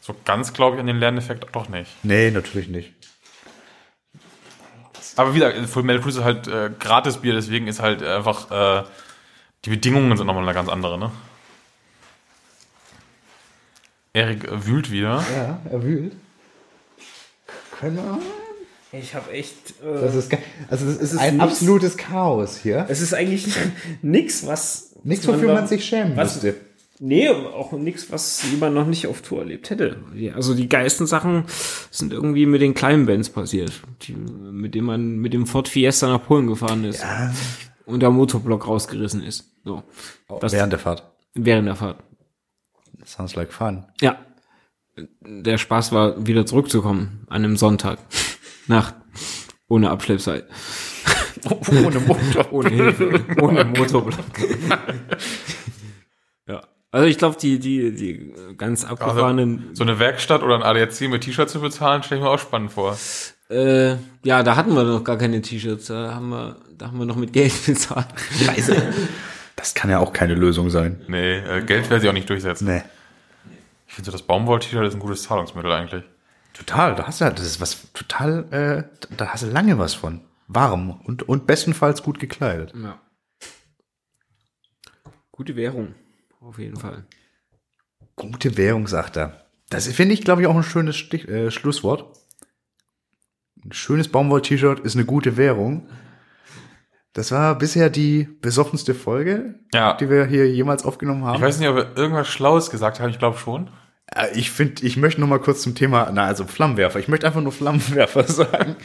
so 0.00 0.14
ganz 0.24 0.52
glaube 0.52 0.76
ich 0.76 0.80
an 0.80 0.86
den 0.86 0.98
Lerneffekt 0.98 1.46
doch 1.54 1.68
nicht. 1.68 1.90
Nee, 2.02 2.30
natürlich 2.30 2.68
nicht. 2.68 2.92
Aber 5.16 5.34
wieder, 5.34 5.52
Full 5.66 5.82
Metal 5.82 6.02
Cruise 6.02 6.20
ist 6.20 6.24
halt 6.24 6.48
äh, 6.48 6.70
gratis 6.78 7.18
Bier, 7.18 7.34
deswegen 7.34 7.66
ist 7.66 7.80
halt 7.80 8.02
einfach, 8.02 8.50
äh, 8.50 8.84
die 9.64 9.70
Bedingungen 9.70 10.16
sind 10.16 10.26
nochmal 10.26 10.44
eine 10.44 10.54
ganz 10.54 10.68
andere, 10.68 10.98
ne? 10.98 11.10
Erik 14.12 14.46
wühlt 14.50 14.90
wieder. 14.90 15.22
Ja, 15.36 15.60
er 15.70 15.82
wühlt. 15.82 16.14
Keine 17.80 18.00
Ahnung. 18.00 18.22
Ich 18.92 19.14
habe 19.14 19.30
echt. 19.32 19.54
Das 19.82 20.14
ist, 20.14 20.32
also 20.68 20.86
das 20.86 20.96
ist, 20.96 21.12
ist 21.12 21.18
ein 21.18 21.34
nix. 21.36 21.44
absolutes 21.44 21.96
Chaos 21.96 22.56
hier. 22.56 22.86
es 22.88 23.00
ist 23.00 23.14
eigentlich 23.14 23.46
nix, 24.02 24.46
was. 24.46 24.94
Nichts, 25.04 25.26
was 25.26 25.36
wofür 25.36 25.48
da- 25.48 25.54
man 25.54 25.66
sich 25.66 25.84
schämen 25.84 26.16
was- 26.16 26.34
müsste. 26.42 26.56
Nee, 27.02 27.30
auch 27.30 27.72
nichts, 27.72 28.12
was 28.12 28.42
jemand 28.50 28.74
noch 28.74 28.86
nicht 28.86 29.06
auf 29.06 29.22
Tour 29.22 29.38
erlebt 29.38 29.70
hätte. 29.70 29.96
Also 30.34 30.52
die 30.54 30.68
geilsten 30.68 31.06
Sachen 31.06 31.44
sind 31.90 32.12
irgendwie 32.12 32.44
mit 32.44 32.60
den 32.60 32.74
kleinen 32.74 33.06
Bands 33.06 33.30
passiert, 33.30 33.72
die, 34.02 34.12
mit 34.12 34.74
dem 34.74 34.84
man 34.84 35.16
mit 35.16 35.32
dem 35.32 35.46
Ford 35.46 35.66
Fiesta 35.66 36.08
nach 36.08 36.22
Polen 36.26 36.46
gefahren 36.46 36.84
ist 36.84 37.02
und 37.86 38.00
der 38.00 38.10
Motorblock 38.10 38.66
rausgerissen 38.68 39.22
ist. 39.22 39.50
So. 39.64 39.82
Das 40.42 40.52
Während 40.52 40.74
der 40.74 40.78
Fahrt. 40.78 41.10
während 41.32 41.68
der 41.68 41.76
Fahrt. 41.76 42.02
Sounds 43.06 43.34
like 43.34 43.50
fun. 43.50 43.86
Ja. 44.02 44.18
Der 45.22 45.56
Spaß 45.56 45.92
war, 45.92 46.26
wieder 46.26 46.44
zurückzukommen 46.44 47.24
an 47.30 47.44
einem 47.44 47.56
Sonntag. 47.56 47.98
Nacht. 48.70 48.94
Ohne 49.68 49.90
Abschleppseil. 49.90 50.44
Ohne 51.60 52.00
Motor. 52.00 52.52
Ohne 52.52 52.68
Hilfe. 52.70 53.20
Ohne 53.40 53.64
Motorblock. 53.64 54.24
ja. 56.48 56.60
Also 56.92 57.06
ich 57.06 57.18
glaube, 57.18 57.36
die, 57.40 57.58
die, 57.58 57.92
die 57.92 58.32
ganz 58.56 58.84
abgefahrenen, 58.84 59.70
So 59.74 59.82
eine 59.82 59.98
Werkstatt 59.98 60.42
oder 60.42 60.54
ein 60.54 60.62
ADAC 60.62 61.02
mit 61.08 61.22
T-Shirt 61.22 61.50
zu 61.50 61.60
bezahlen, 61.60 62.02
stelle 62.02 62.20
ich 62.20 62.24
mir 62.24 62.30
auch 62.30 62.38
spannend 62.38 62.72
vor. 62.72 62.96
äh, 63.48 63.96
ja, 64.22 64.42
da 64.44 64.56
hatten 64.56 64.74
wir 64.74 64.84
noch 64.84 65.02
gar 65.04 65.18
keine 65.18 65.42
T-Shirts. 65.42 65.86
Da 65.86 66.14
haben 66.14 66.28
wir, 66.30 66.56
da 66.78 66.86
haben 66.86 66.98
wir 66.98 67.06
noch 67.06 67.16
mit 67.16 67.32
Geld 67.32 67.52
bezahlt. 67.66 68.06
Scheiße. 68.44 68.76
Das 69.56 69.74
kann 69.74 69.90
ja 69.90 69.98
auch 69.98 70.12
keine 70.12 70.34
Lösung 70.34 70.70
sein. 70.70 71.00
Nee, 71.08 71.38
äh, 71.38 71.62
Geld 71.62 71.90
werde 71.90 72.04
ich 72.04 72.08
auch 72.08 72.14
nicht 72.14 72.30
durchsetzen. 72.30 72.66
Nee. 72.66 72.82
Ich 73.88 73.94
finde 73.94 74.06
so, 74.06 74.12
das 74.12 74.22
Baumwoll-T-Shirt 74.22 74.86
ist 74.86 74.94
ein 74.94 75.00
gutes 75.00 75.24
Zahlungsmittel 75.24 75.72
eigentlich. 75.72 76.04
Total, 76.54 76.94
da 76.94 77.06
hast 77.06 77.20
du 77.20 77.24
halt, 77.24 77.38
das 77.38 77.46
ist 77.46 77.60
was 77.60 77.92
total, 77.92 78.52
äh, 78.52 79.14
da 79.16 79.28
hast 79.28 79.42
du 79.44 79.46
lange 79.48 79.78
was 79.78 79.94
von. 79.94 80.22
Warm 80.48 81.00
und, 81.04 81.22
und 81.28 81.46
bestenfalls 81.46 82.02
gut 82.02 82.18
gekleidet. 82.18 82.72
Ja. 82.74 83.00
Gute 85.30 85.56
Währung. 85.56 85.94
Auf 86.40 86.58
jeden 86.58 86.76
Fall. 86.76 87.06
Gute 88.16 88.56
Währung, 88.56 88.86
sagt 88.88 89.16
er. 89.16 89.46
Das 89.70 89.86
finde 89.86 90.14
ich, 90.14 90.22
glaube 90.22 90.42
ich, 90.42 90.48
auch 90.48 90.56
ein 90.56 90.62
schönes 90.62 90.96
Stich, 90.96 91.28
äh, 91.28 91.50
Schlusswort. 91.50 92.16
Ein 93.64 93.72
schönes 93.72 94.08
Baumwoll-T-Shirt 94.08 94.80
ist 94.80 94.96
eine 94.96 95.04
gute 95.04 95.36
Währung. 95.36 95.88
Das 97.12 97.30
war 97.32 97.56
bisher 97.58 97.90
die 97.90 98.24
besoffenste 98.24 98.94
Folge, 98.94 99.60
Ja. 99.72 99.94
die 99.94 100.08
wir 100.10 100.26
hier 100.26 100.50
jemals 100.50 100.84
aufgenommen 100.84 101.24
haben. 101.24 101.36
Ich 101.36 101.42
weiß 101.42 101.58
nicht, 101.58 101.68
ob 101.68 101.76
wir 101.76 101.96
irgendwas 101.96 102.28
Schlaues 102.28 102.70
gesagt 102.70 103.00
haben, 103.00 103.10
ich 103.10 103.18
glaube 103.18 103.38
schon. 103.38 103.70
Äh, 104.14 104.28
Ich 104.34 104.50
finde, 104.50 104.84
ich 104.84 104.96
möchte 104.96 105.20
noch 105.20 105.28
mal 105.28 105.38
kurz 105.40 105.62
zum 105.62 105.74
Thema, 105.74 106.10
na 106.12 106.24
also 106.26 106.44
Flammenwerfer. 106.46 106.98
Ich 106.98 107.08
möchte 107.08 107.26
einfach 107.26 107.40
nur 107.40 107.52
Flammenwerfer 107.52 108.24
sagen. 108.28 108.76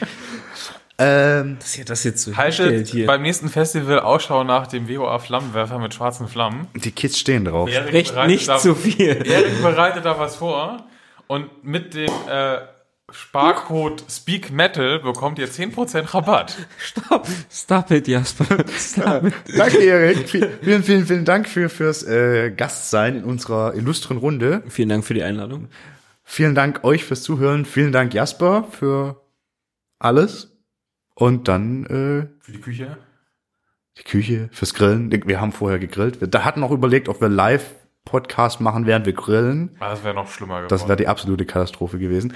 ähm, 0.98 1.58
Dass 1.60 1.76
ihr 1.76 1.84
das 1.84 2.04
jetzt 2.04 2.22
so 2.22 2.36
Haltet 2.36 3.06
beim 3.06 3.22
nächsten 3.22 3.48
Festival 3.48 4.00
Ausschau 4.00 4.44
nach 4.44 4.66
dem 4.66 4.88
WOA 4.88 5.18
Flammenwerfer 5.18 5.78
mit 5.78 5.92
schwarzen 5.94 6.26
Flammen. 6.28 6.68
die 6.74 6.90
Kids 6.92 7.18
stehen 7.18 7.44
drauf. 7.44 7.68
Erik 7.70 7.92
Recht 7.92 8.26
nicht 8.26 8.48
da, 8.48 8.56
zu 8.58 8.74
viel. 8.74 9.26
Erik 9.26 9.62
bereitet 9.62 10.04
da 10.04 10.18
was 10.18 10.36
vor 10.36 10.84
und 11.26 11.64
mit 11.64 11.92
dem 11.94 12.10
äh, 12.28 12.58
Sparcode 13.12 14.02
Speak 14.10 14.50
Metal 14.50 14.98
bekommt 14.98 15.38
ihr 15.38 15.48
10% 15.48 16.12
Rabatt. 16.12 16.56
Stop. 16.78 17.28
Stop 17.50 17.90
it, 17.92 18.08
Jasper. 18.08 18.64
Stop 18.76 19.24
it. 19.26 19.34
Danke, 19.56 19.78
Erik. 19.78 20.28
Vielen, 20.28 20.82
vielen, 20.82 21.06
vielen 21.06 21.24
Dank 21.24 21.48
für, 21.48 21.68
fürs 21.68 22.02
äh, 22.02 22.50
Gastsein 22.50 23.16
in 23.18 23.24
unserer 23.24 23.74
illustren 23.74 24.16
Runde. 24.16 24.62
Vielen 24.68 24.88
Dank 24.88 25.04
für 25.04 25.14
die 25.14 25.22
Einladung. 25.22 25.68
Vielen 26.24 26.56
Dank 26.56 26.82
euch 26.82 27.04
fürs 27.04 27.22
Zuhören. 27.22 27.64
Vielen 27.64 27.92
Dank, 27.92 28.12
Jasper, 28.12 28.64
für 28.70 29.22
alles. 30.00 30.56
Und 31.14 31.46
dann 31.46 31.84
äh, 31.86 32.26
Für 32.40 32.52
die 32.52 32.60
Küche. 32.60 32.96
die 33.98 34.02
Küche, 34.02 34.48
fürs 34.52 34.74
Grillen. 34.74 35.12
Wir 35.26 35.40
haben 35.40 35.52
vorher 35.52 35.78
gegrillt. 35.78 36.20
Wir 36.20 36.26
da 36.26 36.44
hatten 36.44 36.64
auch 36.64 36.72
überlegt, 36.72 37.08
ob 37.08 37.20
wir 37.20 37.28
Live-Podcast 37.28 38.60
machen, 38.60 38.84
während 38.86 39.06
wir 39.06 39.12
grillen. 39.12 39.76
Ah, 39.78 39.90
das 39.90 40.02
wäre 40.02 40.14
noch 40.14 40.28
schlimmer 40.28 40.56
geworden. 40.56 40.68
Das 40.70 40.88
wäre 40.88 40.96
die 40.96 41.06
absolute 41.06 41.46
Katastrophe 41.46 41.98
gewesen. 42.00 42.34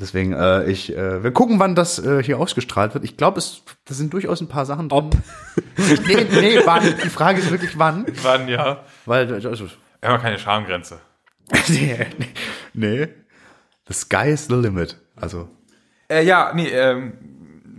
Deswegen, 0.00 0.32
äh, 0.32 0.64
ich, 0.70 0.96
äh, 0.96 1.24
wir 1.24 1.32
gucken, 1.32 1.58
wann 1.58 1.74
das 1.74 1.98
äh, 1.98 2.22
hier 2.22 2.38
ausgestrahlt 2.38 2.94
wird. 2.94 3.02
Ich 3.02 3.16
glaube, 3.16 3.38
es, 3.38 3.62
da 3.84 3.94
sind 3.94 4.12
durchaus 4.12 4.40
ein 4.40 4.46
paar 4.48 4.64
Sachen 4.64 4.88
drin. 4.88 4.98
Ob. 4.98 5.16
Nee, 6.06 6.26
nee, 6.30 6.58
wann. 6.64 6.82
Die 7.04 7.08
Frage 7.08 7.40
ist 7.40 7.50
wirklich 7.50 7.78
wann. 7.78 8.04
Wann, 8.22 8.48
ja. 8.48 8.84
Weil, 9.06 9.32
also, 9.32 9.66
Wir 10.00 10.08
haben 10.08 10.20
keine 10.20 10.38
Schamgrenze. 10.38 10.98
nee, 11.68 12.06
nee. 12.74 13.08
The 13.86 13.94
sky 13.94 14.28
is 14.30 14.46
the 14.46 14.54
limit. 14.54 14.96
Also, 15.16 15.48
Äh, 16.08 16.24
ja, 16.24 16.52
nee, 16.54 16.68
ähm, 16.68 17.12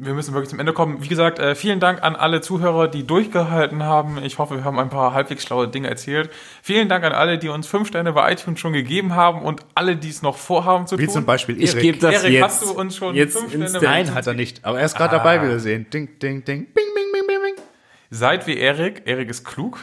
wir 0.02 0.14
müssen 0.14 0.34
wirklich 0.34 0.50
zum 0.50 0.60
Ende 0.60 0.74
kommen. 0.74 1.04
Wie 1.04 1.08
gesagt, 1.08 1.40
äh, 1.40 1.56
vielen 1.56 1.80
Dank 1.80 2.02
an 2.04 2.16
alle 2.16 2.42
Zuhörer, 2.42 2.88
die 2.88 3.06
durchgehalten 3.06 3.84
haben. 3.84 4.24
Ich 4.24 4.38
hoffe, 4.38 4.56
wir 4.56 4.64
haben 4.64 4.80
ein 4.80 4.90
paar 4.90 5.14
halbwegs 5.14 5.44
schlaue 5.44 5.68
Dinge 5.68 5.90
erzählt. 5.90 6.30
Vielen 6.62 6.90
Dank 6.90 7.04
an 7.04 7.12
alle, 7.12 7.38
die 7.38 7.50
uns 7.50 7.68
fünf 7.68 7.88
Sterne 7.88 8.14
bei 8.14 8.32
iTunes 8.32 8.60
schon 8.60 8.74
gegeben 8.74 9.16
haben 9.16 9.42
und 9.42 9.62
alle, 9.76 9.96
die 9.98 10.10
es 10.10 10.22
noch 10.22 10.38
vorhaben 10.38 10.88
zu 10.88 10.98
wie 10.98 11.06
tun. 11.06 11.14
zum 11.14 11.26
Beispiel 11.26 11.62
Ich 11.62 11.72
Erik. 11.72 11.82
gebe 11.82 11.98
das 12.00 12.24
Erik, 12.24 12.34
jetzt. 12.34 12.44
hast 12.44 12.64
du 12.64 12.72
uns 12.72 12.96
schon 12.96 13.16
jetzt 13.16 13.38
fünf 13.38 13.52
Sterne 13.54 13.80
Nein, 13.82 14.14
hat 14.14 14.28
er 14.28 14.34
nicht. 14.34 14.64
Aber 14.66 14.80
er 14.80 14.86
ist 14.86 14.96
gerade 14.96 15.18
dabei, 15.18 15.42
wie 15.44 15.48
wir 15.48 15.60
sehen. 15.60 15.90
Ding, 15.90 16.20
ding, 16.20 16.44
ding. 16.46 16.66
Bing, 16.66 16.86
bing, 16.96 17.12
bing, 17.14 17.28
bing, 17.28 17.42
bing. 17.56 17.64
Seid 18.10 18.48
wie 18.48 18.58
Erik. 18.58 19.04
Erik 19.06 19.30
ist 19.30 19.44
klug. 19.44 19.80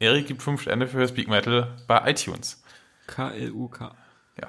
Erik 0.00 0.26
gibt 0.26 0.42
fünf 0.42 0.62
Sterne 0.62 0.86
für 0.86 1.06
Speak 1.08 1.28
Metal 1.28 1.76
bei 1.86 2.10
iTunes. 2.10 2.62
K-L-U-K. 3.08 3.94
Ja. 4.40 4.48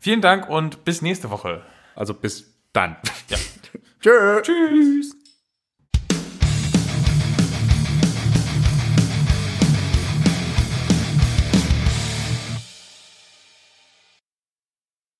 Vielen 0.00 0.20
Dank 0.20 0.48
und 0.48 0.84
bis 0.84 1.02
nächste 1.02 1.30
Woche. 1.30 1.62
Also 1.94 2.14
bis 2.14 2.54
dann. 2.72 2.96
Ja. 3.28 3.38
Tschö. 4.00 4.40
Tschüss. 4.42 5.25